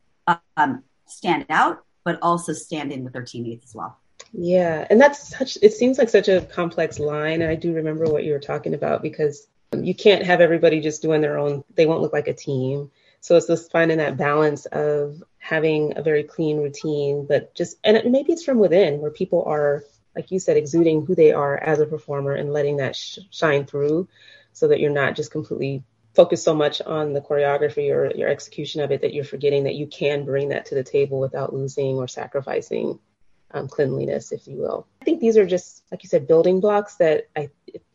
um, 0.55 0.83
stand 1.05 1.45
out, 1.49 1.83
but 2.03 2.19
also 2.21 2.53
stand 2.53 2.91
in 2.91 3.03
with 3.03 3.13
their 3.13 3.23
teammates 3.23 3.65
as 3.65 3.75
well. 3.75 3.97
Yeah, 4.33 4.85
and 4.89 4.99
that's 4.99 5.29
such, 5.29 5.57
it 5.61 5.73
seems 5.73 5.97
like 5.97 6.09
such 6.09 6.27
a 6.27 6.41
complex 6.41 6.99
line. 6.99 7.41
I 7.41 7.55
do 7.55 7.73
remember 7.73 8.05
what 8.05 8.23
you 8.23 8.33
were 8.33 8.39
talking 8.39 8.73
about 8.73 9.01
because 9.01 9.47
you 9.73 9.95
can't 9.95 10.25
have 10.25 10.41
everybody 10.41 10.81
just 10.81 11.01
doing 11.01 11.21
their 11.21 11.37
own, 11.37 11.63
they 11.75 11.85
won't 11.85 12.01
look 12.01 12.13
like 12.13 12.27
a 12.27 12.33
team. 12.33 12.91
So 13.21 13.35
it's 13.35 13.47
just 13.47 13.71
finding 13.71 13.97
that 13.97 14.17
balance 14.17 14.65
of 14.67 15.21
having 15.37 15.97
a 15.97 16.01
very 16.01 16.23
clean 16.23 16.57
routine, 16.57 17.25
but 17.27 17.53
just, 17.55 17.77
and 17.83 17.97
it, 17.97 18.09
maybe 18.09 18.31
it's 18.33 18.43
from 18.43 18.59
within 18.59 18.99
where 18.99 19.11
people 19.11 19.43
are, 19.45 19.83
like 20.15 20.31
you 20.31 20.39
said, 20.39 20.57
exuding 20.57 21.05
who 21.05 21.15
they 21.15 21.31
are 21.31 21.57
as 21.57 21.79
a 21.79 21.85
performer 21.85 22.33
and 22.33 22.53
letting 22.53 22.77
that 22.77 22.95
sh- 22.95 23.19
shine 23.31 23.65
through 23.65 24.07
so 24.53 24.67
that 24.67 24.79
you're 24.79 24.91
not 24.91 25.15
just 25.15 25.31
completely 25.31 25.83
focused 26.19 26.43
so 26.43 26.53
much 26.53 26.81
on 26.81 27.13
the 27.13 27.21
choreography 27.21 27.95
or 27.95 28.13
your 28.13 28.27
execution 28.27 28.81
of 28.81 28.91
it 28.91 28.99
that 28.99 29.13
you're 29.13 29.23
forgetting 29.23 29.63
that 29.63 29.75
you 29.75 29.87
can 29.87 30.25
bring 30.25 30.49
that 30.49 30.65
to 30.65 30.75
the 30.75 30.83
table 30.83 31.17
without 31.17 31.53
losing 31.53 31.95
or 31.95 32.09
sacrificing 32.09 32.99
um, 33.51 33.69
cleanliness, 33.69 34.33
if 34.33 34.45
you 34.45 34.57
will. 34.57 34.85
I 35.01 35.05
think 35.05 35.21
these 35.21 35.37
are 35.37 35.45
just, 35.45 35.81
like 35.89 36.03
you 36.03 36.09
said, 36.09 36.27
building 36.27 36.59
blocks 36.59 36.95
that 36.95 37.29
I 37.37 37.51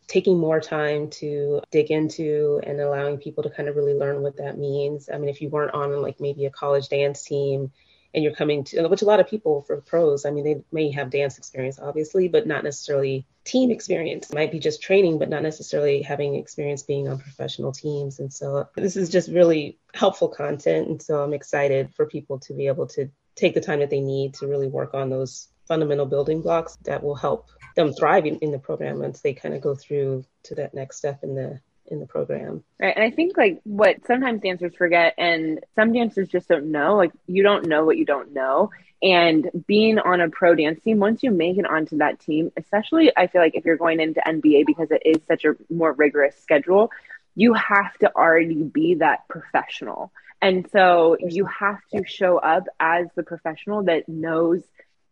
taking 0.07 0.39
more 0.39 0.59
time 0.59 1.11
to 1.11 1.61
dig 1.69 1.91
into 1.91 2.59
and 2.63 2.81
allowing 2.81 3.19
people 3.19 3.43
to 3.43 3.49
kind 3.51 3.69
of 3.69 3.75
really 3.75 3.93
learn 3.93 4.23
what 4.23 4.37
that 4.37 4.57
means. 4.57 5.07
I 5.13 5.19
mean, 5.19 5.29
if 5.29 5.39
you 5.39 5.49
weren't 5.49 5.75
on 5.75 6.01
like 6.01 6.19
maybe 6.19 6.45
a 6.45 6.49
college 6.49 6.89
dance 6.89 7.23
team 7.23 7.71
and 8.15 8.23
you're 8.23 8.33
coming 8.33 8.63
to, 8.63 8.87
which 8.87 9.01
a 9.01 9.05
lot 9.05 9.19
of 9.19 9.27
people 9.27 9.61
for 9.63 9.81
pros, 9.81 10.25
I 10.25 10.31
mean, 10.31 10.45
they 10.45 10.63
may 10.71 10.89
have 10.91 11.09
dance 11.09 11.37
experience, 11.37 11.77
obviously, 11.77 12.29
but 12.29 12.47
not 12.47 12.63
necessarily 12.63 13.27
team 13.43 13.71
experience. 13.71 14.31
Might 14.31 14.53
be 14.53 14.59
just 14.59 14.81
training, 14.81 15.19
but 15.19 15.29
not 15.29 15.43
necessarily 15.43 16.01
having 16.01 16.35
experience 16.35 16.81
being 16.81 17.09
on 17.09 17.19
professional 17.19 17.73
teams. 17.73 18.19
And 18.19 18.31
so 18.31 18.69
this 18.75 18.95
is 18.95 19.09
just 19.09 19.29
really 19.29 19.77
helpful 19.93 20.29
content. 20.29 20.87
And 20.87 21.01
so 21.01 21.21
I'm 21.21 21.33
excited 21.33 21.93
for 21.93 22.05
people 22.05 22.39
to 22.39 22.53
be 22.53 22.67
able 22.67 22.87
to 22.87 23.09
take 23.35 23.53
the 23.53 23.61
time 23.61 23.79
that 23.79 23.89
they 23.89 23.99
need 23.99 24.35
to 24.35 24.47
really 24.47 24.67
work 24.67 24.93
on 24.93 25.09
those 25.09 25.49
fundamental 25.67 26.05
building 26.05 26.41
blocks 26.41 26.77
that 26.83 27.03
will 27.03 27.15
help 27.15 27.49
them 27.75 27.91
thrive 27.91 28.25
in, 28.25 28.37
in 28.37 28.51
the 28.51 28.59
program 28.59 28.99
once 28.99 29.19
they 29.19 29.33
kind 29.33 29.53
of 29.53 29.61
go 29.61 29.75
through 29.75 30.23
to 30.43 30.55
that 30.55 30.73
next 30.73 30.97
step 30.97 31.21
in 31.21 31.35
the 31.35 31.59
in 31.87 31.99
the 31.99 32.05
program. 32.05 32.63
Right. 32.79 32.95
And 32.95 33.03
I 33.03 33.11
think 33.11 33.37
like 33.37 33.61
what 33.63 34.05
sometimes 34.07 34.41
dancers 34.41 34.75
forget 34.75 35.13
and 35.17 35.59
some 35.75 35.93
dancers 35.93 36.27
just 36.27 36.47
don't 36.47 36.71
know, 36.71 36.95
like 36.95 37.11
you 37.27 37.43
don't 37.43 37.67
know 37.67 37.85
what 37.85 37.97
you 37.97 38.05
don't 38.05 38.33
know. 38.33 38.71
And 39.01 39.49
being 39.67 39.99
on 39.99 40.21
a 40.21 40.29
pro 40.29 40.55
dance 40.55 40.81
team, 40.81 40.99
once 40.99 41.21
you 41.21 41.31
make 41.31 41.57
it 41.57 41.65
onto 41.65 41.97
that 41.97 42.19
team, 42.19 42.51
especially 42.57 43.11
I 43.15 43.27
feel 43.27 43.41
like 43.41 43.55
if 43.55 43.65
you're 43.65 43.77
going 43.77 43.99
into 43.99 44.21
NBA 44.25 44.65
because 44.65 44.89
it 44.91 45.01
is 45.05 45.21
such 45.27 45.45
a 45.45 45.55
more 45.69 45.93
rigorous 45.93 46.35
schedule, 46.41 46.91
you 47.35 47.53
have 47.53 47.95
to 47.99 48.15
already 48.15 48.63
be 48.63 48.95
that 48.95 49.27
professional. 49.27 50.11
And 50.41 50.69
so 50.71 51.17
you 51.19 51.45
have 51.45 51.79
to 51.93 52.03
show 52.05 52.37
up 52.37 52.65
as 52.79 53.07
the 53.15 53.23
professional 53.23 53.83
that 53.83 54.07
knows 54.07 54.63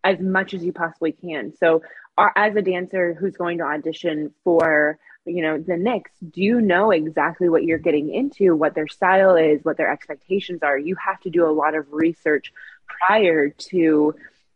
as 0.04 0.20
much 0.20 0.54
as 0.54 0.64
you 0.64 0.74
possibly 0.74 1.12
can. 1.12 1.54
So, 1.58 1.82
uh, 2.18 2.30
as 2.36 2.56
a 2.56 2.62
dancer 2.62 3.14
who's 3.14 3.36
going 3.36 3.58
to 3.58 3.64
audition 3.64 4.34
for, 4.44 5.00
you 5.26 5.42
know, 5.42 5.58
the 5.58 5.78
Knicks, 5.78 6.12
do 6.32 6.42
you 6.42 6.60
know 6.60 6.92
exactly 6.92 7.48
what 7.48 7.64
you're 7.64 7.78
getting 7.78 8.14
into, 8.14 8.56
what 8.56 8.76
their 8.76 8.88
style 8.88 9.36
is, 9.36 9.64
what 9.64 9.78
their 9.78 9.92
expectations 9.92 10.64
are? 10.64 10.78
You 10.78 10.96
have 10.96 11.20
to 11.22 11.30
do 11.30 11.46
a 11.46 11.52
lot 11.52 11.76
of 11.76 11.92
research 11.92 12.52
prior 12.88 13.50
to 13.50 14.16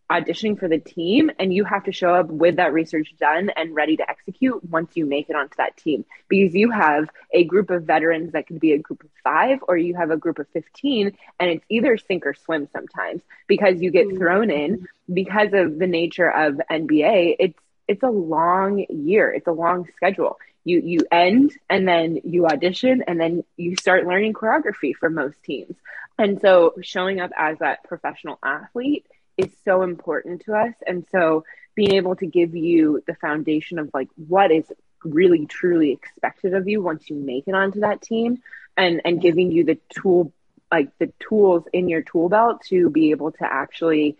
auditioning 0.09 0.57
for 0.57 0.69
the 0.69 0.77
team 0.77 1.29
and 1.37 1.53
you 1.53 1.65
have 1.65 1.83
to 1.83 1.91
show 1.91 2.13
up 2.13 2.27
with 2.27 2.55
that 2.55 2.71
research 2.71 3.13
done 3.19 3.49
and 3.49 3.75
ready 3.75 3.97
to 3.97 4.09
execute 4.09 4.63
once 4.69 4.95
you 4.95 5.05
make 5.05 5.29
it 5.29 5.35
onto 5.35 5.55
that 5.57 5.75
team. 5.77 6.05
Because 6.27 6.53
you 6.53 6.71
have 6.71 7.09
a 7.33 7.43
group 7.43 7.69
of 7.69 7.83
veterans 7.83 8.31
that 8.33 8.47
could 8.47 8.59
be 8.59 8.73
a 8.73 8.77
group 8.77 9.03
of 9.03 9.09
5 9.23 9.59
or 9.67 9.77
you 9.77 9.95
have 9.95 10.11
a 10.11 10.17
group 10.17 10.39
of 10.39 10.47
15 10.49 11.17
and 11.39 11.49
it's 11.49 11.65
either 11.69 11.97
sink 11.97 12.25
or 12.25 12.33
swim 12.33 12.67
sometimes 12.73 13.21
because 13.47 13.81
you 13.81 13.91
get 13.91 14.07
mm. 14.07 14.17
thrown 14.17 14.49
in. 14.49 14.87
Because 15.13 15.53
of 15.53 15.79
the 15.79 15.87
nature 15.87 16.29
of 16.29 16.59
NBA 16.69 17.37
it's 17.39 17.59
it's 17.87 18.03
a 18.03 18.09
long 18.09 18.85
year. 18.89 19.31
It's 19.31 19.47
a 19.47 19.53
long 19.53 19.87
schedule 19.95 20.37
you 20.67 20.81
you 20.81 20.99
end 21.11 21.51
and 21.69 21.87
then 21.87 22.19
you 22.23 22.45
audition 22.45 23.03
and 23.07 23.19
then 23.19 23.43
you 23.55 23.75
start 23.75 24.05
learning 24.05 24.33
choreography 24.33 24.93
for 24.95 25.09
most 25.09 25.41
teams 25.43 25.75
and 26.17 26.41
so 26.41 26.73
showing 26.81 27.19
up 27.19 27.31
as 27.37 27.59
that 27.59 27.83
professional 27.83 28.39
athlete 28.43 29.05
is 29.37 29.49
so 29.63 29.83
important 29.83 30.41
to 30.45 30.55
us. 30.55 30.73
And 30.85 31.05
so 31.11 31.45
being 31.75 31.93
able 31.93 32.15
to 32.15 32.25
give 32.25 32.55
you 32.55 33.03
the 33.07 33.15
foundation 33.15 33.77
of 33.79 33.91
like 33.93 34.09
what 34.15 34.51
is 34.51 34.65
really 35.03 35.45
truly 35.45 35.91
expected 35.91 36.55
of 36.55 36.67
you 36.67 36.81
once 36.81 37.09
you 37.09 37.15
make 37.15 37.47
it 37.47 37.53
onto 37.53 37.81
that 37.81 38.01
team 38.01 38.41
and 38.75 38.99
and 39.05 39.21
giving 39.21 39.51
you 39.51 39.63
the 39.63 39.77
tool 39.89 40.33
like 40.71 40.89
the 40.97 41.13
tools 41.19 41.63
in 41.71 41.87
your 41.87 42.01
tool 42.01 42.29
belt 42.29 42.61
to 42.63 42.89
be 42.89 43.11
able 43.11 43.31
to 43.31 43.43
actually 43.43 44.17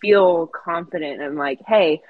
feel 0.00 0.46
confident 0.46 1.20
and 1.20 1.36
like 1.36 1.60
hey 1.66 2.00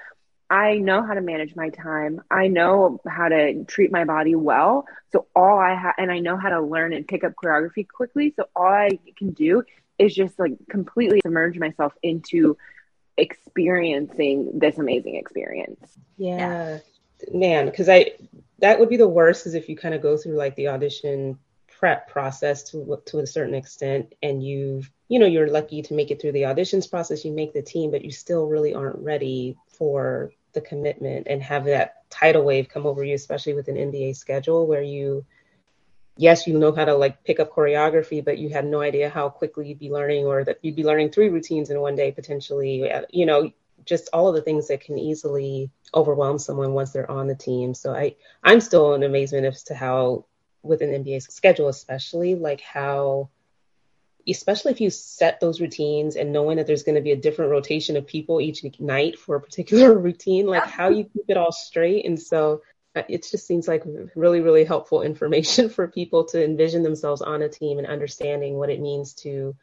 I 0.53 0.77
know 0.77 1.03
how 1.03 1.15
to 1.15 1.21
manage 1.21 1.55
my 1.55 1.69
time. 1.69 2.21
I 2.29 2.47
know 2.47 3.01
how 3.07 3.27
to 3.27 3.63
treat 3.63 3.91
my 3.91 4.03
body 4.03 4.35
well. 4.35 4.85
So 5.11 5.25
all 5.35 5.57
I 5.57 5.73
have, 5.73 5.95
and 5.97 6.11
I 6.11 6.19
know 6.19 6.37
how 6.37 6.49
to 6.49 6.61
learn 6.61 6.93
and 6.93 7.07
pick 7.07 7.23
up 7.23 7.33
choreography 7.43 7.87
quickly. 7.89 8.35
So 8.35 8.45
all 8.55 8.67
I 8.67 8.99
can 9.17 9.31
do 9.31 9.63
is 9.97 10.13
just 10.13 10.37
like 10.37 10.53
completely 10.69 11.21
submerge 11.23 11.57
myself 11.57 11.93
into 12.03 12.55
experiencing 13.17 14.59
this 14.59 14.77
amazing 14.77 15.15
experience. 15.15 15.97
Yeah. 16.17 16.37
yeah. 16.37 16.79
Man, 17.33 17.65
because 17.65 17.89
I 17.89 18.11
that 18.59 18.79
would 18.79 18.89
be 18.89 18.97
the 18.97 19.07
worst 19.07 19.47
is 19.47 19.55
if 19.55 19.67
you 19.67 19.75
kind 19.75 19.95
of 19.95 20.03
go 20.03 20.17
through 20.17 20.35
like 20.35 20.55
the 20.55 20.67
audition 20.67 21.39
prep 21.79 22.07
process 22.07 22.61
to 22.69 23.01
to 23.07 23.19
a 23.19 23.25
certain 23.25 23.55
extent 23.55 24.13
and 24.21 24.45
you've 24.45 24.91
you 25.07 25.17
know 25.17 25.25
you're 25.25 25.49
lucky 25.49 25.81
to 25.81 25.95
make 25.95 26.11
it 26.11 26.21
through 26.21 26.31
the 26.31 26.43
auditions 26.43 26.89
process 26.89 27.25
you 27.25 27.31
make 27.31 27.53
the 27.53 27.61
team 27.61 27.89
but 27.89 28.05
you 28.05 28.11
still 28.11 28.45
really 28.45 28.73
aren't 28.73 28.99
ready 28.99 29.57
for 29.67 30.31
the 30.53 30.61
commitment 30.61 31.27
and 31.29 31.41
have 31.41 31.65
that 31.65 32.09
tidal 32.09 32.43
wave 32.43 32.69
come 32.69 32.85
over 32.85 33.03
you 33.03 33.15
especially 33.15 33.53
with 33.53 33.67
an 33.67 33.75
NBA 33.75 34.15
schedule 34.15 34.67
where 34.67 34.81
you 34.81 35.25
yes, 36.17 36.47
you 36.47 36.57
know 36.57 36.71
how 36.71 36.85
to 36.85 36.95
like 36.95 37.23
pick 37.23 37.39
up 37.39 37.51
choreography, 37.51 38.23
but 38.23 38.37
you 38.37 38.49
had 38.49 38.65
no 38.65 38.81
idea 38.81 39.09
how 39.09 39.29
quickly 39.29 39.67
you'd 39.67 39.79
be 39.79 39.89
learning 39.89 40.25
or 40.25 40.43
that 40.43 40.59
you'd 40.61 40.75
be 40.75 40.83
learning 40.83 41.11
three 41.11 41.29
routines 41.29 41.69
in 41.69 41.79
one 41.79 41.95
day 41.95 42.11
potentially. 42.11 42.89
You 43.11 43.25
know, 43.25 43.51
just 43.85 44.09
all 44.13 44.27
of 44.27 44.35
the 44.35 44.41
things 44.41 44.67
that 44.67 44.81
can 44.81 44.97
easily 44.97 45.71
overwhelm 45.93 46.39
someone 46.39 46.73
once 46.73 46.91
they're 46.91 47.09
on 47.09 47.27
the 47.27 47.35
team. 47.35 47.73
So 47.73 47.93
I, 47.93 48.15
I'm 48.43 48.61
still 48.61 48.93
in 48.93 49.03
amazement 49.03 49.45
as 49.45 49.63
to 49.63 49.75
how 49.75 50.25
with 50.61 50.81
an 50.81 50.89
NBA 50.89 51.21
schedule, 51.23 51.67
especially 51.67 52.35
like 52.35 52.61
how, 52.61 53.29
especially 54.27 54.71
if 54.71 54.81
you 54.81 54.89
set 54.89 55.39
those 55.39 55.59
routines 55.59 56.15
and 56.15 56.31
knowing 56.31 56.57
that 56.57 56.67
there's 56.67 56.83
going 56.83 56.95
to 56.95 57.01
be 57.01 57.11
a 57.11 57.17
different 57.17 57.51
rotation 57.51 57.97
of 57.97 58.07
people 58.07 58.39
each 58.39 58.63
night 58.79 59.19
for 59.19 59.35
a 59.35 59.41
particular 59.41 59.93
routine, 59.99 60.47
like 60.47 60.65
how 60.65 60.89
you 60.89 61.03
keep 61.03 61.25
it 61.27 61.37
all 61.37 61.51
straight. 61.51 62.05
And 62.05 62.19
so 62.19 62.61
uh, 62.95 63.03
it 63.09 63.27
just 63.29 63.47
seems 63.47 63.67
like 63.67 63.83
really 64.15 64.41
really 64.41 64.63
helpful 64.63 65.01
information 65.01 65.69
for 65.75 65.87
people 65.87 66.25
to 66.25 66.43
envision 66.43 66.83
themselves 66.83 67.21
on 67.21 67.41
a 67.41 67.49
team 67.49 67.79
and 67.79 67.87
understanding 67.87 68.55
what 68.55 68.69
it 68.69 68.79
means 68.79 69.13
to 69.13 69.55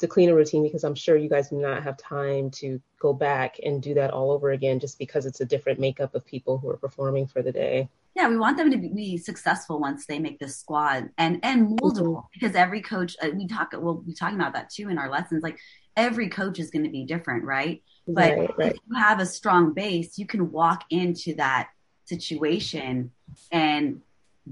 to 0.00 0.08
clean 0.08 0.28
a 0.28 0.34
routine 0.34 0.62
because 0.62 0.82
i'm 0.82 0.94
sure 0.94 1.16
you 1.16 1.28
guys 1.28 1.50
do 1.50 1.56
not 1.56 1.84
have 1.84 1.96
time 1.96 2.50
to 2.50 2.80
go 2.98 3.12
back 3.12 3.60
and 3.64 3.82
do 3.82 3.94
that 3.94 4.10
all 4.10 4.32
over 4.32 4.50
again 4.50 4.80
just 4.80 4.98
because 4.98 5.24
it's 5.24 5.40
a 5.40 5.44
different 5.44 5.78
makeup 5.78 6.14
of 6.14 6.26
people 6.26 6.58
who 6.58 6.68
are 6.68 6.76
performing 6.76 7.26
for 7.26 7.42
the 7.42 7.52
day 7.52 7.88
yeah 8.14 8.28
we 8.28 8.36
want 8.36 8.56
them 8.56 8.70
to 8.70 8.76
be 8.76 9.16
successful 9.16 9.80
once 9.80 10.06
they 10.06 10.18
make 10.18 10.38
this 10.38 10.56
squad 10.56 11.10
and 11.18 11.40
and 11.42 11.78
moldable 11.78 12.16
mm-hmm. 12.16 12.26
because 12.32 12.54
every 12.54 12.80
coach 12.80 13.16
uh, 13.22 13.28
we 13.34 13.46
talk 13.46 13.72
we'll 13.74 13.94
be 13.94 14.14
talking 14.14 14.38
about 14.38 14.52
that 14.52 14.70
too 14.70 14.88
in 14.88 14.98
our 14.98 15.10
lessons 15.10 15.42
like 15.42 15.58
every 15.96 16.28
coach 16.28 16.58
is 16.58 16.70
going 16.70 16.84
to 16.84 16.90
be 16.90 17.04
different 17.04 17.44
right 17.44 17.82
but 18.06 18.36
right, 18.36 18.58
right. 18.58 18.72
if 18.72 18.78
you 18.88 18.96
have 18.96 19.20
a 19.20 19.26
strong 19.26 19.72
base 19.72 20.18
you 20.18 20.26
can 20.26 20.50
walk 20.50 20.84
into 20.90 21.34
that 21.34 21.68
situation 22.04 23.10
and 23.50 24.00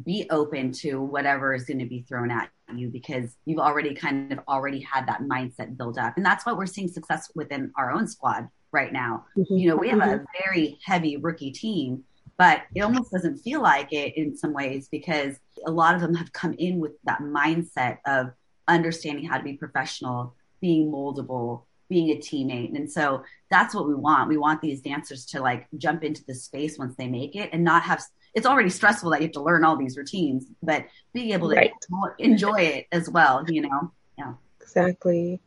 be 0.04 0.26
open 0.30 0.72
to 0.72 1.00
whatever 1.02 1.52
is 1.54 1.64
going 1.64 1.78
to 1.78 1.84
be 1.84 2.00
thrown 2.08 2.30
at 2.30 2.50
you 2.74 2.88
because 2.88 3.36
you've 3.44 3.58
already 3.58 3.94
kind 3.94 4.32
of 4.32 4.40
already 4.48 4.80
had 4.80 5.06
that 5.06 5.20
mindset 5.20 5.76
built 5.76 5.98
up 5.98 6.16
and 6.16 6.24
that's 6.24 6.46
what 6.46 6.56
we're 6.56 6.64
seeing 6.64 6.88
success 6.88 7.30
within 7.34 7.70
our 7.76 7.92
own 7.92 8.08
squad 8.08 8.48
right 8.72 8.94
now 8.94 9.26
mm-hmm. 9.36 9.54
you 9.54 9.68
know 9.68 9.76
we 9.76 9.90
have 9.90 9.98
a 9.98 10.02
mm-hmm. 10.02 10.24
very 10.42 10.78
heavy 10.82 11.18
rookie 11.18 11.50
team 11.50 12.02
but 12.42 12.62
it 12.74 12.80
almost 12.80 13.12
doesn't 13.12 13.38
feel 13.38 13.62
like 13.62 13.92
it 13.92 14.16
in 14.16 14.36
some 14.36 14.52
ways 14.52 14.88
because 14.90 15.36
a 15.64 15.70
lot 15.70 15.94
of 15.94 16.00
them 16.00 16.12
have 16.12 16.32
come 16.32 16.52
in 16.54 16.80
with 16.80 16.90
that 17.04 17.20
mindset 17.20 17.98
of 18.04 18.32
understanding 18.66 19.24
how 19.24 19.38
to 19.38 19.44
be 19.44 19.52
professional 19.52 20.34
being 20.60 20.90
moldable 20.90 21.62
being 21.88 22.10
a 22.10 22.16
teammate. 22.16 22.74
And 22.74 22.90
so 22.90 23.22
that's 23.48 23.76
what 23.76 23.86
we 23.86 23.94
want. 23.94 24.28
We 24.28 24.38
want 24.38 24.60
these 24.60 24.80
dancers 24.80 25.24
to 25.26 25.40
like 25.40 25.68
jump 25.78 26.02
into 26.02 26.24
the 26.26 26.34
space 26.34 26.76
once 26.76 26.96
they 26.96 27.06
make 27.06 27.36
it 27.36 27.50
and 27.52 27.62
not 27.62 27.84
have 27.84 28.02
it's 28.34 28.46
already 28.46 28.70
stressful 28.70 29.10
that 29.10 29.20
you 29.20 29.28
have 29.28 29.34
to 29.34 29.42
learn 29.42 29.62
all 29.62 29.76
these 29.76 29.96
routines, 29.96 30.46
but 30.64 30.86
being 31.12 31.30
able 31.30 31.48
to 31.50 31.54
right. 31.54 31.70
enjoy 32.18 32.60
it 32.60 32.88
as 32.90 33.08
well, 33.08 33.44
you 33.48 33.60
know? 33.60 33.92
Yeah. 34.18 34.32
Exactly. 34.60 35.40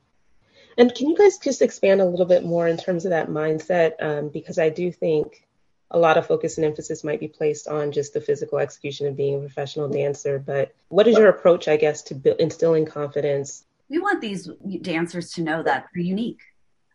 And 0.77 0.95
can 0.95 1.09
you 1.09 1.17
guys 1.17 1.39
just 1.39 1.61
expand 1.61 1.99
a 1.99 2.05
little 2.05 2.25
bit 2.25 2.45
more 2.45 2.69
in 2.69 2.77
terms 2.77 3.03
of 3.03 3.09
that 3.09 3.27
mindset? 3.27 4.01
Um, 4.01 4.29
because 4.29 4.57
I 4.57 4.69
do 4.69 4.93
think 4.93 5.45
a 5.91 5.99
lot 5.99 6.17
of 6.17 6.27
focus 6.27 6.57
and 6.57 6.65
emphasis 6.65 7.03
might 7.03 7.19
be 7.19 7.27
placed 7.27 7.67
on 7.67 7.91
just 7.91 8.13
the 8.13 8.21
physical 8.21 8.57
execution 8.57 9.07
of 9.07 9.15
being 9.15 9.35
a 9.35 9.39
professional 9.39 9.87
dancer. 9.87 10.39
But 10.39 10.73
what 10.89 11.07
is 11.07 11.17
your 11.17 11.29
approach, 11.29 11.67
I 11.67 11.77
guess, 11.77 12.01
to 12.03 12.41
instilling 12.41 12.85
confidence? 12.85 13.65
We 13.89 13.99
want 13.99 14.21
these 14.21 14.49
dancers 14.81 15.31
to 15.33 15.41
know 15.41 15.61
that 15.63 15.85
they're 15.93 16.03
unique. 16.03 16.41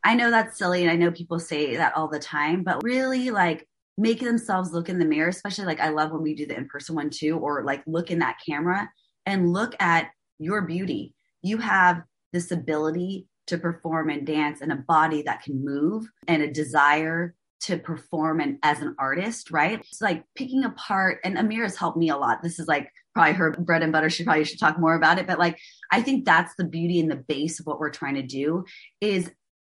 I 0.02 0.14
know 0.14 0.30
that's 0.30 0.58
silly, 0.58 0.82
and 0.82 0.90
I 0.90 0.96
know 0.96 1.10
people 1.10 1.38
say 1.38 1.76
that 1.76 1.96
all 1.96 2.08
the 2.08 2.18
time, 2.18 2.62
but 2.62 2.82
really, 2.82 3.30
like, 3.30 3.68
make 4.00 4.20
themselves 4.20 4.72
look 4.72 4.88
in 4.88 4.98
the 4.98 5.04
mirror, 5.04 5.28
especially 5.28 5.66
like 5.66 5.80
I 5.80 5.90
love 5.90 6.10
when 6.10 6.22
we 6.22 6.34
do 6.34 6.46
the 6.46 6.56
in 6.56 6.66
person 6.66 6.94
one 6.94 7.10
too, 7.10 7.36
or 7.38 7.62
like 7.64 7.82
look 7.86 8.10
in 8.10 8.20
that 8.20 8.38
camera 8.44 8.90
and 9.26 9.52
look 9.52 9.74
at 9.78 10.10
your 10.38 10.62
beauty. 10.62 11.14
You 11.42 11.58
have 11.58 12.02
this 12.32 12.50
ability 12.50 13.26
to 13.48 13.58
perform 13.58 14.08
and 14.08 14.26
dance 14.26 14.62
and 14.62 14.72
a 14.72 14.76
body 14.76 15.22
that 15.22 15.42
can 15.42 15.62
move 15.62 16.10
and 16.28 16.42
a 16.42 16.50
desire 16.50 17.34
to 17.62 17.78
perform 17.78 18.40
and 18.40 18.58
as 18.62 18.80
an 18.80 18.94
artist, 18.98 19.50
right? 19.50 19.80
It's 19.80 20.00
like 20.00 20.24
picking 20.34 20.64
apart, 20.64 21.20
and 21.24 21.36
Amira's 21.36 21.76
helped 21.76 21.98
me 21.98 22.08
a 22.08 22.16
lot. 22.16 22.42
This 22.42 22.58
is 22.58 22.66
like 22.66 22.90
probably 23.14 23.34
her 23.34 23.52
bread 23.52 23.82
and 23.82 23.92
butter. 23.92 24.10
She 24.10 24.24
probably 24.24 24.44
should 24.44 24.60
talk 24.60 24.78
more 24.78 24.94
about 24.94 25.18
it. 25.18 25.26
But 25.26 25.38
like, 25.38 25.58
I 25.90 26.02
think 26.02 26.24
that's 26.24 26.54
the 26.56 26.64
beauty 26.64 27.00
and 27.00 27.10
the 27.10 27.16
base 27.16 27.60
of 27.60 27.66
what 27.66 27.80
we're 27.80 27.90
trying 27.90 28.14
to 28.14 28.22
do 28.22 28.64
is 29.00 29.30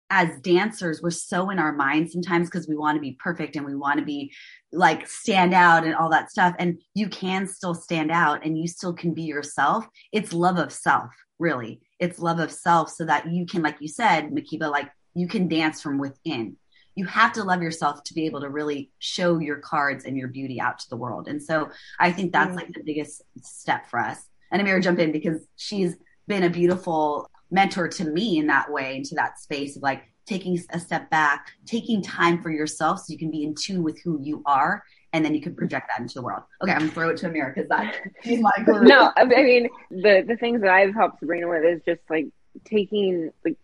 as 0.10 0.40
dancers, 0.42 1.02
we're 1.02 1.10
so 1.10 1.50
in 1.50 1.58
our 1.58 1.74
minds 1.74 2.14
sometimes 2.14 2.48
because 2.48 2.68
we 2.68 2.76
want 2.76 2.96
to 2.96 3.02
be 3.02 3.18
perfect 3.20 3.56
and 3.56 3.66
we 3.66 3.76
want 3.76 3.98
to 3.98 4.06
be 4.06 4.32
like 4.72 5.08
stand 5.08 5.56
out 5.56 5.84
and 5.84 5.96
all 5.96 6.10
that 6.10 6.30
stuff. 6.30 6.56
And 6.60 6.80
you 6.94 7.10
can 7.10 7.48
still 7.48 7.74
stand 7.74 8.12
out 8.12 8.46
and 8.46 8.56
you 8.56 8.68
still 8.68 8.94
can 8.94 9.16
be 9.16 9.24
yourself. 9.24 9.88
It's 10.12 10.32
love 10.32 10.60
of 10.60 10.72
self, 10.72 11.10
really. 11.40 11.82
It's 12.00 12.20
love 12.20 12.40
of 12.40 12.52
self 12.52 12.92
so 12.92 13.06
that 13.06 13.32
you 13.32 13.48
can, 13.48 13.64
like 13.64 13.78
you 13.80 13.88
said, 13.88 14.30
Makiba, 14.30 14.70
like 14.70 14.92
you 15.16 15.28
can 15.28 15.48
dance 15.48 15.82
from 15.82 15.98
within. 15.98 16.58
You 16.96 17.06
have 17.06 17.34
to 17.34 17.44
love 17.44 17.62
yourself 17.62 18.04
to 18.06 18.14
be 18.14 18.26
able 18.26 18.42
to 18.42 18.50
really 18.50 18.92
show 19.00 19.40
your 19.40 19.58
cards 19.58 20.06
and 20.06 20.18
your 20.18 20.28
beauty 20.28 20.60
out 20.62 20.80
to 20.80 20.90
the 20.90 20.98
world. 20.98 21.28
And 21.28 21.42
so 21.42 21.70
I 22.00 22.12
think 22.12 22.32
that's 22.32 22.56
like 22.56 22.68
mm. 22.68 22.76
the 22.76 22.84
biggest 22.84 23.22
step 23.42 23.90
for 23.90 24.00
us. 24.00 24.20
And 24.52 24.62
Amira 24.62 24.82
jump 24.82 25.00
in 25.00 25.12
because 25.12 25.46
she's 25.56 25.96
been 26.28 26.44
a 26.44 26.50
beautiful 26.50 27.30
mentor 27.52 27.88
to 27.88 28.04
me 28.04 28.38
in 28.38 28.48
that 28.48 28.72
way 28.72 28.98
into 28.98 29.16
that 29.16 29.40
space 29.40 29.76
of 29.78 29.84
like 29.84 30.04
taking 30.26 30.60
a 30.72 30.80
step 30.80 31.10
back 31.10 31.52
taking 31.66 32.02
time 32.02 32.42
for 32.42 32.50
yourself 32.50 33.00
so 33.00 33.12
you 33.12 33.18
can 33.18 33.30
be 33.30 33.44
in 33.44 33.54
tune 33.54 33.84
with 33.84 34.02
who 34.04 34.20
you 34.22 34.42
are 34.46 34.84
and 35.12 35.24
then 35.24 35.36
you 35.36 35.42
can 35.42 35.54
project 35.56 35.90
that 35.90 36.02
into 36.02 36.16
the 36.16 36.22
world 36.22 36.44
okay 36.62 36.72
i'm 36.72 36.80
gonna 36.80 36.92
throw 36.92 37.10
it 37.10 37.18
to 37.18 37.30
amira 37.30 37.54
because 37.54 37.70
that 37.70 37.96
she's 38.24 38.40
my 38.40 38.52
guru. 38.66 38.86
no 38.86 39.12
i 39.18 39.26
mean 39.26 39.70
the 39.92 40.24
the 40.28 40.38
things 40.38 40.62
that 40.62 40.72
i've 40.72 40.94
helped 40.94 41.20
sabrina 41.20 41.48
with 41.48 41.64
is 41.64 41.82
just 41.86 42.02
like 42.10 42.28
taking 42.66 43.32
like 43.44 43.58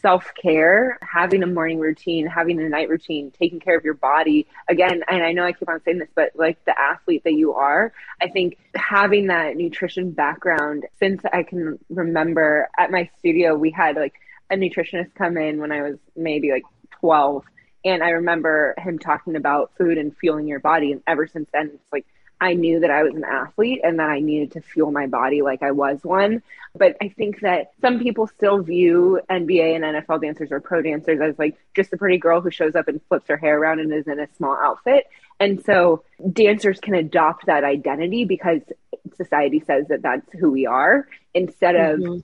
self 0.00 0.32
care, 0.40 0.98
having 1.02 1.42
a 1.42 1.46
morning 1.46 1.78
routine, 1.78 2.26
having 2.26 2.60
a 2.60 2.68
night 2.68 2.88
routine, 2.88 3.30
taking 3.30 3.60
care 3.60 3.76
of 3.76 3.84
your 3.84 3.94
body. 3.94 4.46
Again, 4.68 5.02
and 5.08 5.22
I 5.22 5.32
know 5.32 5.44
I 5.44 5.52
keep 5.52 5.68
on 5.68 5.80
saying 5.84 5.98
this, 5.98 6.08
but 6.14 6.32
like 6.34 6.62
the 6.64 6.78
athlete 6.78 7.24
that 7.24 7.32
you 7.32 7.54
are, 7.54 7.92
I 8.20 8.28
think 8.28 8.58
having 8.74 9.28
that 9.28 9.56
nutrition 9.56 10.10
background 10.10 10.84
since 10.98 11.22
I 11.32 11.42
can 11.42 11.78
remember 11.88 12.68
at 12.78 12.90
my 12.90 13.08
studio, 13.18 13.56
we 13.56 13.70
had 13.70 13.96
like 13.96 14.14
a 14.50 14.56
nutritionist 14.56 15.14
come 15.14 15.36
in 15.36 15.60
when 15.60 15.72
I 15.72 15.82
was 15.82 15.98
maybe 16.16 16.50
like 16.50 16.64
12. 17.00 17.44
And 17.82 18.02
I 18.02 18.10
remember 18.10 18.74
him 18.76 18.98
talking 18.98 19.36
about 19.36 19.72
food 19.78 19.96
and 19.96 20.14
fueling 20.18 20.46
your 20.46 20.60
body. 20.60 20.92
And 20.92 21.02
ever 21.06 21.26
since 21.26 21.48
then, 21.52 21.70
it's 21.72 21.92
like, 21.92 22.04
I 22.40 22.54
knew 22.54 22.80
that 22.80 22.90
I 22.90 23.02
was 23.02 23.14
an 23.14 23.24
athlete 23.24 23.80
and 23.84 23.98
that 23.98 24.08
I 24.08 24.20
needed 24.20 24.52
to 24.52 24.62
fuel 24.62 24.90
my 24.90 25.06
body 25.06 25.42
like 25.42 25.62
I 25.62 25.72
was 25.72 26.02
one. 26.02 26.42
But 26.74 26.96
I 27.02 27.08
think 27.08 27.40
that 27.40 27.72
some 27.80 27.98
people 27.98 28.26
still 28.26 28.62
view 28.62 29.20
NBA 29.28 29.74
and 29.76 29.84
NFL 29.84 30.22
dancers 30.22 30.50
or 30.50 30.60
pro 30.60 30.80
dancers 30.80 31.20
as 31.20 31.38
like 31.38 31.58
just 31.74 31.92
a 31.92 31.96
pretty 31.96 32.18
girl 32.18 32.40
who 32.40 32.50
shows 32.50 32.74
up 32.74 32.88
and 32.88 33.00
flips 33.08 33.28
her 33.28 33.36
hair 33.36 33.58
around 33.58 33.80
and 33.80 33.92
is 33.92 34.06
in 34.06 34.18
a 34.18 34.28
small 34.36 34.56
outfit. 34.56 35.06
And 35.38 35.62
so 35.64 36.04
dancers 36.32 36.80
can 36.80 36.94
adopt 36.94 37.46
that 37.46 37.64
identity 37.64 38.24
because 38.24 38.60
society 39.16 39.60
says 39.66 39.88
that 39.88 40.02
that's 40.02 40.32
who 40.32 40.50
we 40.50 40.66
are 40.66 41.08
instead 41.34 41.76
of 41.76 41.98
mm-hmm. 41.98 42.18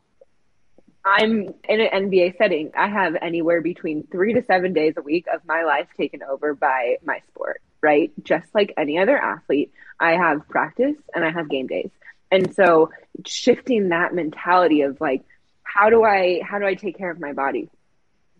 I'm 1.07 1.55
in 1.69 1.81
an 1.81 2.11
NBA 2.11 2.37
setting. 2.37 2.73
I 2.77 2.89
have 2.89 3.15
anywhere 3.23 3.61
between 3.61 4.09
three 4.09 4.35
to 4.35 4.43
seven 4.43 4.73
days 4.73 4.95
a 4.97 5.03
week 5.03 5.27
of 5.33 5.41
my 5.47 5.63
life 5.63 5.87
taken 5.97 6.25
over 6.25 6.53
by 6.53 6.97
my 7.05 7.21
sport, 7.29 7.63
right? 7.83 8.13
Just 8.23 8.47
like 8.55 8.75
any 8.77 8.99
other 8.99 9.17
athlete, 9.17 9.73
I 9.99 10.13
have 10.13 10.49
practice 10.49 10.97
and 11.15 11.25
I 11.25 11.31
have 11.31 11.49
game 11.49 11.67
days. 11.67 11.91
And 12.31 12.55
so 12.55 12.91
shifting 13.25 13.91
that 13.91 14.15
mentality 14.15 14.83
of 14.83 15.01
like, 15.01 15.23
how 15.63 15.91
do 15.91 16.05
I 16.05 16.41
how 16.43 16.59
do 16.59 16.67
I 16.67 16.75
take 16.75 16.99
care 16.99 17.11
of 17.11 17.21
my 17.21 17.33
body? 17.33 17.69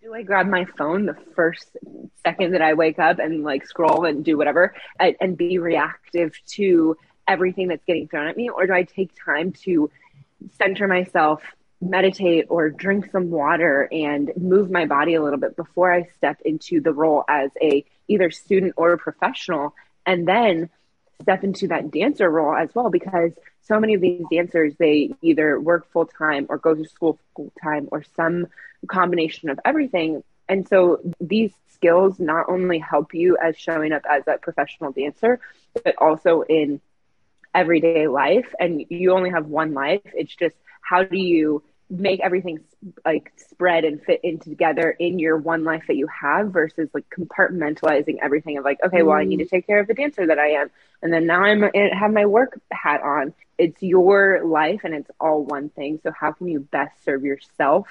Do 0.03 0.15
I 0.15 0.23
grab 0.23 0.47
my 0.47 0.65
phone 0.79 1.07
the 1.07 1.17
first 1.35 1.77
second 2.25 2.53
that 2.53 2.63
I 2.63 2.75
wake 2.75 2.99
up 2.99 3.19
and 3.19 3.43
like 3.43 3.67
scroll 3.67 4.05
and 4.05 4.25
do 4.25 4.37
whatever 4.37 4.75
and, 4.99 5.17
and 5.21 5.37
be 5.37 5.59
reactive 5.59 6.35
to 6.51 6.97
everything 7.27 7.69
that's 7.69 7.85
getting 7.85 8.09
thrown 8.09 8.29
at 8.29 8.37
me? 8.37 8.49
Or 8.49 8.67
do 8.67 8.73
I 8.73 8.85
take 8.85 9.11
time 9.25 9.53
to 9.65 9.91
center 10.59 10.87
myself, 10.87 11.43
meditate 11.81 12.47
or 12.49 12.71
drink 12.71 13.11
some 13.11 13.31
water 13.31 13.89
and 13.91 14.33
move 14.37 14.71
my 14.71 14.87
body 14.87 15.15
a 15.15 15.23
little 15.23 15.39
bit 15.39 15.57
before 15.57 15.93
I 15.93 16.09
step 16.17 16.41
into 16.45 16.81
the 16.81 16.93
role 16.93 17.25
as 17.29 17.51
a 17.61 17.85
either 18.09 18.31
student 18.31 18.75
or 18.77 18.97
professional 18.97 19.75
and 20.05 20.27
then 20.27 20.71
step 21.21 21.45
into 21.45 21.69
that 21.69 21.91
dancer 21.91 22.31
role 22.31 22.55
as 22.55 22.75
well 22.75 22.91
because 22.91 23.33
so 23.63 23.81
many 23.81 23.95
of 23.95 24.01
these 24.01 24.23
dancers 24.31 24.75
they 24.79 25.13
either 25.23 25.59
work 25.59 25.91
full 25.91 26.07
time 26.07 26.47
or 26.49 26.59
go 26.59 26.75
to 26.75 26.85
school 26.85 27.19
full 27.35 27.53
time 27.63 27.89
or 27.91 28.03
some 28.15 28.47
combination 28.87 29.49
of 29.49 29.59
everything. 29.65 30.23
And 30.49 30.69
so 30.69 31.01
these 31.21 31.53
skills 31.73 32.21
not 32.21 32.49
only 32.49 32.79
help 32.79 33.15
you 33.15 33.37
as 33.43 33.57
showing 33.57 33.93
up 33.93 34.03
as 34.09 34.23
a 34.27 34.39
professional 34.39 34.93
dancer 34.93 35.41
but 35.83 35.97
also 35.99 36.43
in 36.43 36.81
everyday 37.55 38.07
life. 38.07 38.55
And 38.61 38.85
you 38.89 39.13
only 39.13 39.31
have 39.31 39.47
one 39.47 39.75
life. 39.75 40.03
It's 40.05 40.35
just 40.35 40.55
how 40.83 41.03
do 41.03 41.19
you 41.19 41.63
make 41.89 42.21
everything 42.21 42.61
like 43.05 43.33
spread 43.37 43.85
and 43.85 44.03
fit 44.03 44.21
in 44.25 44.39
together 44.39 44.91
in 44.91 45.19
your 45.19 45.37
one 45.37 45.63
life 45.63 45.85
that 45.87 45.97
you 45.97 46.09
have 46.09 46.53
versus 46.53 46.89
like 46.93 47.05
compartmentalizing 47.11 48.17
everything 48.21 48.59
of 48.59 48.65
like 48.65 48.79
okay 48.85 49.03
well 49.05 49.17
i 49.17 49.25
need 49.25 49.37
to 49.37 49.45
mm. 49.45 49.51
take 49.51 49.67
care 49.67 49.79
of 49.79 49.87
the 49.87 49.95
dancer 49.95 50.27
that 50.27 50.39
i 50.39 50.49
am. 50.49 50.71
And 51.03 51.13
then 51.13 51.27
now 51.27 51.43
i'm 51.43 51.63
I 51.65 51.91
have 51.93 52.13
my 52.13 52.27
work 52.27 52.59
hat 52.73 53.03
on. 53.03 53.35
It's 53.59 53.81
your 53.83 54.45
life 54.45 54.81
and 54.85 54.95
it's 54.95 55.11
all 55.21 55.45
one 55.45 55.69
thing. 55.71 56.01
So 56.03 56.11
how 56.11 56.33
can 56.33 56.49
you 56.49 56.61
best 56.61 57.05
serve 57.05 57.25
yourself 57.25 57.89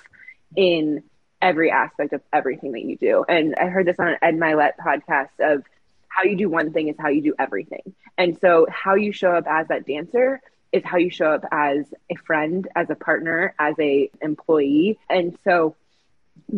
in 0.55 1.03
every 1.41 1.71
aspect 1.71 2.13
of 2.13 2.21
everything 2.33 2.73
that 2.73 2.83
you 2.83 2.97
do? 2.97 3.25
And 3.27 3.55
i 3.55 3.67
heard 3.67 3.85
this 3.85 3.99
on 3.99 4.09
an 4.09 4.17
ed 4.21 4.35
mylett 4.35 4.71
podcast 4.83 5.29
of 5.39 5.63
how 6.07 6.23
you 6.23 6.35
do 6.35 6.49
one 6.49 6.71
thing 6.71 6.87
is 6.87 6.95
how 6.97 7.09
you 7.09 7.21
do 7.21 7.35
everything. 7.37 7.93
And 8.17 8.37
so 8.39 8.67
how 8.69 8.95
you 8.95 9.11
show 9.11 9.31
up 9.31 9.45
as 9.47 9.67
that 9.67 9.85
dancer 9.85 10.41
is 10.71 10.83
how 10.83 10.97
you 10.97 11.09
show 11.09 11.31
up 11.31 11.45
as 11.51 11.85
a 12.09 12.15
friend, 12.15 12.67
as 12.75 12.89
a 12.89 12.95
partner, 12.95 13.53
as 13.59 13.75
a 13.79 14.09
employee. 14.21 14.99
And 15.09 15.37
so 15.43 15.75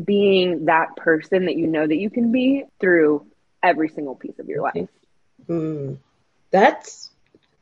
being 0.03 0.65
that 0.65 0.95
person 0.95 1.45
that 1.45 1.55
you 1.55 1.67
know 1.67 1.85
that 1.85 1.97
you 1.97 2.09
can 2.09 2.31
be 2.31 2.65
through 2.79 3.25
every 3.61 3.89
single 3.89 4.15
piece 4.15 4.39
of 4.39 4.47
your 4.47 4.61
life. 4.61 4.89
Mm, 5.47 5.97
that's 6.51 7.11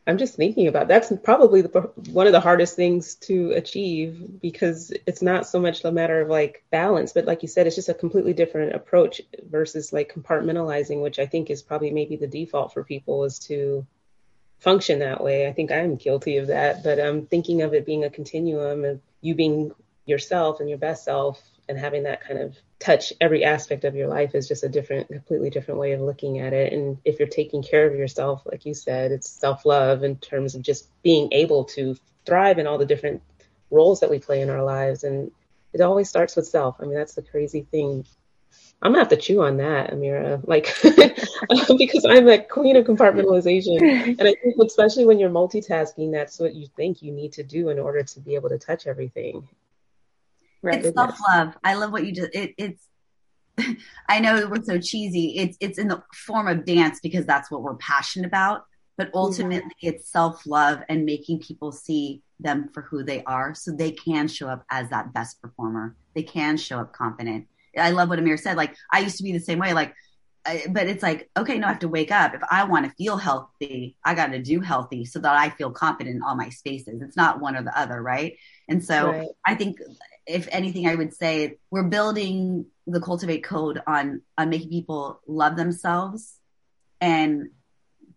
I'm 0.08 0.18
just 0.20 0.36
thinking 0.36 0.68
about 0.68 0.88
that's 0.88 1.12
probably 1.24 1.62
the, 1.62 1.82
one 2.12 2.28
of 2.28 2.32
the 2.32 2.40
hardest 2.40 2.76
things 2.76 3.16
to 3.16 3.52
achieve 3.52 4.40
because 4.40 4.94
it's 5.08 5.24
not 5.24 5.48
so 5.48 5.60
much 5.60 5.84
a 5.84 5.92
matter 5.92 6.22
of 6.22 6.30
like 6.30 6.64
balance, 6.70 7.12
but 7.12 7.26
like 7.26 7.42
you 7.42 7.48
said, 7.48 7.66
it's 7.66 7.76
just 7.76 7.90
a 7.90 7.94
completely 7.94 8.34
different 8.34 8.76
approach 8.76 9.22
versus 9.50 9.92
like 9.92 10.14
compartmentalizing, 10.14 11.02
which 11.02 11.18
I 11.18 11.26
think 11.26 11.50
is 11.50 11.64
probably 11.64 11.90
maybe 11.90 12.18
the 12.18 12.28
default 12.28 12.74
for 12.74 12.84
people 12.84 13.24
is 13.24 13.40
to 13.40 13.86
function 14.60 15.00
that 15.00 15.24
way. 15.24 15.48
I 15.48 15.54
think 15.54 15.72
I'm 15.72 15.96
guilty 15.96 16.38
of 16.38 16.48
that, 16.48 16.84
but 16.84 17.00
I'm 17.00 17.26
thinking 17.26 17.62
of 17.62 17.74
it 17.74 17.86
being 17.86 18.04
a 18.04 18.10
continuum 18.10 18.86
of 18.86 19.02
you 19.22 19.36
being 19.36 19.72
yourself 20.06 20.60
and 20.60 20.70
your 20.70 20.78
best 20.78 21.04
self 21.04 21.42
and 21.68 21.78
having 21.78 22.04
that 22.04 22.22
kind 22.22 22.40
of 22.40 22.56
touch 22.80 23.12
every 23.20 23.44
aspect 23.44 23.84
of 23.84 23.96
your 23.96 24.08
life 24.08 24.36
is 24.36 24.48
just 24.48 24.64
a 24.64 24.70
different, 24.70 25.08
completely 25.08 25.50
different 25.50 25.80
way 25.80 25.94
of 25.94 26.02
looking 26.02 26.40
at 26.40 26.54
it. 26.54 26.74
And 26.74 26.98
if 27.04 27.20
you're 27.20 27.28
taking 27.28 27.64
care 27.64 27.88
of 27.88 27.96
yourself, 27.96 28.44
like 28.46 28.66
you 28.66 28.74
said, 28.74 29.12
it's 29.12 29.30
self 29.30 29.66
love 29.66 30.04
in 30.04 30.18
terms 30.18 30.56
of 30.56 30.62
just 30.62 30.90
being 31.02 31.30
able 31.32 31.66
to 31.66 31.96
thrive 32.26 32.60
in 32.60 32.68
all 32.68 32.78
the 32.78 32.86
different 32.86 33.22
roles 33.72 34.00
that 34.00 34.12
we 34.12 34.20
play 34.20 34.42
in 34.42 34.50
our 34.50 34.64
lives. 34.64 35.04
And 35.04 35.32
it 35.74 35.82
always 35.82 36.10
starts 36.10 36.36
with 36.36 36.48
self. 36.48 36.76
I 36.80 36.86
mean, 36.86 36.96
that's 36.96 37.16
the 37.16 37.22
crazy 37.22 37.68
thing 37.72 38.06
I'm 38.82 38.92
gonna 38.92 39.00
have 39.00 39.10
to 39.10 39.18
chew 39.18 39.42
on 39.42 39.58
that, 39.58 39.92
Amira, 39.92 40.46
like 40.48 40.66
because 41.78 42.06
I'm 42.06 42.28
a 42.28 42.40
queen 42.40 42.76
of 42.76 42.86
compartmentalization, 42.86 43.82
and 44.20 44.22
I 44.22 44.36
think 44.36 44.56
especially 44.64 45.06
when 45.06 45.18
you're 45.18 45.30
multitasking, 45.30 46.12
that's 46.12 46.40
what 46.40 46.54
you 46.56 46.68
think 46.76 47.02
you 47.02 47.12
need 47.12 47.34
to 47.34 47.44
do 47.44 47.70
in 47.70 47.80
order 47.80 48.04
to 48.04 48.20
be 48.20 48.36
able 48.36 48.50
to 48.50 48.60
touch 48.60 48.86
everything. 48.86 49.48
Right. 50.62 50.84
It's 50.84 50.96
self 50.96 51.18
love. 51.30 51.58
I 51.64 51.76
love 51.76 51.92
what 51.92 52.06
you 52.06 52.12
just. 52.12 52.34
It, 52.34 52.54
it's. 52.58 52.88
I 54.10 54.20
know 54.20 54.48
we're 54.48 54.64
so 54.64 54.80
cheesy. 54.80 55.38
It's 55.38 55.58
it's 55.62 55.80
in 55.80 55.88
the 55.88 56.04
form 56.14 56.48
of 56.48 56.66
dance 56.66 57.00
because 57.02 57.26
that's 57.26 57.50
what 57.50 57.64
we're 57.64 57.76
passionate 57.76 58.28
about. 58.28 58.66
But 58.98 59.08
mm-hmm. 59.08 59.18
ultimately, 59.18 59.58
mm-hmm. 59.58 59.88
it's 59.88 60.12
self 60.12 60.46
love 60.46 60.82
and 60.90 61.06
making 61.06 61.40
people 61.40 61.72
see 61.72 62.22
them 62.40 62.70
for 62.74 62.82
who 62.82 63.04
they 63.04 63.24
are, 63.24 63.56
so 63.56 63.72
they 63.72 63.92
can 63.92 64.28
show 64.28 64.48
up 64.48 64.66
as 64.70 64.90
that 64.90 65.14
best 65.14 65.42
performer. 65.42 65.96
They 66.14 66.24
can 66.24 66.58
show 66.58 66.80
up 66.80 66.94
confident. 66.94 67.48
I 67.78 67.92
love 67.92 68.10
what 68.10 68.20
Amir 68.20 68.38
said. 68.38 68.58
Like 68.58 68.76
I 68.92 69.00
used 69.00 69.18
to 69.18 69.24
be 69.24 69.32
the 69.32 69.40
same 69.40 69.60
way. 69.60 69.74
Like 69.74 69.96
but 70.70 70.88
it's 70.88 71.02
like 71.02 71.30
okay 71.38 71.58
no 71.58 71.68
i 71.68 71.70
have 71.72 71.80
to 71.80 71.88
wake 71.88 72.12
up 72.12 72.34
if 72.34 72.42
i 72.52 72.64
want 72.64 72.86
to 72.86 72.92
feel 72.96 73.18
healthy 73.18 73.96
i 74.06 74.14
got 74.14 74.28
to 74.28 74.42
do 74.42 74.60
healthy 74.60 75.06
so 75.06 75.20
that 75.20 75.36
i 75.36 75.50
feel 75.50 75.72
confident 75.72 76.16
in 76.16 76.22
all 76.22 76.36
my 76.36 76.50
spaces 76.50 77.02
it's 77.02 77.18
not 77.18 77.40
one 77.40 77.56
or 77.56 77.64
the 77.64 77.78
other 77.78 78.02
right 78.02 78.38
and 78.70 78.84
so 78.84 79.12
right. 79.12 79.28
i 79.46 79.56
think 79.56 79.80
if 80.28 80.48
anything 80.52 80.88
i 80.88 80.96
would 80.96 81.14
say 81.14 81.58
we're 81.72 81.84
building 81.84 82.66
the 82.88 83.02
cultivate 83.02 83.44
code 83.44 83.82
on 83.88 84.22
on 84.38 84.50
making 84.50 84.70
people 84.70 85.20
love 85.28 85.56
themselves 85.56 86.36
and 87.02 87.50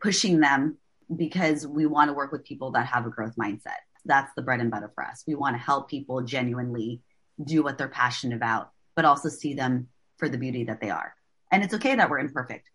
pushing 0.00 0.40
them 0.40 0.76
because 1.14 1.66
we 1.66 1.86
want 1.86 2.08
to 2.08 2.14
work 2.14 2.30
with 2.30 2.44
people 2.44 2.72
that 2.72 2.86
have 2.86 3.06
a 3.06 3.10
growth 3.10 3.36
mindset 3.36 3.80
that's 4.04 4.32
the 4.36 4.42
bread 4.42 4.60
and 4.60 4.70
butter 4.70 4.90
for 4.94 5.04
us 5.04 5.24
we 5.26 5.34
want 5.34 5.54
to 5.54 5.62
help 5.62 5.88
people 5.88 6.20
genuinely 6.22 7.00
do 7.42 7.62
what 7.62 7.78
they're 7.78 7.88
passionate 7.88 8.36
about 8.36 8.72
but 8.98 9.04
also 9.04 9.28
see 9.28 9.54
them 9.54 9.86
for 10.16 10.28
the 10.28 10.38
beauty 10.44 10.64
that 10.64 10.80
they 10.80 10.90
are 10.90 11.14
and 11.50 11.62
it's 11.62 11.74
okay 11.74 11.94
that 11.94 12.10
we're 12.10 12.18
imperfect. 12.18 12.70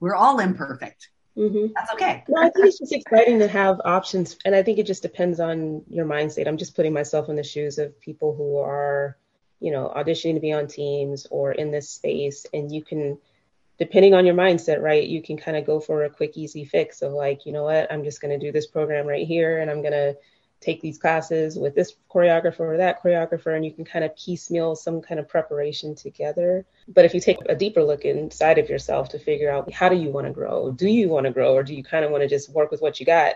We're 0.00 0.14
all 0.14 0.38
imperfect. 0.38 1.08
Mm-hmm. 1.36 1.72
That's 1.74 1.92
okay. 1.92 2.24
No, 2.28 2.40
I 2.40 2.50
think 2.50 2.66
it's 2.66 2.78
just 2.78 2.92
exciting 2.92 3.38
to 3.40 3.48
have 3.48 3.80
options. 3.84 4.36
And 4.44 4.54
I 4.54 4.62
think 4.62 4.78
it 4.78 4.86
just 4.86 5.02
depends 5.02 5.40
on 5.40 5.82
your 5.90 6.06
mindset. 6.06 6.46
I'm 6.46 6.56
just 6.56 6.76
putting 6.76 6.92
myself 6.92 7.28
in 7.28 7.36
the 7.36 7.42
shoes 7.42 7.78
of 7.78 7.98
people 8.00 8.34
who 8.34 8.58
are, 8.58 9.16
you 9.60 9.72
know, 9.72 9.92
auditioning 9.96 10.34
to 10.34 10.40
be 10.40 10.52
on 10.52 10.68
teams 10.68 11.26
or 11.30 11.52
in 11.52 11.70
this 11.70 11.90
space. 11.90 12.46
And 12.54 12.72
you 12.72 12.82
can, 12.82 13.18
depending 13.78 14.14
on 14.14 14.26
your 14.26 14.36
mindset, 14.36 14.80
right, 14.80 15.06
you 15.06 15.22
can 15.22 15.36
kind 15.36 15.56
of 15.56 15.66
go 15.66 15.80
for 15.80 16.04
a 16.04 16.10
quick, 16.10 16.36
easy 16.36 16.64
fix 16.64 17.02
of 17.02 17.12
like, 17.12 17.46
you 17.46 17.52
know 17.52 17.64
what, 17.64 17.92
I'm 17.92 18.04
just 18.04 18.20
going 18.20 18.38
to 18.38 18.46
do 18.46 18.52
this 18.52 18.68
program 18.68 19.06
right 19.06 19.26
here 19.26 19.58
and 19.58 19.70
I'm 19.70 19.82
going 19.82 19.92
to 19.92 20.16
take 20.64 20.80
these 20.80 20.98
classes 20.98 21.58
with 21.58 21.74
this 21.74 21.94
choreographer 22.10 22.60
or 22.60 22.76
that 22.78 23.02
choreographer, 23.02 23.54
and 23.54 23.64
you 23.64 23.72
can 23.72 23.84
kind 23.84 24.04
of 24.04 24.16
piecemeal 24.16 24.74
some 24.74 25.02
kind 25.02 25.20
of 25.20 25.28
preparation 25.28 25.94
together. 25.94 26.64
But 26.88 27.04
if 27.04 27.14
you 27.14 27.20
take 27.20 27.38
a 27.48 27.54
deeper 27.54 27.84
look 27.84 28.04
inside 28.04 28.58
of 28.58 28.68
yourself 28.68 29.10
to 29.10 29.18
figure 29.18 29.50
out 29.50 29.72
how 29.72 29.88
do 29.88 29.96
you 29.96 30.10
want 30.10 30.26
to 30.26 30.32
grow? 30.32 30.72
Do 30.72 30.88
you 30.88 31.08
want 31.08 31.26
to 31.26 31.32
grow, 31.32 31.54
or 31.54 31.62
do 31.62 31.74
you 31.74 31.84
kind 31.84 32.04
of 32.04 32.10
want 32.10 32.22
to 32.22 32.28
just 32.28 32.50
work 32.50 32.70
with 32.70 32.80
what 32.80 32.98
you 32.98 33.06
got 33.06 33.34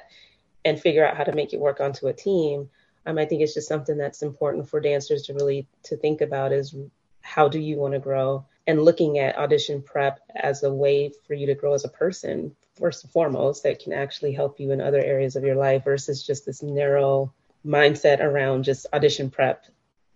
and 0.64 0.81
figure 0.81 1.07
out 1.07 1.17
how 1.17 1.25
to 1.25 1.35
make 1.35 1.53
it 1.53 1.61
work 1.61 1.81
onto 1.81 2.07
a 2.07 2.12
team? 2.12 2.71
Um, 3.07 3.19
I 3.19 3.25
think 3.25 3.43
it's 3.43 3.55
just 3.55 3.69
something 3.69 3.97
that's 3.97 4.23
important 4.23 4.69
for 4.69 4.81
dancers 4.81 5.23
to 5.25 5.35
really 5.35 5.67
to 5.85 5.97
think 5.97 6.21
about 6.21 6.53
is 6.53 6.75
how 7.21 7.49
do 7.49 7.59
you 7.59 7.77
want 7.77 7.95
to 7.95 8.01
grow 8.01 8.47
and 8.68 8.85
looking 8.85 9.18
at 9.18 9.38
audition 9.38 9.83
prep 9.83 10.20
as 10.37 10.62
a 10.62 10.72
way 10.72 11.11
for 11.26 11.33
you 11.33 11.46
to 11.46 11.54
grow 11.54 11.72
as 11.72 11.87
a 11.87 11.88
person 11.88 12.54
first 12.78 13.02
and 13.02 13.12
foremost 13.12 13.62
that 13.62 13.83
can 13.83 13.94
actually 13.94 14.33
help 14.33 14.61
you 14.61 14.70
in 14.70 14.81
other 14.81 15.02
areas 15.02 15.35
of 15.35 15.42
your 15.42 15.57
life 15.57 15.83
versus 15.83 16.22
just 16.22 16.44
this 16.44 16.62
narrow 16.62 17.33
mindset 17.66 18.20
around 18.20 18.62
just 18.64 18.87
audition 18.92 19.31
prep 19.31 19.64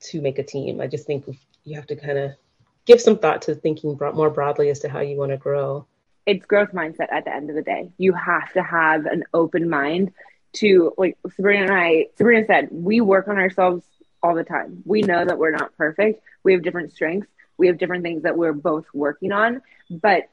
to 0.00 0.20
make 0.20 0.38
a 0.38 0.42
team. 0.42 0.82
I 0.82 0.86
just 0.86 1.06
think 1.06 1.24
you 1.64 1.74
have 1.76 1.86
to 1.86 1.96
kind 1.96 2.18
of 2.18 2.32
give 2.84 3.00
some 3.00 3.18
thought 3.18 3.42
to 3.42 3.54
thinking 3.54 3.98
more 4.14 4.30
broadly 4.30 4.68
as 4.68 4.80
to 4.80 4.88
how 4.88 5.00
you 5.00 5.16
want 5.16 5.32
to 5.32 5.38
grow. 5.38 5.86
It's 6.26 6.44
growth 6.44 6.72
mindset 6.72 7.10
at 7.10 7.24
the 7.24 7.34
end 7.34 7.48
of 7.48 7.56
the 7.56 7.62
day. 7.62 7.90
You 7.96 8.12
have 8.12 8.52
to 8.52 8.62
have 8.62 9.06
an 9.06 9.24
open 9.32 9.70
mind 9.70 10.12
to, 10.54 10.92
like 10.98 11.16
Sabrina 11.34 11.64
and 11.64 11.72
I, 11.72 12.06
Sabrina 12.18 12.46
said, 12.46 12.68
we 12.70 13.00
work 13.00 13.28
on 13.28 13.38
ourselves 13.38 13.84
all 14.22 14.34
the 14.34 14.44
time. 14.44 14.82
We 14.84 15.00
know 15.00 15.24
that 15.24 15.38
we're 15.38 15.50
not 15.50 15.74
perfect. 15.76 16.22
We 16.44 16.52
have 16.52 16.62
different 16.62 16.92
strengths. 16.92 17.28
We 17.62 17.68
have 17.68 17.78
different 17.78 18.02
things 18.02 18.24
that 18.24 18.36
we're 18.36 18.52
both 18.52 18.86
working 18.92 19.30
on. 19.30 19.62
But 19.88 20.24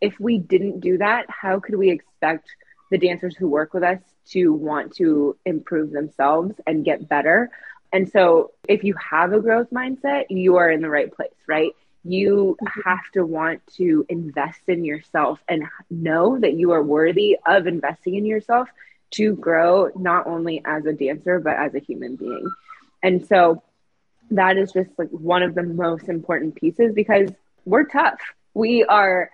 if 0.00 0.18
we 0.18 0.36
didn't 0.36 0.80
do 0.80 0.98
that, 0.98 1.26
how 1.28 1.60
could 1.60 1.76
we 1.76 1.90
expect 1.90 2.48
the 2.90 2.98
dancers 2.98 3.36
who 3.36 3.46
work 3.46 3.72
with 3.72 3.84
us 3.84 4.00
to 4.30 4.52
want 4.52 4.96
to 4.96 5.36
improve 5.44 5.92
themselves 5.92 6.56
and 6.66 6.84
get 6.84 7.08
better? 7.08 7.52
And 7.92 8.10
so, 8.10 8.50
if 8.68 8.82
you 8.82 8.94
have 8.94 9.32
a 9.32 9.38
growth 9.38 9.70
mindset, 9.70 10.24
you 10.28 10.56
are 10.56 10.68
in 10.68 10.82
the 10.82 10.90
right 10.90 11.14
place, 11.14 11.30
right? 11.46 11.70
You 12.02 12.56
have 12.84 13.08
to 13.14 13.24
want 13.24 13.64
to 13.76 14.04
invest 14.08 14.62
in 14.66 14.84
yourself 14.84 15.38
and 15.48 15.62
know 15.88 16.36
that 16.40 16.54
you 16.54 16.72
are 16.72 16.82
worthy 16.82 17.38
of 17.46 17.68
investing 17.68 18.16
in 18.16 18.26
yourself 18.26 18.68
to 19.12 19.36
grow 19.36 19.92
not 19.94 20.26
only 20.26 20.62
as 20.64 20.84
a 20.84 20.92
dancer, 20.92 21.38
but 21.38 21.54
as 21.54 21.76
a 21.76 21.78
human 21.78 22.16
being. 22.16 22.50
And 23.04 23.24
so, 23.24 23.62
that 24.30 24.56
is 24.56 24.72
just 24.72 24.90
like 24.98 25.10
one 25.10 25.42
of 25.42 25.54
the 25.54 25.62
most 25.62 26.08
important 26.08 26.54
pieces 26.54 26.94
because 26.94 27.30
we're 27.64 27.84
tough. 27.84 28.20
We 28.54 28.84
are 28.84 29.30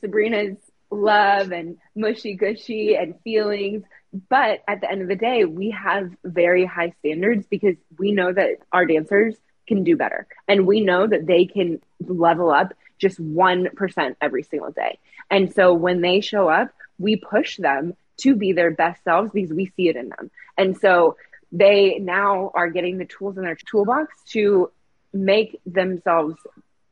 Sabrina's 0.00 0.56
love 0.90 1.52
and 1.52 1.76
mushy 1.94 2.34
gushy 2.34 2.96
and 2.96 3.14
feelings. 3.22 3.84
But 4.30 4.62
at 4.66 4.80
the 4.80 4.90
end 4.90 5.02
of 5.02 5.08
the 5.08 5.16
day, 5.16 5.44
we 5.44 5.70
have 5.70 6.10
very 6.24 6.64
high 6.64 6.94
standards 7.00 7.46
because 7.48 7.76
we 7.98 8.12
know 8.12 8.32
that 8.32 8.58
our 8.72 8.86
dancers 8.86 9.36
can 9.66 9.84
do 9.84 9.96
better. 9.96 10.26
And 10.46 10.66
we 10.66 10.80
know 10.80 11.06
that 11.06 11.26
they 11.26 11.44
can 11.44 11.82
level 12.00 12.50
up 12.50 12.72
just 12.98 13.22
1% 13.22 14.16
every 14.20 14.42
single 14.42 14.70
day. 14.70 14.98
And 15.30 15.52
so 15.52 15.74
when 15.74 16.00
they 16.00 16.20
show 16.20 16.48
up, 16.48 16.70
we 16.98 17.16
push 17.16 17.58
them 17.58 17.94
to 18.18 18.34
be 18.34 18.52
their 18.52 18.70
best 18.70 19.04
selves 19.04 19.30
because 19.30 19.52
we 19.52 19.72
see 19.76 19.88
it 19.88 19.96
in 19.96 20.08
them. 20.08 20.30
And 20.56 20.76
so 20.78 21.16
they 21.52 21.98
now 21.98 22.50
are 22.54 22.70
getting 22.70 22.98
the 22.98 23.04
tools 23.04 23.36
in 23.36 23.44
their 23.44 23.56
toolbox 23.56 24.14
to 24.28 24.70
make 25.12 25.60
themselves 25.66 26.36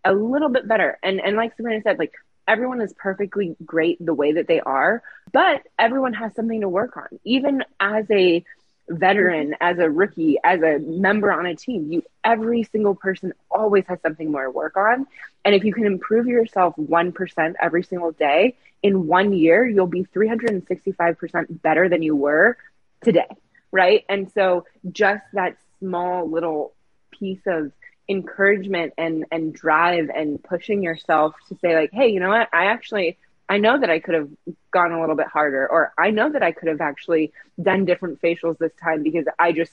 a 0.05 0.13
little 0.13 0.49
bit 0.49 0.67
better. 0.67 0.99
And 1.03 1.21
and 1.21 1.37
like 1.37 1.57
Sabrina 1.57 1.83
said, 1.83 1.99
like 1.99 2.15
everyone 2.49 2.81
is 2.81 2.95
perfectly 2.97 3.57
great 3.65 4.05
the 4.05 4.15
way 4.15 4.33
that 4.33 4.47
they 4.47 4.61
are, 4.61 5.03
but 5.33 5.63
everyone 5.79 6.15
has 6.15 6.35
something 6.35 6.61
to 6.61 6.69
work 6.69 6.97
on. 6.97 7.09
Even 7.25 7.65
as 7.81 8.07
a 8.11 8.45
veteran, 8.89 9.57
as 9.61 9.79
a 9.79 9.91
rookie, 9.91 10.39
as 10.45 10.63
a 10.63 10.79
member 10.79 11.33
on 11.33 11.45
a 11.45 11.57
team, 11.57 11.91
you 11.91 12.03
every 12.25 12.63
single 12.63 12.95
person 12.95 13.33
always 13.51 13.85
has 13.89 14.01
something 14.01 14.31
more 14.31 14.45
to 14.45 14.51
work 14.51 14.77
on. 14.77 15.07
And 15.45 15.55
if 15.55 15.65
you 15.65 15.73
can 15.73 15.87
improve 15.87 16.27
yourself 16.27 16.75
1% 16.77 17.55
every 17.61 17.83
single 17.83 18.13
day, 18.13 18.57
in 18.83 19.07
one 19.07 19.33
year, 19.33 19.67
you'll 19.67 19.87
be 19.87 20.05
365% 20.05 21.63
better 21.63 21.89
than 21.89 22.03
you 22.03 22.15
were 22.15 22.57
today. 23.03 23.27
Right. 23.73 24.05
And 24.09 24.31
so 24.33 24.65
just 24.91 25.25
that 25.33 25.57
small 25.81 26.31
little 26.31 26.75
piece 27.11 27.41
of 27.47 27.73
encouragement 28.09 28.93
and 28.97 29.25
and 29.33 29.53
drive 29.53 30.09
and 30.15 30.43
pushing 30.43 30.83
yourself 30.83 31.35
to 31.49 31.57
say 31.61 31.75
like 31.75 31.91
hey 31.93 32.09
you 32.09 32.21
know 32.21 32.29
what? 32.29 32.49
I 32.53 32.67
actually 32.67 33.19
i 33.49 33.59
know 33.59 33.79
that 33.79 33.91
i 33.91 33.99
could 33.99 34.15
have 34.15 34.29
gone 34.71 34.93
a 34.93 35.01
little 35.01 35.17
bit 35.17 35.27
harder 35.27 35.67
or 35.69 35.93
i 35.99 36.11
know 36.11 36.31
that 36.31 36.43
i 36.43 36.53
could 36.53 36.69
have 36.69 36.81
actually 36.81 37.33
done 37.61 37.85
different 37.85 38.21
facials 38.21 38.59
this 38.59 38.73
time 38.83 39.03
because 39.03 39.25
i 39.39 39.53
just 39.53 39.73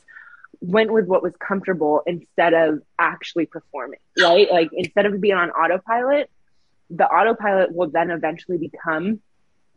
went 0.61 0.91
with 0.91 1.05
what 1.05 1.21
was 1.21 1.33
comfortable 1.39 2.01
instead 2.05 2.53
of 2.53 2.81
actually 2.99 3.45
performing 3.45 3.99
right? 4.19 4.49
Like 4.51 4.69
instead 4.73 5.05
of 5.05 5.19
being 5.19 5.35
on 5.35 5.49
autopilot 5.51 6.29
the 6.89 7.05
autopilot 7.05 7.73
will 7.73 7.89
then 7.89 8.11
eventually 8.11 8.57
become 8.57 9.19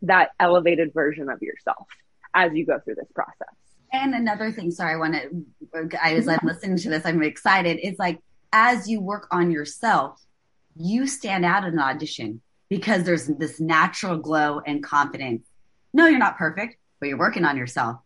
that 0.03 0.31
elevated 0.39 0.93
version 0.93 1.29
of 1.29 1.41
yourself 1.41 1.87
as 2.33 2.53
you 2.53 2.65
go 2.65 2.79
through 2.79 2.95
this 2.95 3.11
process 3.13 3.53
and 3.93 4.13
another 4.13 4.51
thing 4.51 4.71
sorry 4.71 4.93
i 4.93 4.97
want 4.97 5.13
to 5.13 5.89
i 6.01 6.13
was 6.13 6.25
like 6.25 6.41
listening 6.43 6.77
to 6.77 6.89
this 6.89 7.05
i'm 7.05 7.21
excited 7.23 7.79
it's 7.81 7.99
like 7.99 8.19
as 8.53 8.87
you 8.87 8.99
work 8.99 9.27
on 9.31 9.51
yourself, 9.51 10.23
you 10.75 11.07
stand 11.07 11.45
out 11.45 11.63
in 11.63 11.73
an 11.73 11.79
audition 11.79 12.41
because 12.69 13.03
there's 13.03 13.27
this 13.27 13.59
natural 13.59 14.17
glow 14.17 14.61
and 14.65 14.83
confidence. 14.83 15.47
No, 15.93 16.07
you're 16.07 16.19
not 16.19 16.37
perfect, 16.37 16.77
but 16.99 17.09
you're 17.09 17.17
working 17.17 17.45
on 17.45 17.57
yourself. 17.57 17.97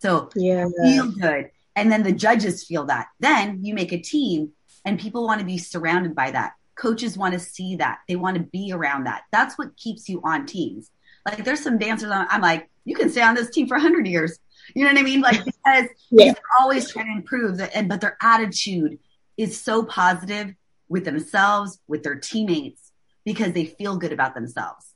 So 0.00 0.30
yeah. 0.36 0.66
feel 0.82 1.10
good. 1.10 1.50
And 1.76 1.90
then 1.90 2.02
the 2.02 2.12
judges 2.12 2.64
feel 2.64 2.86
that. 2.86 3.08
Then 3.20 3.64
you 3.64 3.74
make 3.74 3.92
a 3.92 4.00
team 4.00 4.50
and 4.84 4.98
people 4.98 5.24
want 5.24 5.40
to 5.40 5.46
be 5.46 5.58
surrounded 5.58 6.14
by 6.14 6.30
that. 6.30 6.52
Coaches 6.74 7.16
want 7.16 7.34
to 7.34 7.40
see 7.40 7.76
that. 7.76 7.98
They 8.08 8.16
want 8.16 8.36
to 8.36 8.42
be 8.42 8.72
around 8.72 9.04
that. 9.04 9.22
That's 9.32 9.58
what 9.58 9.76
keeps 9.76 10.08
you 10.08 10.20
on 10.24 10.46
teams. 10.46 10.90
Like 11.26 11.44
there's 11.44 11.62
some 11.62 11.78
dancers 11.78 12.10
on, 12.10 12.26
I'm 12.30 12.40
like, 12.40 12.68
you 12.84 12.94
can 12.94 13.10
stay 13.10 13.22
on 13.22 13.34
this 13.34 13.50
team 13.50 13.66
for 13.66 13.76
100 13.76 14.06
years. 14.06 14.38
You 14.74 14.84
know 14.84 14.90
what 14.92 14.98
I 14.98 15.02
mean? 15.02 15.20
Like 15.20 15.44
because 15.44 15.88
yeah. 16.10 16.32
they're 16.32 16.42
always 16.60 16.90
trying 16.90 17.06
to 17.06 17.12
improve, 17.12 17.60
and 17.74 17.88
but 17.88 18.00
their 18.00 18.16
attitude 18.20 18.98
is 19.36 19.60
so 19.60 19.84
positive 19.84 20.54
with 20.88 21.04
themselves, 21.04 21.78
with 21.86 22.02
their 22.02 22.16
teammates, 22.16 22.92
because 23.24 23.52
they 23.52 23.66
feel 23.66 23.96
good 23.96 24.12
about 24.12 24.34
themselves. 24.34 24.94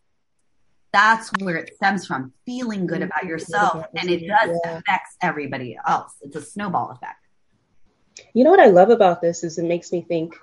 That's 0.92 1.30
where 1.40 1.56
it 1.56 1.74
stems 1.76 2.06
from 2.06 2.32
feeling 2.44 2.86
good 2.86 3.02
about 3.02 3.20
mm-hmm. 3.20 3.28
yourself. 3.28 3.86
And 3.94 4.10
it 4.10 4.26
does 4.26 4.58
yeah. 4.64 4.78
affects 4.78 5.16
everybody 5.22 5.78
else. 5.86 6.14
It's 6.20 6.36
a 6.36 6.42
snowball 6.42 6.90
effect. 6.90 7.18
You 8.34 8.44
know 8.44 8.50
what 8.50 8.60
I 8.60 8.66
love 8.66 8.90
about 8.90 9.22
this 9.22 9.42
is 9.42 9.58
it 9.58 9.64
makes 9.64 9.90
me 9.90 10.02
think 10.02 10.36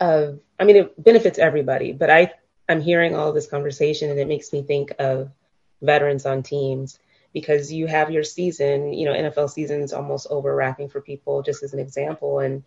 of, 0.00 0.40
I 0.58 0.64
mean, 0.64 0.76
it 0.76 1.02
benefits 1.02 1.38
everybody, 1.38 1.92
but 1.92 2.10
I, 2.10 2.32
I'm 2.68 2.80
hearing 2.80 3.14
all 3.14 3.32
this 3.32 3.46
conversation 3.46 4.10
and 4.10 4.18
it 4.18 4.26
makes 4.26 4.52
me 4.52 4.62
think 4.62 4.92
of 4.98 5.30
veterans 5.80 6.26
on 6.26 6.42
teams 6.42 6.98
because 7.32 7.72
you 7.72 7.86
have 7.86 8.10
your 8.10 8.24
season, 8.24 8.92
you 8.92 9.06
know, 9.06 9.12
NFL 9.12 9.50
season's 9.50 9.92
almost 9.92 10.26
over 10.30 10.54
wrapping 10.54 10.88
for 10.88 11.00
people, 11.00 11.42
just 11.42 11.62
as 11.62 11.72
an 11.72 11.78
example. 11.78 12.38
And 12.40 12.64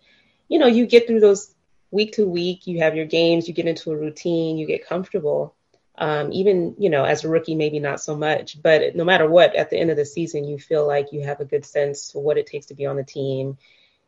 you 0.48 0.58
know, 0.58 0.66
you 0.66 0.86
get 0.86 1.06
through 1.06 1.20
those 1.20 1.54
week 1.90 2.12
to 2.12 2.26
week, 2.26 2.66
you 2.66 2.78
have 2.78 2.96
your 2.96 3.06
games, 3.06 3.48
you 3.48 3.54
get 3.54 3.66
into 3.66 3.92
a 3.92 3.96
routine, 3.96 4.58
you 4.58 4.66
get 4.66 4.86
comfortable. 4.86 5.54
Um, 5.96 6.32
even, 6.32 6.74
you 6.78 6.88
know, 6.88 7.04
as 7.04 7.22
a 7.22 7.28
rookie, 7.28 7.54
maybe 7.54 7.78
not 7.78 8.00
so 8.00 8.16
much, 8.16 8.60
but 8.60 8.96
no 8.96 9.04
matter 9.04 9.28
what, 9.28 9.54
at 9.54 9.70
the 9.70 9.78
end 9.78 9.90
of 9.90 9.96
the 9.96 10.06
season, 10.06 10.44
you 10.44 10.58
feel 10.58 10.86
like 10.86 11.12
you 11.12 11.22
have 11.22 11.40
a 11.40 11.44
good 11.44 11.64
sense 11.64 12.10
for 12.10 12.22
what 12.22 12.38
it 12.38 12.46
takes 12.46 12.66
to 12.66 12.74
be 12.74 12.86
on 12.86 12.96
the 12.96 13.04
team. 13.04 13.58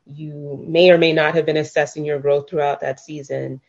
You 0.07 0.65
may 0.67 0.91
or 0.91 0.99
may 0.99 1.13
not 1.13 1.35
have 1.35 1.47
been 1.47 1.59
assessing 1.59 2.05
your 2.05 2.19
growth 2.19 2.49
throughout 2.49 2.81
that 2.81 3.01
season, 3.01 3.61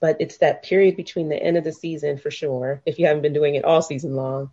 but 0.00 0.16
it's 0.20 0.38
that 0.38 0.62
period 0.62 0.96
between 0.96 1.28
the 1.28 1.42
end 1.42 1.56
of 1.56 1.64
the 1.64 1.72
season 1.72 2.18
for 2.18 2.30
sure, 2.30 2.82
if 2.86 2.98
you 2.98 3.06
haven't 3.06 3.22
been 3.22 3.32
doing 3.32 3.56
it 3.56 3.64
all 3.64 3.82
season 3.82 4.14
long, 4.14 4.50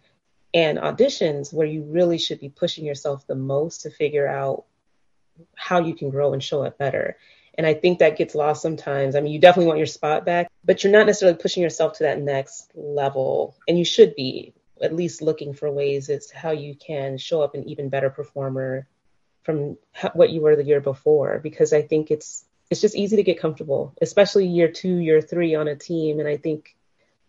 and 0.54 0.78
auditions 0.78 1.52
where 1.52 1.68
you 1.68 1.84
really 1.84 2.18
should 2.18 2.40
be 2.40 2.50
pushing 2.50 2.86
yourself 2.86 3.26
the 3.26 3.36
most 3.36 3.82
to 3.82 3.90
figure 3.90 4.28
out 4.28 4.66
how 5.56 5.80
you 5.80 5.96
can 5.96 6.10
grow 6.10 6.34
and 6.34 6.44
show 6.44 6.64
up 6.64 6.78
better. 6.78 7.18
And 7.56 7.68
I 7.68 7.74
think 7.74 8.00
that 8.00 8.18
gets 8.18 8.36
lost 8.36 8.62
sometimes. 8.62 9.16
I 9.16 9.22
mean, 9.22 9.32
you 9.32 9.40
definitely 9.40 9.68
want 9.68 9.80
your 9.80 9.88
spot 9.88 10.26
back, 10.26 10.52
but 10.64 10.84
you're 10.84 10.94
not 10.94 11.06
necessarily 11.06 11.38
pushing 11.38 11.64
yourself 11.64 11.98
to 11.98 12.04
that 12.04 12.20
next 12.20 12.72
level. 12.76 13.56
And 13.68 13.78
you 13.78 13.86
should 13.86 14.16
be 14.16 14.54
at 14.82 14.96
least 14.96 15.22
looking 15.22 15.54
for 15.54 15.72
ways 15.72 16.10
as 16.10 16.28
to 16.28 16.38
how 16.38 16.52
you 16.52 16.76
can 16.76 17.18
show 17.18 17.42
up 17.42 17.56
an 17.56 17.68
even 17.70 17.90
better 17.90 18.10
performer 18.10 18.88
from 19.44 19.78
what 20.14 20.32
you 20.32 20.42
were 20.42 20.56
the 20.56 20.64
year 20.64 20.82
before. 20.82 21.40
Because 21.40 21.74
I 21.74 21.84
think 21.84 22.12
it's 22.12 22.46
it's 22.70 22.82
just 22.82 22.96
easy 22.96 23.18
to 23.18 23.24
get 23.24 23.40
comfortable, 23.40 23.94
especially 24.02 24.48
year 24.48 24.68
two, 24.68 24.96
year 24.98 25.22
three 25.22 25.54
on 25.54 25.68
a 25.68 25.76
team. 25.76 26.20
And 26.20 26.28
I 26.28 26.38
think 26.38 26.76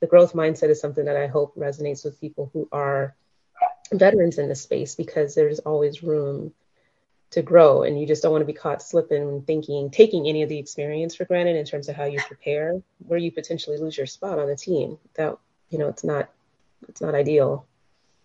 the 0.05 0.11
growth 0.11 0.35
mindset 0.35 0.69
is 0.69 0.79
something 0.79 1.07
that 1.07 1.17
I 1.17 1.29
hope 1.29 1.57
resonates 1.57 2.05
with 2.05 2.21
people 2.21 2.51
who 2.53 2.69
are 2.71 3.17
veterans 3.91 4.37
in 4.37 4.51
the 4.51 4.55
space 4.55 4.95
because 4.95 5.35
there's 5.35 5.61
always 5.61 6.03
room 6.03 6.53
to 7.31 7.41
grow 7.41 7.85
and 7.85 7.99
you 7.99 8.07
just 8.07 8.23
don't 8.23 8.31
want 8.31 8.43
to 8.43 8.47
be 8.47 8.53
caught 8.53 8.83
slipping 8.83 9.41
thinking 9.47 9.89
taking 9.89 10.29
any 10.29 10.43
of 10.43 10.51
the 10.51 10.59
experience 10.59 11.15
for 11.15 11.25
granted 11.25 11.57
in 11.57 11.65
terms 11.65 11.89
of 11.89 11.97
how 11.97 12.05
you 12.05 12.21
prepare 12.27 12.83
where 13.07 13.19
you 13.19 13.33
potentially 13.33 13.79
lose 13.79 13.97
your 13.97 14.07
spot 14.07 14.39
on 14.39 14.47
the 14.47 14.57
team. 14.57 14.99
That 15.15 15.39
you 15.71 15.79
know 15.79 15.89
it's 15.89 16.05
not 16.05 16.29
it's 16.87 17.01
not 17.01 17.15
ideal. 17.15 17.65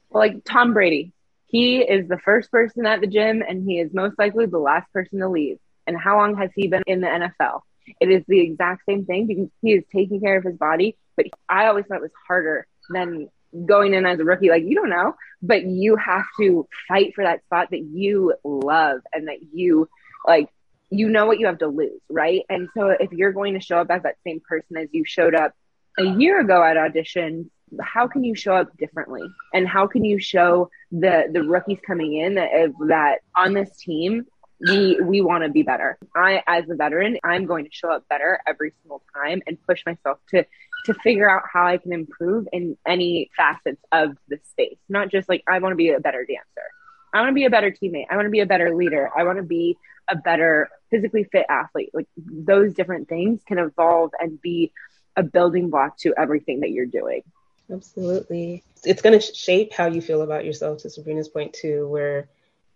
Well 0.10 0.22
like 0.22 0.44
tom 0.44 0.74
brady 0.74 1.14
he 1.46 1.78
is 1.78 2.10
the 2.10 2.20
first 2.20 2.52
person 2.52 2.86
at 2.86 3.00
the 3.00 3.08
gym 3.08 3.42
and 3.48 3.64
he 3.64 3.80
is 3.80 3.94
most 3.94 4.20
likely 4.20 4.48
the 4.48 4.60
last 4.60 4.92
person 4.92 5.20
to 5.20 5.30
leave. 5.30 5.60
And 5.88 5.98
how 5.98 6.18
long 6.18 6.36
has 6.36 6.50
he 6.54 6.68
been 6.68 6.84
in 6.88 7.00
the 7.00 7.08
nfl 7.08 7.62
it 8.00 8.10
is 8.10 8.24
the 8.28 8.40
exact 8.40 8.84
same 8.88 9.06
thing 9.06 9.28
because 9.28 9.48
he 9.62 9.74
is 9.74 9.84
taking 9.92 10.20
care 10.20 10.38
of 10.38 10.44
his 10.44 10.56
body 10.58 10.96
but 11.16 11.26
i 11.48 11.68
always 11.68 11.86
thought 11.86 11.98
it 11.98 12.02
was 12.02 12.12
harder 12.28 12.66
than 12.90 13.30
going 13.66 13.94
in 13.94 14.06
as 14.06 14.20
a 14.20 14.24
rookie, 14.24 14.50
like 14.50 14.64
you 14.64 14.76
don't 14.76 14.90
know, 14.90 15.16
but 15.42 15.64
you 15.64 15.96
have 15.96 16.26
to 16.40 16.68
fight 16.88 17.14
for 17.16 17.24
that 17.24 17.44
spot 17.46 17.70
that 17.72 17.82
you 17.82 18.34
love 18.44 19.00
and 19.14 19.28
that 19.28 19.38
you 19.54 19.88
like, 20.26 20.50
you 20.90 21.10
know 21.10 21.26
what 21.26 21.40
you 21.40 21.46
have 21.46 21.60
to 21.60 21.68
lose, 21.68 22.02
right? 22.10 22.42
And 22.50 22.68
so 22.76 22.90
if 22.90 23.12
you're 23.12 23.32
going 23.32 23.54
to 23.54 23.60
show 23.60 23.78
up 23.78 23.90
as 23.90 24.04
that 24.04 24.16
same 24.26 24.42
person 24.48 24.78
as 24.78 24.90
you 24.92 25.04
showed 25.06 25.36
up 25.36 25.54
a 25.98 26.04
year 26.04 26.40
ago 26.40 26.64
at 26.64 26.78
audition, 26.78 27.50
how 27.82 28.08
can 28.08 28.24
you 28.24 28.36
show 28.36 28.56
up 28.56 28.76
differently? 28.78 29.22
And 29.54 29.68
how 29.68 29.86
can 29.88 30.04
you 30.04 30.20
show 30.20 30.70
the 30.92 31.30
the 31.32 31.44
rookies 31.44 31.80
coming 31.86 32.16
in 32.16 32.36
that 32.36 32.50
that 32.88 33.20
on 33.36 33.54
this 33.54 33.78
team 33.78 34.26
we 34.60 35.00
we 35.02 35.22
want 35.22 35.44
to 35.44 35.50
be 35.50 35.64
better. 35.64 35.98
I 36.16 36.44
as 36.48 36.70
a 36.70 36.76
veteran, 36.76 37.18
I'm 37.24 37.46
going 37.46 37.66
to 37.66 37.72
show 37.72 37.92
up 37.92 38.08
better 38.10 38.40
every 38.46 38.74
single 38.82 39.02
time 39.14 39.42
and 39.48 39.58
push 39.66 39.86
myself 39.86 40.20
to 40.32 40.46
to 40.86 40.94
figure 40.96 41.30
out 41.30 41.44
how 41.52 41.66
I 41.66 41.78
can 41.78 41.94
improve 41.94 42.48
in 42.52 42.78
any 42.86 43.30
facets 43.36 43.82
of 43.92 44.18
the 44.28 44.40
space. 44.52 44.78
Not 44.88 45.10
just 45.10 45.30
like 45.30 45.44
I 45.48 45.60
want 45.60 45.74
to 45.74 45.78
be 45.78 45.90
a 45.90 46.00
better 46.00 46.26
dancer. 46.26 46.68
I 47.14 47.22
want 47.22 47.30
to 47.30 47.36
be 47.36 47.46
a 47.46 47.50
better 47.50 47.72
teammate. 47.72 48.06
I 48.10 48.16
want 48.16 48.26
to 48.26 48.32
be 48.32 48.42
a 48.42 48.46
better 48.46 48.76
leader. 48.76 49.10
I 49.16 49.24
want 49.24 49.38
to 49.38 49.44
be 49.44 49.78
a 50.08 50.16
better 50.16 50.70
physically 50.90 51.24
fit 51.24 51.46
athlete. 51.50 51.92
Like 51.94 52.08
those 52.18 52.74
different 52.74 53.08
things 53.08 53.42
can 53.46 53.58
evolve 53.58 54.12
and 54.20 54.42
be 54.42 54.72
a 55.16 55.24
building 55.24 55.70
block 55.70 55.98
to 56.00 56.14
everything 56.18 56.62
that 56.62 56.72
you're 56.72 56.86
doing. 56.86 57.24
Absolutely. 57.72 58.64
It's 58.84 59.02
going 59.02 59.20
to 59.20 59.34
shape 59.34 59.74
how 59.74 59.88
you 59.88 60.02
feel 60.02 60.22
about 60.22 60.46
yourself 60.46 60.80
to 60.80 60.90
Sabrina's 60.90 61.30
point 61.30 61.54
too 61.54 61.88
where 61.88 62.28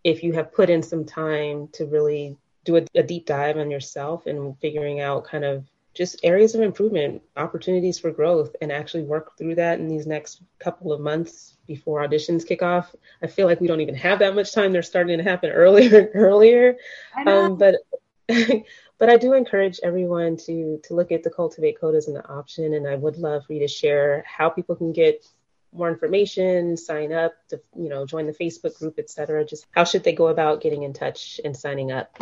if 0.04 0.24
you 0.24 0.34
have 0.34 0.54
put 0.54 0.70
in 0.70 0.84
some 0.84 1.06
time 1.06 1.70
to 1.74 1.86
really 1.86 2.38
do 2.66 2.78
a, 2.78 2.86
a 2.96 3.04
deep 3.04 3.26
dive 3.26 3.58
on 3.58 3.72
yourself 3.72 4.26
and 4.26 4.58
figuring 4.60 5.00
out 5.00 5.26
kind 5.26 5.44
of 5.44 5.66
just 5.94 6.20
areas 6.24 6.56
of 6.56 6.62
improvement, 6.62 7.22
opportunities 7.38 8.00
for 8.00 8.12
growth, 8.12 8.56
and 8.62 8.72
actually 8.72 9.04
work 9.04 9.38
through 9.38 9.56
that 9.56 9.80
in 9.80 9.88
these 9.88 10.08
next 10.08 10.42
couple 10.60 10.92
of 10.92 11.00
months 11.00 11.58
before 11.68 12.06
auditions 12.06 12.48
kick 12.48 12.64
off. 12.64 12.96
I 13.22 13.28
feel 13.28 13.46
like 13.46 13.62
we 13.62 13.68
don't 13.68 13.82
even 13.82 13.96
have 13.96 14.20
that 14.20 14.36
much 14.36 14.54
time. 14.54 14.74
They're 14.74 14.82
starting 14.82 15.18
to 15.18 15.24
happen 15.24 15.50
earlier 15.52 16.00
and 16.00 16.10
earlier. 16.16 16.78
Um, 17.28 17.58
but 17.58 17.76
but 18.28 19.10
I 19.10 19.18
do 19.18 19.34
encourage 19.34 19.80
everyone 19.84 20.38
to 20.38 20.80
to 20.86 20.94
look 20.96 21.12
at 21.12 21.24
the 21.24 21.30
Cultivate 21.30 21.80
Code 21.80 21.96
as 21.96 22.08
an 22.08 22.22
option, 22.28 22.74
and 22.74 22.88
I 22.88 22.96
would 22.96 23.18
love 23.18 23.46
for 23.46 23.54
you 23.54 23.60
to 23.60 23.68
share 23.68 24.24
how 24.26 24.50
people 24.50 24.76
can 24.76 24.94
get 24.94 25.26
more 25.74 25.90
information, 25.90 26.78
sign 26.78 27.12
up, 27.12 27.34
to 27.50 27.60
you 27.76 27.90
know, 27.90 28.06
join 28.06 28.28
the 28.28 28.34
Facebook 28.34 28.78
group, 28.78 29.00
etc. 29.00 29.46
Just 29.46 29.66
how 29.72 29.84
should 29.84 30.04
they 30.04 30.14
go 30.14 30.28
about 30.28 30.62
getting 30.62 30.84
in 30.84 30.94
touch 30.94 31.40
and 31.44 31.56
signing 31.56 31.92
up? 31.92 32.18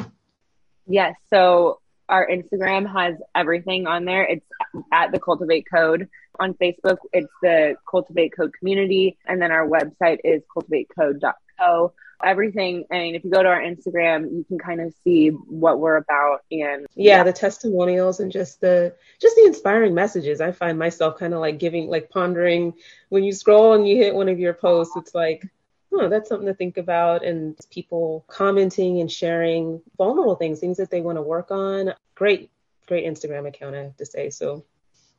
Yes. 0.88 1.16
So 1.30 1.80
our 2.10 2.28
Instagram 2.28 2.91
has 2.91 3.16
everything 3.36 3.88
on 3.88 4.06
there. 4.06 4.24
It's 4.24 4.45
at 4.91 5.12
the 5.12 5.20
Cultivate 5.20 5.66
Code. 5.72 6.10
On 6.39 6.54
Facebook, 6.56 6.97
it's 7.14 7.32
the 7.41 7.76
Cultivate 7.89 8.34
Code 8.36 8.52
community. 8.58 9.18
And 9.26 9.41
then 9.41 9.52
our 9.52 9.68
website 9.68 10.20
is 10.24 10.41
cultivatecode.co 10.56 11.93
everything. 12.24 12.86
I 12.91 12.99
mean, 12.99 13.15
if 13.15 13.24
you 13.24 13.32
go 13.32 13.43
to 13.43 13.49
our 13.49 13.61
Instagram, 13.61 14.32
you 14.32 14.45
can 14.47 14.57
kind 14.59 14.82
of 14.82 14.93
see 15.03 15.30
what 15.30 15.80
we're 15.80 15.97
about 15.97 16.43
and 16.51 16.88
yeah, 16.95 17.17
yeah, 17.17 17.24
the 17.24 17.34
testimonials 17.34 18.19
and 18.19 18.32
just 18.32 18.61
the 18.61 18.95
just 19.19 19.36
the 19.36 19.45
inspiring 19.45 19.93
messages. 19.93 20.41
I 20.41 20.51
find 20.51 20.78
myself 20.78 21.17
kind 21.17 21.34
of 21.34 21.39
like 21.39 21.59
giving 21.59 21.88
like 21.88 22.09
pondering 22.09 22.74
when 23.09 23.24
you 23.24 23.34
scroll 23.34 23.74
and 23.74 23.88
you 23.88 23.97
hit 23.97 24.15
one 24.15 24.30
of 24.30 24.39
your 24.39 24.53
posts, 24.53 24.95
it's 24.95 25.13
like, 25.13 25.45
oh, 25.91 26.09
that's 26.09 26.30
something 26.30 26.47
to 26.47 26.53
think 26.53 26.78
about. 26.78 27.26
And 27.26 27.57
people 27.69 28.24
commenting 28.28 29.01
and 29.01 29.11
sharing 29.11 29.82
vulnerable 29.97 30.36
things, 30.36 30.59
things 30.59 30.78
that 30.78 30.89
they 30.89 31.01
want 31.01 31.17
to 31.17 31.22
work 31.22 31.51
on. 31.51 31.93
Great, 32.15 32.49
great 32.88 33.05
Instagram 33.05 33.47
account, 33.47 33.76
I 33.76 33.84
have 33.84 33.97
to 33.97 34.05
say. 34.05 34.30
So 34.30 34.63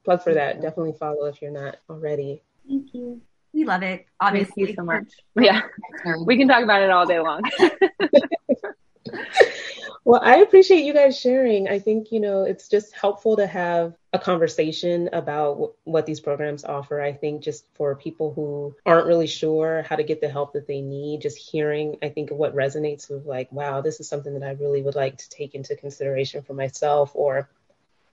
plug 0.05 0.23
for 0.23 0.35
that. 0.35 0.63
Definitely 0.63 0.95
follow 0.99 1.27
if 1.27 1.43
you're 1.43 1.51
not 1.51 1.77
already. 1.91 2.43
Thank 2.67 2.95
you. 2.95 3.21
We 3.53 3.65
love 3.65 3.83
it. 3.83 4.07
Obviously. 4.21 4.65
Thank 4.67 4.69
you 4.69 4.75
so 4.77 4.85
much. 4.85 5.09
Yeah. 5.35 5.63
We 6.25 6.37
can 6.37 6.49
talk 6.49 6.63
about 6.63 6.83
it 6.83 6.91
all 6.91 7.07
day 7.07 7.21
long. 7.21 7.43
well, 10.05 10.21
I 10.23 10.37
appreciate 10.37 10.85
you 10.85 10.93
guys 10.93 11.19
sharing. 11.19 11.69
I 11.69 11.79
think, 11.79 12.13
you 12.13 12.21
know, 12.21 12.43
it's 12.43 12.69
just 12.69 12.93
helpful 12.95 13.37
to 13.37 13.47
have 13.47 13.95
a 14.13 14.19
conversation 14.19 15.09
about 15.13 15.55
w- 15.55 15.73
what 15.85 16.07
these 16.07 16.21
programs 16.21 16.65
offer. 16.65 17.01
I 17.01 17.13
think 17.13 17.43
just 17.43 17.65
for 17.75 17.95
people 17.97 18.33
who 18.33 18.75
aren't 18.87 19.07
really 19.07 19.27
sure 19.27 19.83
how 19.89 19.97
to 19.97 20.03
get 20.03 20.21
the 20.21 20.29
help 20.29 20.53
that 20.53 20.67
they 20.67 20.81
need, 20.81 21.23
just 21.23 21.39
hearing, 21.39 21.99
I 22.03 22.09
think, 22.09 22.31
what 22.31 22.55
resonates 22.55 23.11
with 23.11 23.27
like, 23.27 23.51
wow, 23.53 23.81
this 23.81 24.01
is 24.01 24.09
something 24.09 24.39
that 24.39 24.47
I 24.47 24.53
really 24.53 24.83
would 24.83 24.97
like 24.97 25.19
to 25.19 25.29
take 25.29 25.55
into 25.55 25.77
consideration 25.77 26.43
for 26.43 26.55
myself, 26.55 27.13
or 27.15 27.49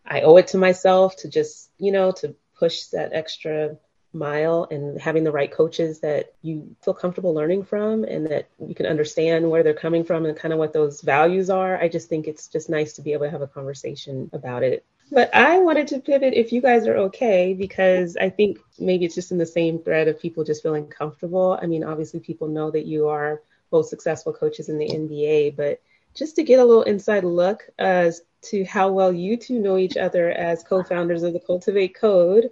I 0.05 0.21
owe 0.21 0.37
it 0.37 0.47
to 0.47 0.57
myself 0.57 1.17
to 1.17 1.29
just, 1.29 1.69
you 1.77 1.91
know, 1.91 2.11
to 2.13 2.35
push 2.57 2.85
that 2.85 3.13
extra 3.13 3.77
mile 4.14 4.68
and 4.72 4.99
having 4.99 5.24
the 5.24 5.32
right 5.32 5.51
coaches 5.51 5.99
that 5.99 6.34
you 6.41 6.76
feel 6.84 6.93
comfortable 6.93 7.34
learning 7.34 7.64
from 7.64 8.03
and 8.03 8.26
that 8.28 8.49
you 8.66 8.74
can 8.74 8.86
understand 8.86 9.49
where 9.49 9.62
they're 9.62 9.74
coming 9.74 10.03
from 10.03 10.26
and 10.26 10.38
kind 10.38 10.53
of 10.53 10.60
what 10.60 10.74
those 10.74 11.01
values 11.01 11.49
are. 11.49 11.78
I 11.78 11.88
just 11.88 12.10
think 12.10 12.28
it's 12.28 12.47
just 12.47 12.70
nice 12.70 12.93
to 12.93 13.01
be 13.01 13.14
able 13.14 13.26
to 13.26 13.32
have 13.32 13.41
a 13.41 13.47
conversation 13.47 14.30
about 14.34 14.64
it. 14.64 14.86
But 15.12 15.34
I 15.34 15.60
wanted 15.60 15.88
to 15.88 15.99
pivot 15.99 16.34
if 16.34 16.51
you 16.51 16.62
guys 16.62 16.88
are 16.88 16.97
okay, 16.97 17.53
because 17.53 18.16
I 18.18 18.30
think 18.30 18.60
maybe 18.78 19.05
it's 19.05 19.16
just 19.16 19.32
in 19.32 19.39
the 19.39 19.45
same 19.45 19.80
thread 19.80 20.07
of 20.07 20.20
people 20.20 20.43
just 20.43 20.62
feeling 20.62 20.88
comfortable. 20.88 21.57
I 21.62 21.66
mean, 21.66 21.84
obviously, 21.84 22.20
people 22.20 22.47
know 22.47 22.70
that 22.72 22.86
you 22.86 23.07
are 23.07 23.41
both 23.72 23.88
successful 23.88 24.34
coaches 24.34 24.70
in 24.70 24.78
the 24.78 24.88
NBA, 24.88 25.55
but 25.55 25.82
just 26.14 26.36
to 26.36 26.43
get 26.43 26.60
a 26.60 26.66
little 26.66 26.84
inside 26.84 27.24
look 27.24 27.68
as 27.80 28.22
to 28.41 28.64
how 28.66 28.91
well 28.91 29.12
you 29.12 29.38
two 29.38 29.60
know 29.60 29.78
each 29.78 29.97
other 29.97 30.32
as 30.32 30.64
co 30.64 30.84
founders 30.84 31.24
of 31.24 31.34
the 31.34 31.39
Cultivate 31.39 31.95
Code. 31.95 32.49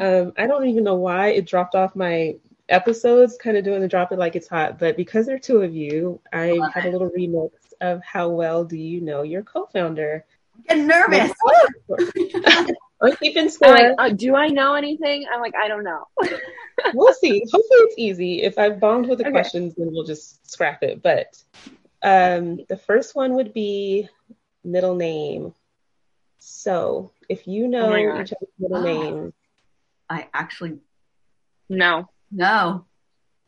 Um, 0.00 0.32
I 0.36 0.46
don't 0.46 0.66
even 0.66 0.84
know 0.84 0.96
why 0.96 1.28
it 1.28 1.46
dropped 1.46 1.74
off 1.74 1.96
my 1.96 2.36
episodes, 2.68 3.36
kind 3.36 3.56
of 3.56 3.64
doing 3.64 3.80
the 3.80 3.88
drop 3.88 4.12
it 4.12 4.18
like 4.18 4.36
it's 4.36 4.48
hot. 4.48 4.78
But 4.78 4.96
because 4.96 5.26
there 5.26 5.36
are 5.36 5.40
two 5.40 5.62
of 5.62 5.74
you, 5.74 6.20
I 6.32 6.58
had 6.74 6.86
a 6.86 6.90
little 6.90 7.10
remix 7.10 7.50
of 7.80 8.02
how 8.02 8.28
well 8.28 8.64
do 8.64 8.76
you 8.76 9.00
know 9.00 9.22
your 9.22 9.42
co-founder. 9.42 10.24
I'm 10.68 10.86
nervous. 10.86 11.32
I'm 13.02 13.14
keeping 13.16 13.48
score. 13.48 13.74
Like, 13.74 13.94
uh, 13.98 14.08
do 14.08 14.34
I 14.34 14.48
know 14.48 14.74
anything? 14.74 15.26
I'm 15.30 15.40
like, 15.40 15.54
I 15.54 15.68
don't 15.68 15.84
know. 15.84 16.04
we'll 16.94 17.12
see. 17.12 17.40
Hopefully, 17.52 17.80
it's 17.80 17.94
easy. 17.98 18.42
If 18.42 18.58
I've 18.58 18.80
bombed 18.80 19.08
with 19.08 19.18
the 19.18 19.24
okay. 19.24 19.32
questions, 19.32 19.74
then 19.76 19.88
we'll 19.92 20.04
just 20.04 20.50
scrap 20.50 20.82
it. 20.82 21.02
But 21.02 21.36
um, 22.02 22.60
the 22.68 22.76
first 22.76 23.14
one 23.14 23.34
would 23.34 23.52
be 23.52 24.08
middle 24.64 24.94
name. 24.94 25.54
So 26.38 27.12
if 27.28 27.46
you 27.46 27.68
know 27.68 27.92
oh 27.92 27.96
each 27.96 28.32
other's 28.32 28.54
middle 28.58 28.78
oh. 28.78 28.82
name, 28.84 29.34
I 30.08 30.28
actually 30.32 30.78
no. 31.68 32.08
No. 32.30 32.86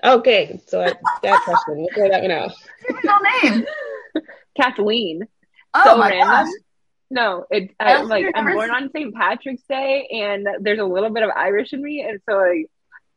Okay, 0.03 0.61
so 0.67 0.81
I, 0.81 0.95
that 1.23 1.43
question. 1.45 1.77
We'll 1.77 1.89
throw 1.95 2.09
that 2.09 2.23
one 2.23 2.31
out. 2.31 2.53
Middle 2.89 3.19
name. 3.43 3.67
Kathleen. 4.57 5.23
Oh 5.75 5.83
so 5.85 5.97
my 5.97 6.11
random. 6.11 6.29
gosh. 6.29 6.49
No, 7.11 7.47
it 7.51 7.75
I, 7.81 8.03
like 8.03 8.27
I'm 8.35 8.53
born 8.53 8.71
on 8.71 8.91
St. 8.95 9.15
Patrick's 9.15 9.63
Day, 9.69 10.07
and 10.11 10.47
there's 10.61 10.79
a 10.79 10.85
little 10.85 11.11
bit 11.11 11.23
of 11.23 11.31
Irish 11.35 11.73
in 11.73 11.83
me, 11.83 12.05
and 12.07 12.21
so 12.29 12.37
like 12.37 12.67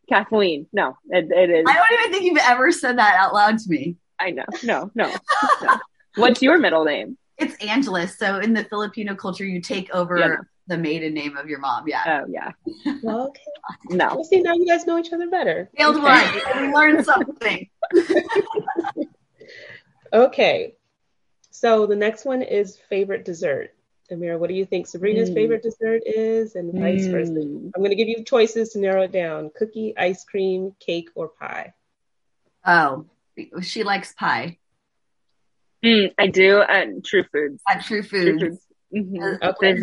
Kathleen. 0.10 0.68
No, 0.72 0.98
it, 1.10 1.30
it 1.30 1.50
is. 1.50 1.66
I 1.68 1.74
don't 1.74 2.00
even 2.00 2.12
think 2.12 2.24
you've 2.26 2.46
ever 2.48 2.72
said 2.72 2.98
that 2.98 3.18
out 3.20 3.34
loud 3.34 3.60
to 3.60 3.70
me. 3.70 3.98
I 4.20 4.32
know. 4.32 4.46
No, 4.64 4.92
no. 4.96 5.14
no. 5.62 5.78
What's 6.16 6.42
your 6.42 6.58
middle 6.58 6.86
name? 6.86 7.18
It's 7.38 7.56
Angeles. 7.64 8.18
So 8.18 8.38
in 8.40 8.54
the 8.54 8.64
Filipino 8.64 9.16
culture, 9.16 9.46
you 9.46 9.62
take 9.62 9.94
over 9.94 10.18
yeah. 10.18 10.36
The 10.72 10.78
maiden 10.78 11.14
name 11.14 11.36
of 11.36 11.50
your 11.50 11.60
mom. 11.60 11.88
Yeah. 11.88 12.24
Oh 12.24 12.26
yeah. 12.30 12.52
Well, 13.04 13.28
okay. 13.28 13.42
No. 13.90 14.16
Well, 14.16 14.24
see, 14.24 14.42
now 14.42 14.54
you 14.54 14.66
guys 14.66 14.88
know 14.88 14.98
each 14.98 15.12
other 15.12 15.30
better. 15.30 15.70
Failed 15.78 15.98
okay. 15.98 16.04
one. 16.04 16.62
we 16.62 16.74
learned 16.74 17.06
something. 17.06 17.70
okay. 20.14 20.76
So 21.52 21.86
the 21.86 21.96
next 21.96 22.26
one 22.26 22.42
is 22.42 22.78
favorite 22.90 23.26
dessert. 23.26 23.76
Amira, 24.12 24.40
what 24.40 24.48
do 24.48 24.56
you 24.56 24.66
think 24.66 24.88
Sabrina's 24.88 25.30
mm. 25.30 25.36
favorite 25.36 25.64
dessert 25.64 26.02
is, 26.06 26.56
and 26.56 26.74
vice 26.74 27.06
mm. 27.06 27.12
versa? 27.12 27.32
I'm 27.32 27.82
going 27.82 27.92
to 27.92 27.96
give 27.96 28.10
you 28.10 28.24
choices 28.24 28.70
to 28.70 28.80
narrow 28.80 29.04
it 29.04 29.12
down: 29.12 29.52
cookie, 29.56 29.94
ice 29.98 30.24
cream, 30.24 30.74
cake, 30.80 31.10
or 31.16 31.30
pie. 31.30 31.74
Oh, 32.66 33.06
she 33.62 33.84
likes 33.84 34.14
pie. 34.14 34.58
Mm, 35.84 36.14
I 36.18 36.28
do 36.28 36.62
at 36.62 37.04
True 37.04 37.26
Foods. 37.32 37.62
At 37.70 37.84
True 37.84 38.04
Foods. 38.04 38.40
True 38.40 38.50
Foods. 38.50 38.66
Mm-hmm. 38.94 39.44
Okay. 39.44 39.76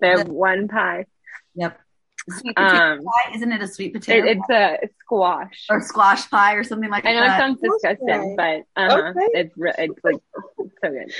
They 0.00 0.08
have 0.08 0.28
one 0.28 0.68
pie. 0.68 1.06
Yep. 1.54 1.80
Sweet 2.28 2.56
potato 2.56 2.92
um, 2.92 3.04
pie, 3.04 3.34
isn't 3.34 3.52
it 3.52 3.62
a 3.62 3.68
sweet 3.68 3.92
potato? 3.92 4.26
It, 4.26 4.38
it's 4.38 4.50
a 4.50 4.88
squash 5.00 5.66
or 5.68 5.80
squash 5.80 6.30
pie 6.30 6.54
or 6.54 6.64
something 6.64 6.90
like 6.90 7.04
that. 7.04 7.10
I 7.10 7.12
know 7.12 7.34
it 7.34 7.38
sounds 7.38 7.60
disgusting, 7.60 8.36
but 8.36 8.62
uh-huh, 8.76 9.10
okay. 9.10 9.28
it's 9.34 9.54
it's 9.56 10.04
like 10.04 10.16
so 10.56 10.70
good. 10.82 11.12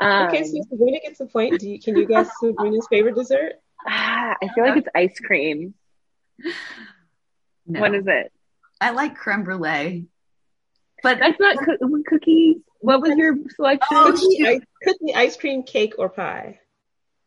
Um, 0.00 0.28
okay, 0.28 0.44
so 0.44 0.60
Sabrina 0.68 1.00
gets 1.00 1.18
the 1.18 1.26
point. 1.26 1.58
Do 1.60 1.68
you, 1.68 1.80
can 1.80 1.96
you 1.96 2.06
guess 2.06 2.28
Sabrina's 2.40 2.86
favorite 2.88 3.16
dessert? 3.16 3.54
Ah, 3.86 4.36
I 4.42 4.48
feel 4.54 4.64
like 4.64 4.76
it's 4.76 4.88
ice 4.94 5.18
cream. 5.18 5.74
No. 7.66 7.80
What 7.80 7.94
is 7.94 8.04
it? 8.06 8.32
I 8.80 8.90
like 8.90 9.16
creme 9.16 9.44
brulee, 9.44 10.06
but 11.02 11.18
that's 11.18 11.40
not 11.40 11.56
co- 11.64 12.02
cookies. 12.06 12.58
What 12.80 13.00
was 13.00 13.16
your 13.16 13.36
selection? 13.56 13.96
Oh, 13.96 14.12
cookie, 14.12 14.46
ice, 14.46 14.60
cookie, 14.82 15.14
ice 15.14 15.36
cream, 15.36 15.62
cake, 15.62 15.94
or 15.98 16.10
pie? 16.10 16.60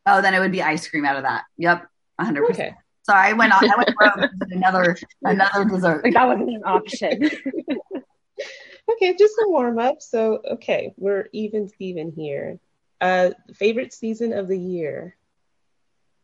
Oh, 0.07 0.21
then 0.21 0.33
it 0.33 0.39
would 0.39 0.51
be 0.51 0.63
ice 0.63 0.87
cream 0.87 1.05
out 1.05 1.17
of 1.17 1.23
that. 1.23 1.43
Yep, 1.57 1.85
100. 2.15 2.47
percent 2.47 2.75
Sorry, 3.07 3.29
I 3.29 3.33
went 3.33 3.53
on. 3.53 3.63
I 3.63 3.77
went 3.77 3.95
rogue 4.01 4.29
another 4.51 4.97
another 5.23 5.63
dessert. 5.63 6.03
Like 6.03 6.13
that 6.13 6.27
wasn't 6.27 6.49
an 6.49 6.63
option. 6.65 7.23
okay, 8.91 9.15
just 9.17 9.35
a 9.41 9.47
warm 9.47 9.79
up. 9.79 10.01
So 10.01 10.41
okay, 10.51 10.93
we're 10.97 11.29
even 11.31 11.69
Steven 11.69 12.11
here. 12.13 12.59
Uh, 12.99 13.31
favorite 13.53 13.93
season 13.93 14.33
of 14.33 14.49
the 14.49 14.57
year. 14.57 15.15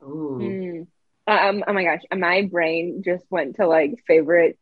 Ooh. 0.02 0.40
Mm. 0.42 0.88
Um, 1.26 1.64
oh 1.66 1.72
my 1.72 1.86
gosh, 1.86 2.02
my 2.14 2.42
brain 2.52 3.02
just 3.06 3.24
went 3.30 3.56
to 3.58 3.68
like 3.68 4.04
favorite 4.06 4.60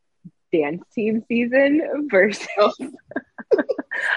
dance 0.54 0.84
team 0.94 1.24
season 1.28 2.08
versus. 2.12 2.48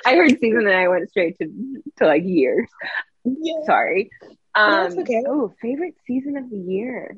I 0.07 0.15
heard 0.15 0.39
season 0.39 0.67
and 0.69 0.77
I 0.77 0.89
went 0.89 1.09
straight 1.09 1.39
to 1.39 1.51
to 1.97 2.07
like 2.07 2.25
years. 2.25 2.69
Yeah. 3.25 3.65
Sorry. 3.65 4.11
Um, 4.55 4.71
That's 4.71 4.97
okay. 4.99 5.25
Oh, 5.27 5.53
favorite 5.61 5.97
season 6.07 6.37
of 6.37 6.51
the 6.51 6.57
year. 6.57 7.17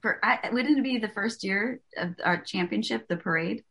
For 0.00 0.18
I, 0.22 0.50
wouldn't 0.52 0.78
it 0.78 0.82
be 0.82 0.98
the 0.98 1.08
first 1.08 1.44
year 1.44 1.80
of 1.96 2.14
our 2.24 2.38
championship, 2.38 3.06
the 3.08 3.16
parade? 3.16 3.62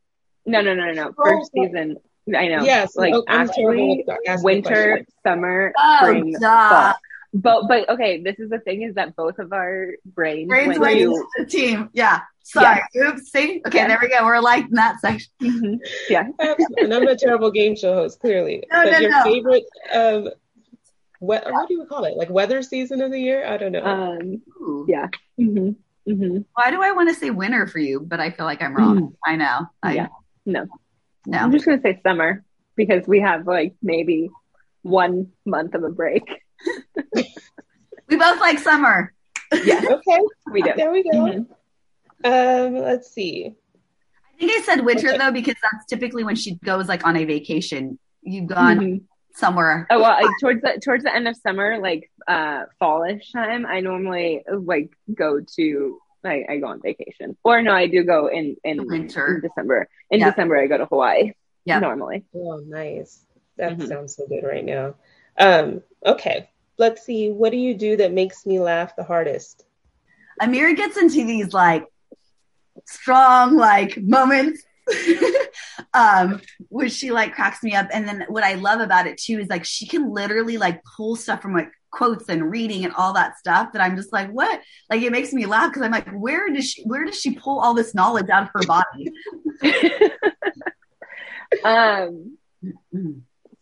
No, 0.46 0.62
no, 0.62 0.74
no, 0.74 0.92
no. 0.92 1.12
First 1.14 1.52
oh, 1.58 1.66
season. 1.66 1.98
I 2.36 2.48
know. 2.48 2.64
Yes. 2.64 2.96
Like 2.96 3.14
oh, 3.14 3.24
actually, 3.28 4.06
winter, 4.42 5.06
summer, 5.26 5.74
oh, 5.78 5.98
spring, 6.02 6.36
fall. 6.40 6.94
But 7.34 7.68
but 7.68 7.90
okay, 7.90 8.22
this 8.22 8.40
is 8.40 8.50
the 8.50 8.60
thing 8.60 8.82
is 8.82 8.96
that 8.96 9.16
both 9.16 9.40
of 9.40 9.54
our 9.54 9.92
brains, 10.06 10.50
brains 10.50 10.78
went 10.78 11.00
to 11.00 11.26
the 11.38 11.46
team. 11.46 11.90
Yeah. 11.94 12.22
Sorry. 12.44 12.82
Yeah. 12.94 13.10
Oops. 13.10 13.32
See. 13.32 13.62
Okay. 13.66 13.78
Yeah. 13.78 13.88
There 13.88 14.00
we 14.02 14.10
go. 14.10 14.26
We're 14.26 14.36
alike 14.36 14.66
in 14.66 14.76
that 14.76 15.00
section. 15.00 15.32
Mm-hmm. 15.42 15.76
Yeah. 16.10 16.28
and 16.78 16.94
I'm 16.94 17.08
a 17.08 17.16
terrible 17.16 17.52
game 17.52 17.76
show 17.76 17.94
host, 17.94 18.20
clearly. 18.20 18.64
No, 18.72 18.84
but 18.84 18.92
no, 18.92 19.00
your 19.00 19.12
no. 19.12 19.24
favorite 19.24 19.64
um, 19.94 20.30
what, 21.22 21.46
what 21.52 21.68
do 21.68 21.76
you 21.76 21.86
call 21.86 22.06
it? 22.06 22.18
Like 22.18 22.32
weather 22.32 22.64
season 22.64 23.00
of 23.00 23.12
the 23.12 23.20
year? 23.20 23.46
I 23.46 23.58
don't 23.58 23.72
know. 23.72 23.86
Um, 23.86 24.42
yeah. 24.88 25.08
Mm-hmm. 25.40 25.70
Mm-hmm. 26.12 26.38
Why 26.56 26.72
do 26.72 26.82
I 26.82 26.94
want 26.94 27.10
to 27.10 27.16
say 27.16 27.30
winter 27.30 27.68
for 27.68 27.78
you? 27.78 28.00
But 28.00 28.20
I 28.20 28.32
feel 28.32 28.46
like 28.46 28.60
I'm 28.64 28.76
wrong. 28.76 29.00
Mm. 29.00 29.14
I 29.24 29.36
know. 29.36 29.68
I, 29.84 29.94
yeah. 29.94 30.08
No. 30.48 30.66
No. 31.28 31.38
I'm 31.38 31.52
just 31.52 31.64
gonna 31.64 31.80
say 31.80 32.00
summer 32.02 32.44
because 32.76 33.08
we 33.08 33.20
have 33.20 33.46
like 33.46 33.76
maybe 33.84 34.32
one 34.82 35.28
month 35.46 35.76
of 35.76 35.84
a 35.84 35.90
break. 35.90 36.24
we 37.16 38.18
both 38.18 38.40
like 38.40 38.58
summer. 38.58 39.14
Yeah. 39.64 39.82
Okay. 39.92 40.20
We 40.52 40.64
do. 40.64 40.72
There 40.76 40.92
we 40.92 41.04
go. 41.04 41.20
Mm-hmm. 41.20 42.26
Um, 42.26 42.82
let's 42.82 43.12
see. 43.12 43.54
I 44.36 44.40
think 44.40 44.52
I 44.52 44.62
said 44.64 44.84
winter 44.84 45.10
okay. 45.10 45.18
though 45.20 45.32
because 45.32 45.56
that's 45.62 45.86
typically 45.86 46.24
when 46.24 46.36
she 46.36 46.56
goes 46.56 46.88
like 46.88 47.06
on 47.06 47.16
a 47.16 47.26
vacation. 47.26 48.00
You've 48.24 48.48
gone 48.48 48.80
mm-hmm. 48.80 49.06
Somewhere. 49.36 49.88
Oh 49.90 50.00
well, 50.00 50.18
like, 50.22 50.32
towards 50.40 50.62
the 50.62 50.80
towards 50.84 51.04
the 51.04 51.16
end 51.16 51.28
of 51.28 51.36
summer, 51.38 51.80
like 51.80 52.12
uh 52.28 52.64
fallish 52.80 53.32
time, 53.32 53.66
I 53.66 53.80
normally 53.80 54.44
like 54.48 54.92
go 55.14 55.40
to 55.56 56.00
I, 56.24 56.46
I 56.50 56.58
go 56.58 56.68
on 56.68 56.82
vacation. 56.82 57.38
Or 57.44 57.62
no, 57.62 57.74
I 57.74 57.88
do 57.88 58.04
go 58.04 58.28
in 58.28 58.56
in 58.64 58.86
winter 58.88 59.36
in 59.36 59.42
December. 59.42 59.88
In 60.10 60.20
yep. 60.20 60.34
December, 60.34 60.58
I 60.58 60.68
go 60.68 60.78
to 60.78 60.86
Hawaii. 60.86 61.34
Yeah, 61.66 61.80
normally. 61.80 62.24
Oh, 62.36 62.62
nice. 62.66 63.26
That 63.58 63.74
mm-hmm. 63.74 63.88
sounds 63.88 64.16
so 64.16 64.28
good 64.28 64.44
right 64.44 64.66
now. 64.66 64.96
Um, 65.38 65.82
okay, 66.06 66.50
let's 66.78 67.06
see. 67.06 67.32
What 67.32 67.52
do 67.52 67.58
you 67.58 67.76
do 67.76 67.98
that 67.98 68.12
makes 68.12 68.46
me 68.46 68.60
laugh 68.60 68.96
the 68.96 69.04
hardest? 69.04 69.66
Amira 70.42 70.76
gets 70.76 70.98
into 70.98 71.26
these 71.26 71.54
like 71.54 71.86
strong 72.86 73.58
like 73.58 73.98
moments 73.98 74.64
um 75.94 76.40
which 76.70 76.94
she 76.94 77.12
like 77.12 77.34
cracks 77.34 77.62
me 77.64 77.76
up 77.76 77.88
and 77.92 78.08
then 78.08 78.24
what 78.30 78.44
i 78.44 78.54
love 78.54 78.80
about 78.80 79.08
it 79.08 79.18
too 79.18 79.40
is 79.40 79.50
like 79.50 79.66
she 79.66 79.86
can 79.86 80.10
literally 80.14 80.58
like 80.58 80.82
pull 80.96 81.16
stuff 81.16 81.42
from 81.42 81.54
like 81.54 81.70
quotes 81.92 82.30
and 82.30 82.50
reading 82.50 82.84
and 82.86 82.94
all 82.96 83.14
that 83.14 83.38
stuff 83.38 83.74
that 83.74 83.82
I'm 83.82 83.96
just 83.96 84.12
like, 84.12 84.30
what? 84.32 84.62
Like 84.90 85.02
it 85.02 85.12
makes 85.12 85.34
me 85.34 85.46
laugh 85.46 85.70
because 85.70 85.84
I'm 85.84 85.92
like, 85.92 86.10
where 86.10 86.50
does 86.52 86.72
she 86.72 86.84
where 86.84 87.06
does 87.06 87.20
she 87.20 87.36
pull 87.36 87.60
all 87.60 87.74
this 87.74 87.94
knowledge 87.94 88.30
out 88.30 88.44
of 88.44 88.50
her 88.54 88.62
body? 88.66 89.12
um 91.64 92.38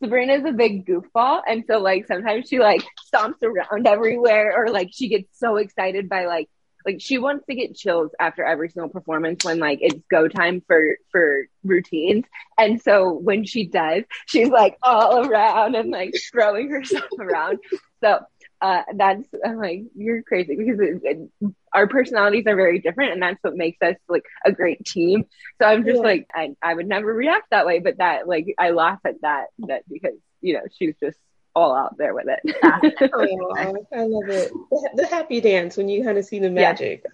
Sabrina's 0.01 0.45
a 0.45 0.53
big 0.53 0.85
goofball 0.85 1.41
and 1.47 1.63
so 1.67 1.79
like 1.79 2.05
sometimes 2.07 2.47
she 2.47 2.59
like 2.59 2.83
stomps 3.11 3.41
around 3.43 3.87
everywhere 3.87 4.53
or 4.55 4.69
like 4.71 4.89
she 4.93 5.09
gets 5.09 5.27
so 5.37 5.57
excited 5.57 6.07
by 6.07 6.25
like 6.25 6.47
like 6.85 6.97
she 6.99 7.17
wants 7.17 7.45
to 7.45 7.55
get 7.55 7.75
chills 7.75 8.11
after 8.19 8.43
every 8.43 8.69
single 8.69 8.89
performance 8.89 9.43
when 9.43 9.59
like 9.59 9.79
it's 9.81 10.01
go 10.09 10.27
time 10.27 10.61
for 10.67 10.95
for 11.11 11.45
routines 11.63 12.25
and 12.57 12.81
so 12.81 13.11
when 13.13 13.43
she 13.43 13.65
does 13.65 14.03
she's 14.25 14.49
like 14.49 14.77
all 14.81 15.27
around 15.27 15.75
and 15.75 15.91
like 15.91 16.13
throwing 16.31 16.69
herself 16.69 17.09
around 17.19 17.59
so 18.01 18.19
uh, 18.61 18.81
that's 18.95 19.23
I'm 19.45 19.57
like 19.57 19.83
you're 19.95 20.21
crazy 20.21 20.55
because 20.55 20.79
it, 20.79 21.01
it, 21.03 21.53
our 21.73 21.87
personalities 21.87 22.45
are 22.45 22.55
very 22.55 22.79
different, 22.79 23.13
and 23.13 23.21
that's 23.21 23.41
what 23.41 23.55
makes 23.55 23.81
us 23.81 23.95
like 24.09 24.25
a 24.45 24.51
great 24.51 24.83
team. 24.85 25.25
So 25.61 25.67
I'm 25.67 25.85
just 25.85 25.97
yeah. 25.97 26.03
like 26.03 26.27
I, 26.33 26.55
I 26.61 26.73
would 26.73 26.87
never 26.87 27.13
react 27.13 27.51
that 27.51 27.65
way, 27.65 27.79
but 27.79 27.99
that 27.99 28.27
like 28.27 28.53
I 28.57 28.71
laugh 28.71 28.99
at 29.05 29.21
that 29.21 29.45
that 29.59 29.83
because 29.89 30.15
you 30.41 30.55
know 30.55 30.63
she's 30.77 30.95
just 31.01 31.17
all 31.55 31.75
out 31.75 31.97
there 31.97 32.13
with 32.13 32.27
it. 32.27 32.39
oh, 33.13 33.85
I 33.93 34.03
love 34.03 34.29
it. 34.29 34.51
The, 34.51 34.89
the, 34.95 35.07
happy 35.07 35.41
dance 35.41 35.77
when 35.77 35.89
you 35.89 36.03
kind 36.03 36.17
of 36.17 36.25
see 36.25 36.39
the 36.39 36.49
magic. 36.49 37.05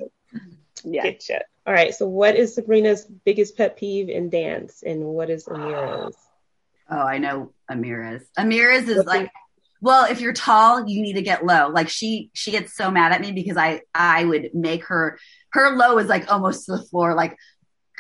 Yeah. 0.84 1.12
yeah. 1.30 1.40
All 1.66 1.74
right. 1.74 1.94
So, 1.94 2.08
what 2.08 2.36
is 2.36 2.56
Sabrina's 2.56 3.06
biggest 3.06 3.58
pet 3.58 3.78
peeve 3.78 4.10
in 4.10 4.30
dance, 4.30 4.84
and 4.86 5.04
what 5.06 5.30
is 5.30 5.46
Amira's? 5.46 6.16
Oh, 6.90 7.00
I 7.00 7.18
know 7.18 7.54
Amira's. 7.70 8.28
Amira's 8.38 8.88
is 8.88 8.98
What's 8.98 9.08
like 9.08 9.32
well, 9.86 10.06
if 10.10 10.20
you're 10.20 10.34
tall, 10.34 10.88
you 10.88 11.04
need 11.04 11.14
to 11.14 11.22
get 11.22 11.46
low. 11.46 11.68
Like 11.68 11.90
she 11.90 12.32
she 12.34 12.50
gets 12.50 12.76
so 12.76 12.90
mad 12.90 13.12
at 13.12 13.22
me 13.22 13.32
because 13.32 13.56
I 13.56 13.82
I 13.94 14.26
would 14.26 14.50
make 14.56 14.86
her 14.86 15.20
her 15.52 15.76
low 15.76 16.00
is 16.00 16.08
like 16.08 16.32
almost 16.32 16.66
to 16.66 16.72
the 16.78 16.82
floor, 16.84 17.14
like 17.14 17.38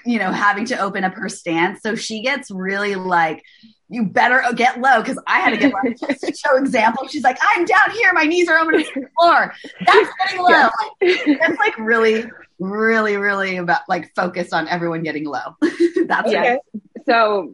you 0.05 0.19
know, 0.19 0.31
having 0.31 0.65
to 0.65 0.79
open 0.79 1.03
up 1.03 1.13
her 1.13 1.29
stance. 1.29 1.81
So 1.81 1.95
she 1.95 2.21
gets 2.21 2.51
really 2.51 2.95
like, 2.95 3.43
you 3.89 4.05
better 4.05 4.43
get 4.55 4.79
low 4.79 5.01
because 5.01 5.21
I 5.27 5.39
had 5.39 5.51
to 5.51 5.57
get 5.57 5.73
low 5.73 5.93
to 6.09 6.35
show 6.35 6.57
example. 6.57 7.07
She's 7.07 7.23
like, 7.23 7.37
I'm 7.41 7.65
down 7.65 7.91
here, 7.91 8.11
my 8.13 8.23
knees 8.23 8.47
are 8.49 8.57
open 8.57 8.83
to 8.83 8.91
the 9.01 9.07
floor. 9.19 9.53
That's 9.85 10.09
getting 10.25 10.41
low. 10.41 10.49
Yeah. 10.49 10.69
Like, 11.01 11.39
that's 11.39 11.57
like 11.57 11.77
really, 11.77 12.25
really, 12.59 13.17
really 13.17 13.57
about 13.57 13.81
like 13.87 14.13
focused 14.15 14.53
on 14.53 14.67
everyone 14.67 15.03
getting 15.03 15.25
low. 15.25 15.55
that's 16.05 16.27
okay. 16.27 16.51
Right. 16.51 16.59
So 17.05 17.53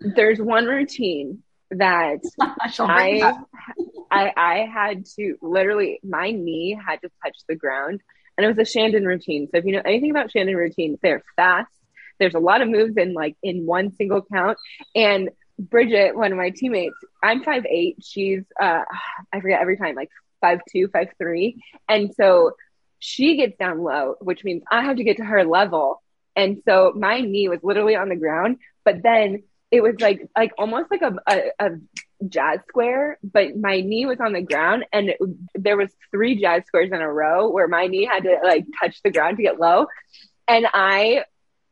there's 0.00 0.40
one 0.40 0.66
routine 0.66 1.42
that 1.70 2.20
I, 2.40 3.32
I 4.10 4.32
I 4.36 4.68
had 4.72 5.06
to 5.16 5.36
literally 5.40 6.00
my 6.02 6.30
knee 6.30 6.78
had 6.86 7.00
to 7.02 7.10
touch 7.24 7.36
the 7.48 7.56
ground 7.56 8.00
and 8.36 8.44
it 8.44 8.48
was 8.48 8.58
a 8.58 8.70
Shandon 8.70 9.04
routine. 9.04 9.48
So 9.50 9.58
if 9.58 9.64
you 9.64 9.72
know 9.72 9.82
anything 9.84 10.10
about 10.10 10.30
Shandon 10.30 10.56
routines, 10.56 10.98
they're 11.02 11.22
fast. 11.36 11.70
There's 12.18 12.34
a 12.34 12.40
lot 12.40 12.62
of 12.62 12.68
moves 12.68 12.96
in 12.96 13.14
like 13.14 13.36
in 13.42 13.66
one 13.66 13.94
single 13.94 14.22
count. 14.22 14.58
And 14.94 15.30
Bridget, 15.58 16.16
one 16.16 16.32
of 16.32 16.38
my 16.38 16.50
teammates, 16.50 16.94
I'm 17.22 17.42
five 17.42 17.64
eight. 17.66 17.96
She's 18.02 18.42
uh 18.60 18.82
I 19.32 19.40
forget 19.40 19.60
every 19.60 19.76
time, 19.76 19.94
like 19.94 20.10
five 20.40 20.60
two, 20.70 20.88
five 20.88 21.08
three, 21.18 21.62
and 21.88 22.12
so 22.14 22.52
she 22.98 23.36
gets 23.36 23.56
down 23.58 23.82
low, 23.82 24.14
which 24.20 24.44
means 24.44 24.62
I 24.70 24.84
have 24.84 24.96
to 24.96 25.04
get 25.04 25.16
to 25.16 25.24
her 25.24 25.44
level. 25.44 26.02
And 26.36 26.62
so 26.64 26.92
my 26.96 27.20
knee 27.20 27.48
was 27.48 27.60
literally 27.62 27.96
on 27.96 28.08
the 28.08 28.16
ground, 28.16 28.58
but 28.84 29.02
then 29.02 29.42
it 29.70 29.82
was 29.82 29.96
like 30.00 30.28
like 30.36 30.52
almost 30.58 30.90
like 30.90 31.02
a, 31.02 31.16
a, 31.26 31.66
a 31.66 31.70
jazz 32.28 32.60
square, 32.68 33.18
but 33.22 33.56
my 33.56 33.80
knee 33.80 34.06
was 34.06 34.20
on 34.20 34.32
the 34.32 34.42
ground, 34.42 34.84
and 34.92 35.10
it, 35.10 35.18
there 35.54 35.76
was 35.76 35.90
three 36.10 36.40
jazz 36.40 36.64
squares 36.66 36.90
in 36.92 37.00
a 37.00 37.12
row 37.12 37.50
where 37.50 37.68
my 37.68 37.86
knee 37.86 38.04
had 38.04 38.24
to 38.24 38.38
like 38.42 38.64
touch 38.80 39.00
the 39.02 39.10
ground 39.10 39.36
to 39.36 39.42
get 39.42 39.60
low, 39.60 39.86
and 40.48 40.66
I 40.72 41.24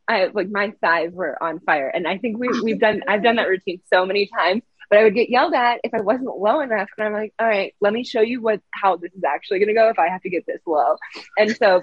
I 0.09 0.27
like 0.35 0.51
my 0.51 0.73
thighs 0.81 1.13
were 1.13 1.41
on 1.43 1.61
fire. 1.61 1.89
And 1.89 2.07
I 2.09 2.19
think 2.19 2.39
we 2.39 2.49
we've 2.63 2.81
done 2.81 3.03
I've 3.07 3.23
done 3.23 3.37
that 3.37 3.49
routine 3.49 3.81
so 3.93 4.05
many 4.05 4.27
times, 4.27 4.63
but 4.89 4.99
I 4.99 5.05
would 5.05 5.15
get 5.15 5.31
yelled 5.31 5.55
at 5.55 5.81
if 5.85 5.95
I 5.95 6.01
wasn't 6.01 6.37
low 6.37 6.61
enough. 6.61 6.89
And 6.99 7.07
I'm 7.07 7.13
like, 7.13 7.33
all 7.39 7.47
right, 7.47 7.75
let 7.81 7.93
me 7.93 8.03
show 8.03 8.21
you 8.21 8.43
what 8.43 8.61
how 8.73 8.97
this 8.97 9.13
is 9.13 9.23
actually 9.25 9.61
gonna 9.61 9.75
go 9.75 9.89
if 9.89 9.99
I 9.99 10.09
have 10.09 10.23
to 10.23 10.31
get 10.31 10.47
this 10.47 10.61
low. 10.67 10.97
And 11.39 11.57
so 11.57 11.83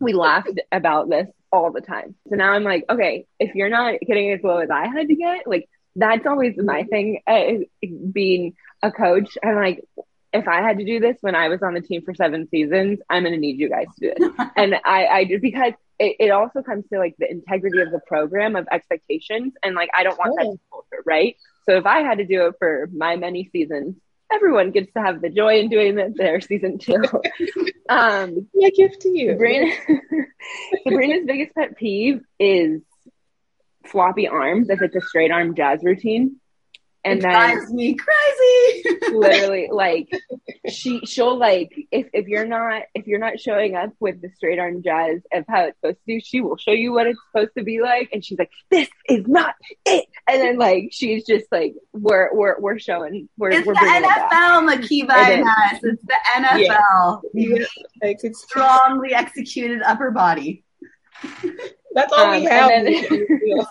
we 0.00 0.12
laughed 0.12 0.60
about 0.70 1.08
this 1.08 1.28
all 1.50 1.72
the 1.72 1.80
time. 1.80 2.14
So 2.28 2.36
now 2.36 2.52
I'm 2.52 2.64
like, 2.64 2.84
okay, 2.90 3.26
if 3.38 3.54
you're 3.54 3.70
not 3.70 4.00
getting 4.06 4.32
as 4.32 4.42
low 4.42 4.58
as 4.58 4.70
I 4.70 4.88
had 4.88 5.08
to 5.08 5.14
get, 5.14 5.46
like 5.46 5.68
that's 5.96 6.26
always 6.26 6.54
my 6.56 6.84
thing. 6.84 7.20
Uh, 7.26 7.64
being 8.12 8.54
a 8.82 8.90
coach, 8.90 9.36
I'm 9.44 9.56
like, 9.56 9.84
if 10.32 10.48
I 10.48 10.62
had 10.62 10.78
to 10.78 10.84
do 10.84 10.98
this 10.98 11.16
when 11.20 11.34
I 11.34 11.48
was 11.48 11.62
on 11.62 11.74
the 11.74 11.80
team 11.80 12.02
for 12.02 12.14
seven 12.14 12.48
seasons, 12.48 13.00
I'm 13.10 13.22
going 13.22 13.34
to 13.34 13.40
need 13.40 13.58
you 13.58 13.68
guys 13.68 13.86
to 13.98 14.00
do 14.00 14.12
it. 14.16 14.50
and 14.56 14.74
I, 14.84 15.06
I 15.06 15.24
do 15.24 15.38
because 15.38 15.74
it, 15.98 16.16
it, 16.18 16.30
also 16.30 16.62
comes 16.62 16.84
to 16.92 16.98
like 16.98 17.14
the 17.18 17.30
integrity 17.30 17.80
of 17.80 17.90
the 17.90 18.00
program 18.06 18.56
of 18.56 18.66
expectations. 18.72 19.52
And 19.62 19.74
like, 19.74 19.90
I 19.96 20.02
don't 20.02 20.18
want 20.18 20.34
that 20.36 20.58
culture, 20.70 21.02
right? 21.04 21.36
So 21.68 21.76
if 21.76 21.86
I 21.86 22.00
had 22.00 22.18
to 22.18 22.24
do 22.24 22.46
it 22.46 22.54
for 22.58 22.88
my 22.92 23.16
many 23.16 23.48
seasons, 23.52 23.96
everyone 24.32 24.70
gets 24.70 24.92
to 24.94 25.02
have 25.02 25.20
the 25.20 25.28
joy 25.28 25.60
in 25.60 25.68
doing 25.68 25.98
it 25.98 26.16
their 26.16 26.40
season 26.40 26.78
two. 26.78 26.96
um, 27.88 28.48
my 28.54 28.70
gift 28.70 29.02
to 29.02 29.10
you. 29.10 29.32
Sabrina, 29.32 29.72
Sabrina's 30.84 31.26
biggest 31.26 31.54
pet 31.54 31.76
peeve 31.76 32.22
is 32.38 32.80
floppy 33.86 34.28
arms 34.28 34.70
if 34.70 34.80
it's 34.82 34.96
a 34.96 35.00
straight 35.00 35.30
arm 35.30 35.54
jazz 35.54 35.82
routine 35.82 36.40
and 37.04 37.18
it 37.18 37.22
then 37.22 37.32
drives 37.32 37.72
me 37.72 37.94
crazy. 37.96 38.98
literally, 39.12 39.68
like 39.70 40.08
she 40.68 41.00
she'll 41.04 41.36
like 41.36 41.72
if 41.90 42.06
if 42.12 42.28
you're 42.28 42.46
not 42.46 42.82
if 42.94 43.06
you're 43.06 43.18
not 43.18 43.40
showing 43.40 43.74
up 43.74 43.90
with 43.98 44.20
the 44.22 44.30
straight 44.36 44.58
arm 44.58 44.82
jazz 44.82 45.20
of 45.32 45.44
how 45.48 45.64
it's 45.64 45.76
supposed 45.80 45.98
to 46.06 46.14
do, 46.14 46.20
she 46.20 46.40
will 46.40 46.56
show 46.56 46.70
you 46.70 46.92
what 46.92 47.06
it's 47.06 47.18
supposed 47.30 47.52
to 47.58 47.64
be 47.64 47.80
like, 47.80 48.10
and 48.12 48.24
she's 48.24 48.38
like, 48.38 48.50
"This 48.70 48.88
is 49.08 49.26
not 49.26 49.54
it," 49.84 50.06
and 50.28 50.40
then 50.40 50.58
like 50.58 50.90
she's 50.92 51.26
just 51.26 51.46
like, 51.50 51.74
"We're 51.92 52.32
we're 52.34 52.60
we're 52.60 52.78
showing 52.78 53.28
we're 53.36 53.50
it's 53.50 53.66
we're 53.66 53.74
the 53.74 53.80
NFL, 53.80 54.68
Makiba. 54.68 55.42
It's 55.82 56.02
the 56.04 56.16
NFL. 56.36 57.22
Yeah. 57.34 57.56
yeah. 57.58 57.66
Like 58.00 58.18
it's 58.22 58.42
strongly 58.42 59.12
executed 59.12 59.82
upper 59.82 60.12
body. 60.12 60.64
That's 61.94 62.12
all 62.12 62.26
um, 62.26 62.30
we 62.30 62.44
have. 62.44 62.70
And 62.74 62.86
then, 62.86 63.66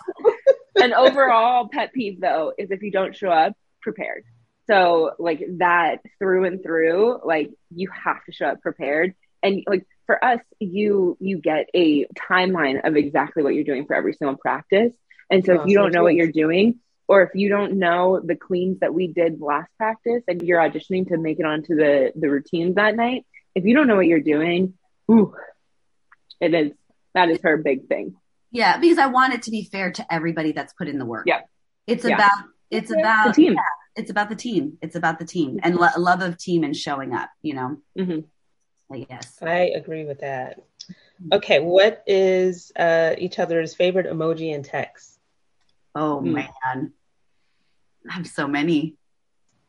an 0.75 0.93
overall 0.93 1.67
pet 1.67 1.91
peeve 1.93 2.21
though 2.21 2.53
is 2.57 2.71
if 2.71 2.81
you 2.81 2.91
don't 2.91 3.15
show 3.15 3.29
up 3.29 3.53
prepared. 3.81 4.23
So 4.67 5.11
like 5.19 5.43
that 5.57 5.97
through 6.19 6.45
and 6.45 6.63
through, 6.63 7.19
like 7.25 7.51
you 7.75 7.89
have 7.91 8.23
to 8.25 8.31
show 8.31 8.45
up 8.45 8.61
prepared. 8.61 9.13
And 9.43 9.63
like 9.67 9.85
for 10.05 10.23
us, 10.23 10.39
you 10.59 11.17
you 11.19 11.39
get 11.39 11.67
a 11.73 12.05
timeline 12.29 12.85
of 12.87 12.95
exactly 12.95 13.43
what 13.43 13.53
you're 13.53 13.63
doing 13.63 13.85
for 13.85 13.95
every 13.95 14.13
single 14.13 14.37
practice. 14.37 14.93
And 15.29 15.43
so 15.45 15.57
oh, 15.57 15.61
if 15.61 15.67
you 15.67 15.77
don't 15.77 15.93
know 15.93 16.03
what 16.03 16.15
you're 16.15 16.31
doing, 16.31 16.79
or 17.07 17.23
if 17.23 17.31
you 17.33 17.49
don't 17.49 17.73
know 17.73 18.21
the 18.23 18.35
cleans 18.35 18.79
that 18.79 18.93
we 18.93 19.07
did 19.07 19.41
last 19.41 19.69
practice 19.77 20.23
and 20.27 20.41
you're 20.41 20.59
auditioning 20.59 21.07
to 21.09 21.17
make 21.17 21.39
it 21.39 21.45
onto 21.45 21.75
the 21.75 22.13
the 22.15 22.29
routines 22.29 22.75
that 22.75 22.95
night, 22.95 23.25
if 23.55 23.65
you 23.65 23.75
don't 23.75 23.87
know 23.87 23.95
what 23.95 24.07
you're 24.07 24.19
doing, 24.21 24.75
ooh, 25.09 25.35
it 26.39 26.53
is 26.53 26.71
that 27.13 27.29
is 27.29 27.39
her 27.43 27.57
big 27.57 27.87
thing. 27.87 28.15
Yeah, 28.51 28.77
because 28.77 28.97
I 28.97 29.07
want 29.07 29.33
it 29.33 29.43
to 29.43 29.51
be 29.51 29.63
fair 29.63 29.91
to 29.93 30.13
everybody 30.13 30.51
that's 30.51 30.73
put 30.73 30.87
in 30.87 30.99
the 30.99 31.05
work. 31.05 31.25
Yeah. 31.25 31.41
It's 31.87 32.05
yeah. 32.05 32.15
about 32.15 32.43
it's 32.69 32.91
about 32.91 33.27
the 33.27 33.33
team. 33.33 33.53
Yeah, 33.53 33.61
it's 33.95 34.11
about 34.11 34.29
the 34.29 34.35
team. 34.35 34.77
It's 34.81 34.95
about 34.95 35.19
the 35.19 35.25
team 35.25 35.59
and 35.63 35.75
lo- 35.75 35.89
love 35.97 36.21
of 36.21 36.37
team 36.37 36.63
and 36.63 36.75
showing 36.75 37.13
up, 37.13 37.29
you 37.41 37.53
know. 37.53 37.77
Mm-hmm. 37.97 38.19
I 38.93 38.99
guess. 38.99 39.37
I 39.41 39.71
agree 39.75 40.05
with 40.05 40.19
that. 40.19 40.59
Okay, 41.31 41.59
what 41.59 42.03
is 42.07 42.71
uh, 42.77 43.15
each 43.17 43.39
other's 43.39 43.73
favorite 43.73 44.07
emoji 44.07 44.53
and 44.53 44.65
text? 44.65 45.19
Oh 45.95 46.21
mm. 46.23 46.33
man. 46.33 46.93
I 48.09 48.13
have 48.13 48.27
so 48.27 48.47
many. 48.47 48.95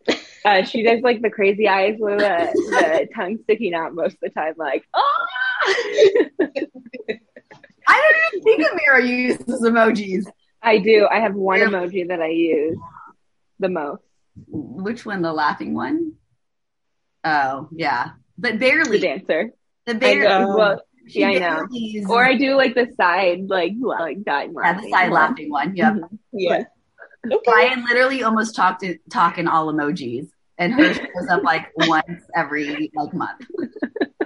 Uh, 0.45 0.65
she 0.65 0.83
does 0.83 1.01
like 1.03 1.23
the 1.23 1.31
crazy 1.31 1.69
eyes 1.69 1.95
with 2.01 2.19
the, 2.19 2.51
the 2.53 3.09
tongue 3.15 3.39
sticking 3.45 3.75
out 3.75 3.95
most 3.95 4.15
of 4.15 4.21
the 4.23 4.29
time, 4.29 4.55
like, 4.57 4.85
oh 4.93 5.27
I 7.87 8.13
don't 8.33 8.43
even 8.43 8.69
think 8.69 8.81
Amira 8.81 9.07
uses 9.07 9.61
emojis. 9.63 10.25
I 10.63 10.79
do. 10.79 11.09
I 11.11 11.21
have 11.21 11.35
one 11.35 11.61
emoji 11.61 12.09
that 12.09 12.21
I 12.21 12.29
use 12.29 12.79
the 13.59 13.69
most. 13.69 14.03
Which 14.47 15.05
one? 15.05 15.23
The 15.23 15.33
laughing 15.33 15.75
one? 15.75 16.15
Oh, 17.25 17.69
yeah. 17.73 18.11
But 18.39 18.59
barely. 18.59 18.99
The 18.99 19.07
dancer. 19.07 19.51
The 19.87 19.95
barely. 19.95 20.45
Well, 20.47 20.81
yeah, 21.07 21.29
I 21.29 21.39
know. 21.39 21.67
Uses... 21.71 22.11
Or 22.11 22.25
I 22.25 22.37
do 22.37 22.57
like 22.57 22.75
the 22.75 22.93
side, 22.97 23.49
like 23.49 23.73
like 23.81 24.23
dying. 24.23 24.55
Yeah, 24.61 24.81
the 24.81 24.91
side 24.91 25.11
one. 25.11 25.21
laughing 25.21 25.51
one. 25.51 25.77
Yep. 25.77 25.93
Mm-hmm. 25.95 26.17
Yeah. 26.33 26.65
Okay. 27.27 27.39
Brian 27.45 27.85
literally 27.85 28.23
almost 28.23 28.57
talked 28.57 28.81
to, 28.81 28.99
talk 29.11 29.39
in 29.39 29.47
all 29.47 29.73
emojis, 29.73 30.29
and 30.59 30.73
hers 30.73 30.97
shows 30.97 31.29
up 31.31 31.43
like 31.45 31.69
once 31.77 32.23
every 32.35 32.91
like 32.95 33.15
month. 33.15 33.47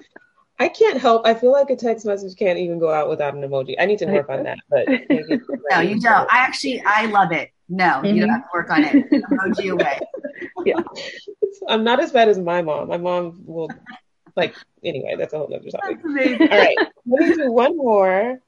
I 0.59 0.69
can't 0.69 0.99
help. 0.99 1.27
I 1.27 1.35
feel 1.35 1.53
like 1.53 1.71
a 1.71 1.77
text 1.77 2.07
message 2.07 2.37
can't 2.37 2.59
even 2.59 2.79
go 2.79 2.91
out 2.91 3.09
without 3.09 3.35
an 3.35 3.43
emoji. 3.43 3.75
I 3.79 3.85
need 3.85 3.99
to 3.99 4.07
work 4.07 4.29
on 4.31 4.45
that, 4.45 4.59
but 4.71 4.89
no, 5.71 5.81
you 5.81 6.01
don't. 6.01 6.33
I 6.33 6.39
actually, 6.39 6.83
I 6.85 7.07
love 7.07 7.33
it. 7.33 7.51
No, 7.69 7.85
mm-hmm. 7.85 8.07
you 8.07 8.21
don't 8.21 8.31
have 8.31 8.43
to 8.43 8.49
work 8.55 8.71
on 8.71 8.85
it. 8.85 9.11
emoji 9.11 9.73
away. 9.73 10.01
Yeah, 10.65 10.81
I'm 11.69 11.85
not 11.85 12.01
as 12.01 12.13
bad 12.13 12.29
as 12.29 12.39
my 12.39 12.63
mom. 12.63 12.89
My 12.89 12.97
mom 12.97 13.43
will, 13.45 13.71
like, 14.35 14.55
anyway. 14.83 15.17
That's 15.19 15.35
a 15.35 15.39
whole 15.39 15.53
other 15.53 15.69
topic. 15.69 15.99
All 16.05 16.59
right, 16.59 16.77
let 17.07 17.29
me 17.29 17.35
do 17.35 17.53
one 17.53 17.77
more. 17.77 18.41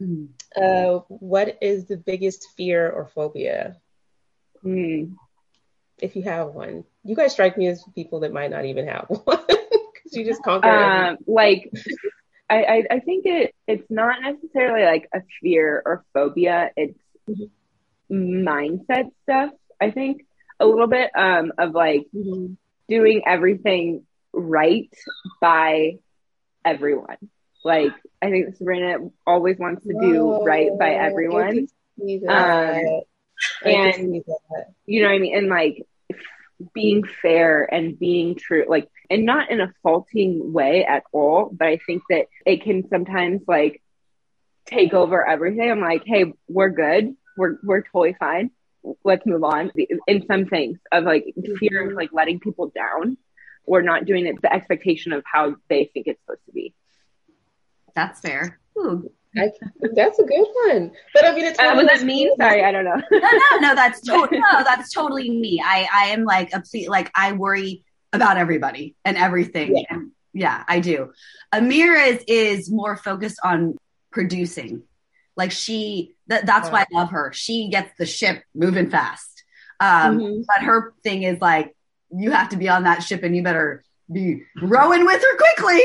Mm. 0.00 0.28
Uh, 0.56 1.00
what 1.08 1.58
is 1.60 1.86
the 1.86 1.96
biggest 1.96 2.48
fear 2.56 2.90
or 2.90 3.06
phobia? 3.06 3.76
Mm. 4.64 5.14
If 6.00 6.16
you 6.16 6.22
have 6.22 6.48
one, 6.48 6.84
you 7.04 7.14
guys 7.14 7.32
strike 7.32 7.56
me 7.56 7.68
as 7.68 7.84
people 7.94 8.20
that 8.20 8.32
might 8.32 8.50
not 8.50 8.64
even 8.64 8.88
have 8.88 9.06
one 9.08 9.38
you 10.16 10.24
just 10.24 10.42
conquer 10.42 10.68
um, 10.68 11.16
like 11.26 11.70
I, 12.50 12.62
I, 12.62 12.82
I 12.90 13.00
think 13.00 13.26
it 13.26 13.54
it's 13.66 13.90
not 13.90 14.20
necessarily 14.22 14.84
like 14.84 15.08
a 15.14 15.20
fear 15.40 15.82
or 15.84 16.04
phobia. 16.12 16.70
It's 16.76 16.98
mm-hmm. 17.28 18.46
mindset 18.46 19.10
stuff 19.22 19.50
i 19.80 19.90
think 19.90 20.26
a 20.60 20.66
little 20.66 20.86
bit 20.86 21.10
um 21.16 21.52
of 21.58 21.72
like 21.72 22.02
mm-hmm. 22.14 22.54
doing 22.88 23.22
everything 23.26 24.04
right 24.32 24.92
by 25.40 25.98
everyone. 26.64 27.16
Like 27.64 27.92
i 28.20 28.30
think 28.30 28.56
sabrina 28.56 28.98
always 29.26 29.58
wants 29.58 29.86
to 29.86 29.94
do 30.00 30.24
Whoa, 30.24 30.44
right 30.44 30.70
by 30.78 30.90
everyone. 30.90 31.68
um, 32.28 33.00
and 33.64 34.22
you 34.86 35.02
know 35.02 35.08
what 35.08 35.14
i 35.14 35.18
mean? 35.18 35.36
And 35.36 35.48
like 35.48 35.86
being 36.72 37.02
fair 37.20 37.62
and 37.62 37.98
being 37.98 38.36
true 38.36 38.64
like 38.68 38.88
and 39.10 39.24
not 39.24 39.50
in 39.50 39.60
a 39.60 39.72
faulting 39.82 40.52
way 40.52 40.84
at 40.84 41.02
all 41.12 41.50
but 41.52 41.66
i 41.66 41.78
think 41.78 42.02
that 42.08 42.26
it 42.46 42.62
can 42.62 42.88
sometimes 42.88 43.42
like 43.48 43.82
take 44.66 44.94
over 44.94 45.26
everything. 45.26 45.70
I'm 45.70 45.80
like 45.80 46.02
hey 46.04 46.32
we're 46.48 46.70
good. 46.70 47.14
We're 47.36 47.56
we're 47.62 47.82
totally 47.82 48.16
fine. 48.18 48.50
Let's 49.04 49.24
move 49.26 49.44
on. 49.44 49.72
In 50.06 50.26
some 50.26 50.46
things 50.46 50.78
of 50.92 51.04
like 51.04 51.24
fear 51.58 51.90
of 51.90 51.96
like 51.96 52.10
letting 52.12 52.40
people 52.40 52.70
down 52.74 53.16
or 53.64 53.82
not 53.82 54.04
doing 54.04 54.26
it 54.26 54.40
the 54.42 54.52
expectation 54.52 55.12
of 55.12 55.24
how 55.30 55.56
they 55.68 55.90
think 55.92 56.06
it's 56.06 56.20
supposed 56.20 56.44
to 56.46 56.52
be. 56.52 56.74
That's 57.94 58.20
fair. 58.20 58.60
Ooh. 58.78 59.10
I, 59.36 59.50
that's 59.94 60.18
a 60.18 60.24
good 60.24 60.46
one. 60.66 60.92
But 61.12 61.24
I 61.24 61.34
mean, 61.34 61.44
it's 61.44 61.58
uh, 61.58 61.72
was 61.76 61.86
that 61.86 62.02
mean? 62.02 62.30
Sorry, 62.36 62.64
I 62.64 62.70
don't 62.70 62.84
know. 62.84 62.96
no, 63.10 63.18
no, 63.18 63.58
no. 63.60 63.74
That's 63.74 64.00
totally 64.00 64.38
no. 64.38 64.64
That's 64.64 64.92
totally 64.92 65.30
me. 65.30 65.62
I 65.64 65.88
I 65.92 66.04
am 66.08 66.24
like 66.24 66.52
a 66.52 66.62
like 66.88 67.10
I 67.14 67.32
worry 67.32 67.84
about 68.12 68.36
everybody 68.36 68.94
and 69.04 69.16
everything. 69.16 69.76
Yeah, 69.76 69.84
and 69.90 70.10
yeah 70.32 70.64
I 70.68 70.80
do. 70.80 71.12
Amira 71.52 72.06
is 72.06 72.24
is 72.26 72.70
more 72.70 72.96
focused 72.96 73.40
on 73.42 73.76
producing. 74.10 74.82
Like 75.36 75.50
she, 75.50 76.14
th- 76.30 76.44
that's 76.44 76.70
why 76.70 76.82
I 76.82 76.86
love 76.92 77.10
her. 77.10 77.32
She 77.34 77.68
gets 77.68 77.90
the 77.98 78.06
ship 78.06 78.44
moving 78.54 78.88
fast. 78.88 79.42
Um, 79.80 80.18
mm-hmm. 80.18 80.42
But 80.46 80.64
her 80.64 80.94
thing 81.02 81.24
is 81.24 81.40
like, 81.40 81.74
you 82.16 82.30
have 82.30 82.50
to 82.50 82.56
be 82.56 82.68
on 82.68 82.84
that 82.84 83.02
ship 83.02 83.24
and 83.24 83.34
you 83.34 83.42
better 83.42 83.82
be 84.12 84.42
rowing 84.62 85.04
with 85.04 85.22
her 85.22 85.36
quickly. 85.36 85.80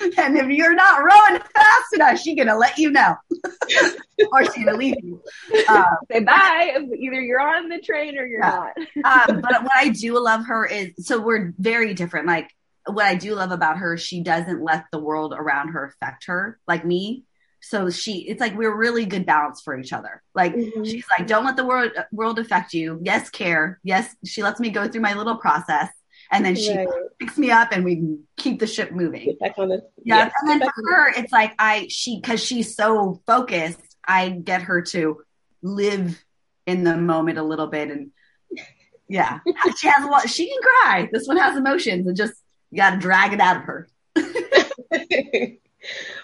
and 0.18 0.36
if 0.36 0.48
you're 0.48 0.74
not 0.74 1.00
rowing 1.00 1.40
fast 1.54 1.94
enough, 1.94 2.18
she's 2.18 2.36
gonna 2.36 2.56
let 2.56 2.78
you 2.78 2.90
know, 2.90 3.16
or 4.32 4.44
she's 4.44 4.64
gonna 4.64 4.76
leave 4.76 4.96
you. 5.02 5.22
Um, 5.68 5.84
Say 6.10 6.20
bye. 6.20 6.76
Either 6.98 7.20
you're 7.20 7.40
on 7.40 7.68
the 7.68 7.80
train 7.80 8.18
or 8.18 8.26
you're 8.26 8.40
yeah. 8.40 8.70
not. 9.04 9.30
um, 9.30 9.40
but 9.42 9.62
what 9.62 9.72
I 9.76 9.90
do 9.90 10.18
love 10.18 10.46
her 10.46 10.64
is 10.66 10.92
so 10.98 11.20
we're 11.20 11.52
very 11.58 11.94
different. 11.94 12.26
Like 12.26 12.50
what 12.86 13.04
I 13.04 13.14
do 13.14 13.34
love 13.34 13.52
about 13.52 13.78
her, 13.78 13.96
she 13.96 14.22
doesn't 14.22 14.62
let 14.62 14.86
the 14.90 14.98
world 14.98 15.34
around 15.36 15.68
her 15.68 15.84
affect 15.84 16.26
her 16.26 16.58
like 16.66 16.84
me. 16.84 17.24
So 17.64 17.90
she, 17.90 18.26
it's 18.28 18.40
like 18.40 18.56
we're 18.56 18.76
really 18.76 19.04
good 19.04 19.24
balance 19.24 19.60
for 19.60 19.78
each 19.78 19.92
other. 19.92 20.20
Like 20.34 20.52
mm-hmm. 20.52 20.82
she's 20.82 21.04
like, 21.16 21.28
don't 21.28 21.44
let 21.44 21.56
the 21.56 21.64
world 21.64 21.92
world 22.10 22.40
affect 22.40 22.74
you. 22.74 22.98
Yes, 23.02 23.30
care. 23.30 23.78
Yes, 23.84 24.16
she 24.24 24.42
lets 24.42 24.58
me 24.58 24.70
go 24.70 24.88
through 24.88 25.02
my 25.02 25.14
little 25.14 25.36
process, 25.36 25.88
and 26.32 26.44
then 26.44 26.56
she 26.56 26.74
right. 26.74 26.88
picks 27.18 27.36
me 27.38 27.50
up, 27.50 27.68
and 27.72 27.84
we 27.84 28.18
keep 28.36 28.58
the 28.58 28.66
ship 28.66 28.90
moving. 28.90 29.36
The, 29.40 29.82
yeah, 30.02 30.24
yes, 30.24 30.32
and 30.40 30.50
then 30.50 30.60
for 30.60 30.94
her, 30.94 31.10
it's 31.10 31.30
like 31.32 31.54
I 31.58 31.86
she 31.90 32.20
because 32.20 32.42
she's 32.42 32.74
so 32.74 33.20
focused, 33.26 33.78
I 34.06 34.30
get 34.30 34.62
her 34.62 34.82
to 34.82 35.22
live 35.62 36.24
in 36.66 36.84
the 36.84 36.96
moment 36.96 37.38
a 37.38 37.42
little 37.42 37.66
bit, 37.66 37.90
and 37.90 38.10
yeah, 39.08 39.40
she 39.78 39.88
has 39.88 40.04
a 40.04 40.08
lot. 40.08 40.28
She 40.28 40.48
can 40.48 40.60
cry. 40.62 41.08
This 41.12 41.28
one 41.28 41.36
has 41.36 41.56
emotions, 41.56 42.06
and 42.06 42.16
just 42.16 42.34
you 42.70 42.78
got 42.78 42.90
to 42.92 42.96
drag 42.98 43.34
it 43.34 43.40
out 43.40 43.58
of 43.58 43.62
her. 43.64 43.88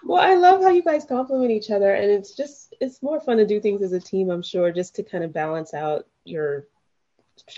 well, 0.05 0.23
I 0.23 0.35
love 0.35 0.63
how 0.63 0.71
you 0.71 0.83
guys 0.83 1.05
compliment 1.05 1.51
each 1.51 1.71
other, 1.71 1.95
and 1.95 2.11
it's 2.11 2.35
just 2.35 2.75
it's 2.81 3.03
more 3.03 3.21
fun 3.21 3.37
to 3.37 3.47
do 3.47 3.61
things 3.61 3.83
as 3.83 3.93
a 3.93 4.01
team. 4.01 4.31
I'm 4.31 4.43
sure, 4.43 4.73
just 4.73 4.97
to 4.97 5.03
kind 5.03 5.23
of 5.23 5.35
balance 5.35 5.75
out 5.75 6.07
your 6.25 6.67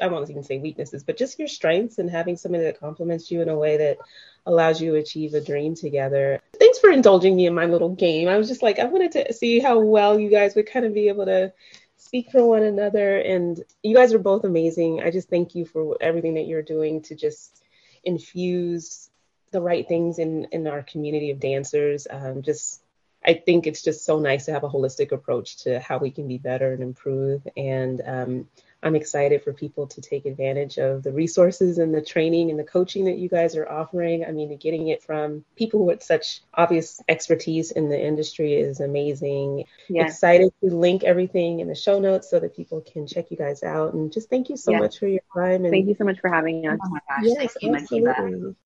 I 0.01 0.09
won't 0.09 0.29
even 0.31 0.43
say 0.43 0.59
weaknesses, 0.59 1.05
but 1.05 1.17
just 1.17 1.39
your 1.39 1.49
strengths 1.49 1.99
and 1.99 2.11
having 2.11 2.37
somebody 2.37 2.65
that 2.65 2.81
compliments 2.81 3.31
you 3.31 3.43
in 3.43 3.49
a 3.49 3.57
way 3.57 3.77
that 3.77 3.99
allows 4.47 4.81
you 4.81 4.93
to 4.93 4.99
achieve 4.99 5.35
a 5.35 5.41
dream 5.41 5.75
together. 5.75 6.41
Thanks 6.59 6.79
for 6.79 6.91
indulging 6.91 7.37
me 7.37 7.47
in 7.47 7.55
my 7.55 7.67
little 7.67 7.95
game. 7.95 8.29
I 8.29 8.39
was 8.39 8.49
just 8.49 8.63
like, 8.63 8.79
I 8.79 8.85
wanted 8.85 9.13
to 9.13 9.33
see 9.33 9.59
how 9.59 9.81
well 9.81 10.19
you 10.19 10.31
guys 10.31 10.55
would 10.55 10.71
kind 10.71 10.87
of 10.87 10.95
be 10.95 11.09
able 11.09 11.27
to 11.27 11.53
speak 11.97 12.31
for 12.31 12.45
one 12.45 12.63
another. 12.63 13.19
And 13.19 13.63
you 13.83 13.95
guys 13.95 14.13
are 14.13 14.19
both 14.19 14.45
amazing. 14.45 15.03
I 15.03 15.11
just 15.11 15.29
thank 15.29 15.55
you 15.55 15.65
for 15.67 15.97
everything 16.01 16.35
that 16.35 16.47
you're 16.47 16.63
doing 16.63 17.03
to 17.03 17.15
just 17.15 17.63
infuse 18.03 19.11
the 19.53 19.61
right 19.61 19.87
things 19.87 20.19
in 20.19 20.47
in 20.53 20.67
our 20.67 20.83
community 20.83 21.31
of 21.31 21.41
dancers. 21.41 22.07
Um, 22.09 22.43
just 22.43 22.83
I 23.25 23.35
think 23.35 23.67
it's 23.67 23.83
just 23.83 24.05
so 24.05 24.19
nice 24.19 24.47
to 24.47 24.53
have 24.53 24.65
a 24.65 24.69
holistic 24.69 25.13
approach 25.13 25.65
to 25.65 25.79
how 25.79 25.99
we 25.99 26.11
can 26.11 26.27
be 26.27 26.39
better 26.39 26.73
and 26.73 26.83
improve. 26.83 27.47
And 27.57 28.01
um, 28.05 28.49
I'm 28.83 28.97
excited 28.97 29.43
for 29.45 29.53
people 29.53 29.87
to 29.89 30.01
take 30.01 30.25
advantage 30.25 30.79
of 30.79 31.03
the 31.03 31.13
resources 31.13 31.79
and 31.79 31.95
the 31.95 32.01
training 32.01 32.51
and 32.51 32.59
the 32.59 32.65
coaching 32.65 33.05
that 33.05 33.19
you 33.19 33.29
guys 33.29 33.57
are 33.57 33.69
offering. 33.69 34.25
I 34.25 34.33
mean, 34.33 34.57
getting 34.57 34.89
it 34.89 35.03
from 35.03 35.45
people 35.57 35.85
with 35.85 36.03
such 36.03 36.41
obvious 36.55 37.01
expertise 37.09 37.71
in 37.71 37.91
the 37.91 38.01
industry 38.01 38.55
is 38.55 38.81
amazing. 38.81 39.65
Yeah. 39.89 40.07
Excited 40.07 40.53
to 40.65 40.75
link 40.75 41.05
everything 41.05 41.61
in 41.61 41.69
the 41.69 41.75
show 41.75 42.01
notes 42.01 42.31
so 42.31 42.41
that 42.41 42.57
people 42.57 42.81
can 42.81 43.07
check 43.07 43.31
you 43.31 43.37
guys 43.37 43.63
out. 43.63 43.93
And 43.93 44.11
just 44.13 44.31
thank 44.31 44.49
you 44.49 44.57
so 44.57 44.73
yeah. 44.73 44.79
much 44.79 44.99
for 44.99 45.09
your 45.09 45.23
time. 45.35 45.65
And 45.65 45.71
thank 45.71 45.87
you 45.87 45.95
so 45.95 46.05
much 46.05 46.19
for 46.21 46.31
having 46.31 46.67
us. 46.67 46.79
Oh 46.83 46.89
my 46.89 47.01
gosh, 47.09 47.25
yes, 47.25 47.57
absolutely. 47.63 48.57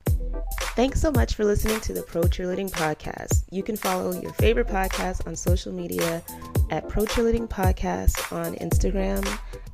Thanks 0.76 1.00
so 1.00 1.12
much 1.12 1.34
for 1.34 1.44
listening 1.44 1.80
to 1.82 1.92
the 1.92 2.02
Pro 2.02 2.22
Cheerleading 2.22 2.70
Podcast. 2.70 3.44
You 3.50 3.62
can 3.62 3.76
follow 3.76 4.12
your 4.12 4.32
favorite 4.32 4.66
podcast 4.66 5.26
on 5.26 5.36
social 5.36 5.72
media 5.72 6.22
at 6.70 6.88
Pro 6.88 7.04
Cheerleading 7.04 7.48
Podcast 7.48 8.32
on 8.32 8.54
Instagram 8.56 9.24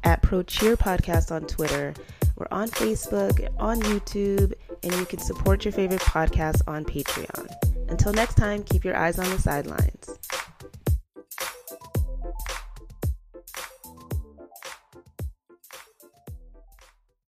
at 0.05 0.23
Pro 0.23 0.43
Cheer 0.43 0.77
Podcast 0.77 1.31
on 1.33 1.47
Twitter. 1.47 1.95
We're 2.37 2.49
on 2.51 2.69
Facebook, 2.69 3.49
on 3.59 3.81
YouTube, 3.81 4.53
and 4.83 4.93
you 4.95 5.07
can 5.07 5.19
support 5.19 5.65
your 5.65 5.73
favorite 5.73 6.01
podcast 6.01 6.63
on 6.67 6.85
Patreon. 6.85 7.51
Until 7.91 8.13
next 8.13 8.35
time, 8.35 8.63
keep 8.63 8.85
your 8.85 8.97
eyes 8.97 9.19
on 9.19 9.29
the 9.31 9.39
sidelines. 9.39 10.19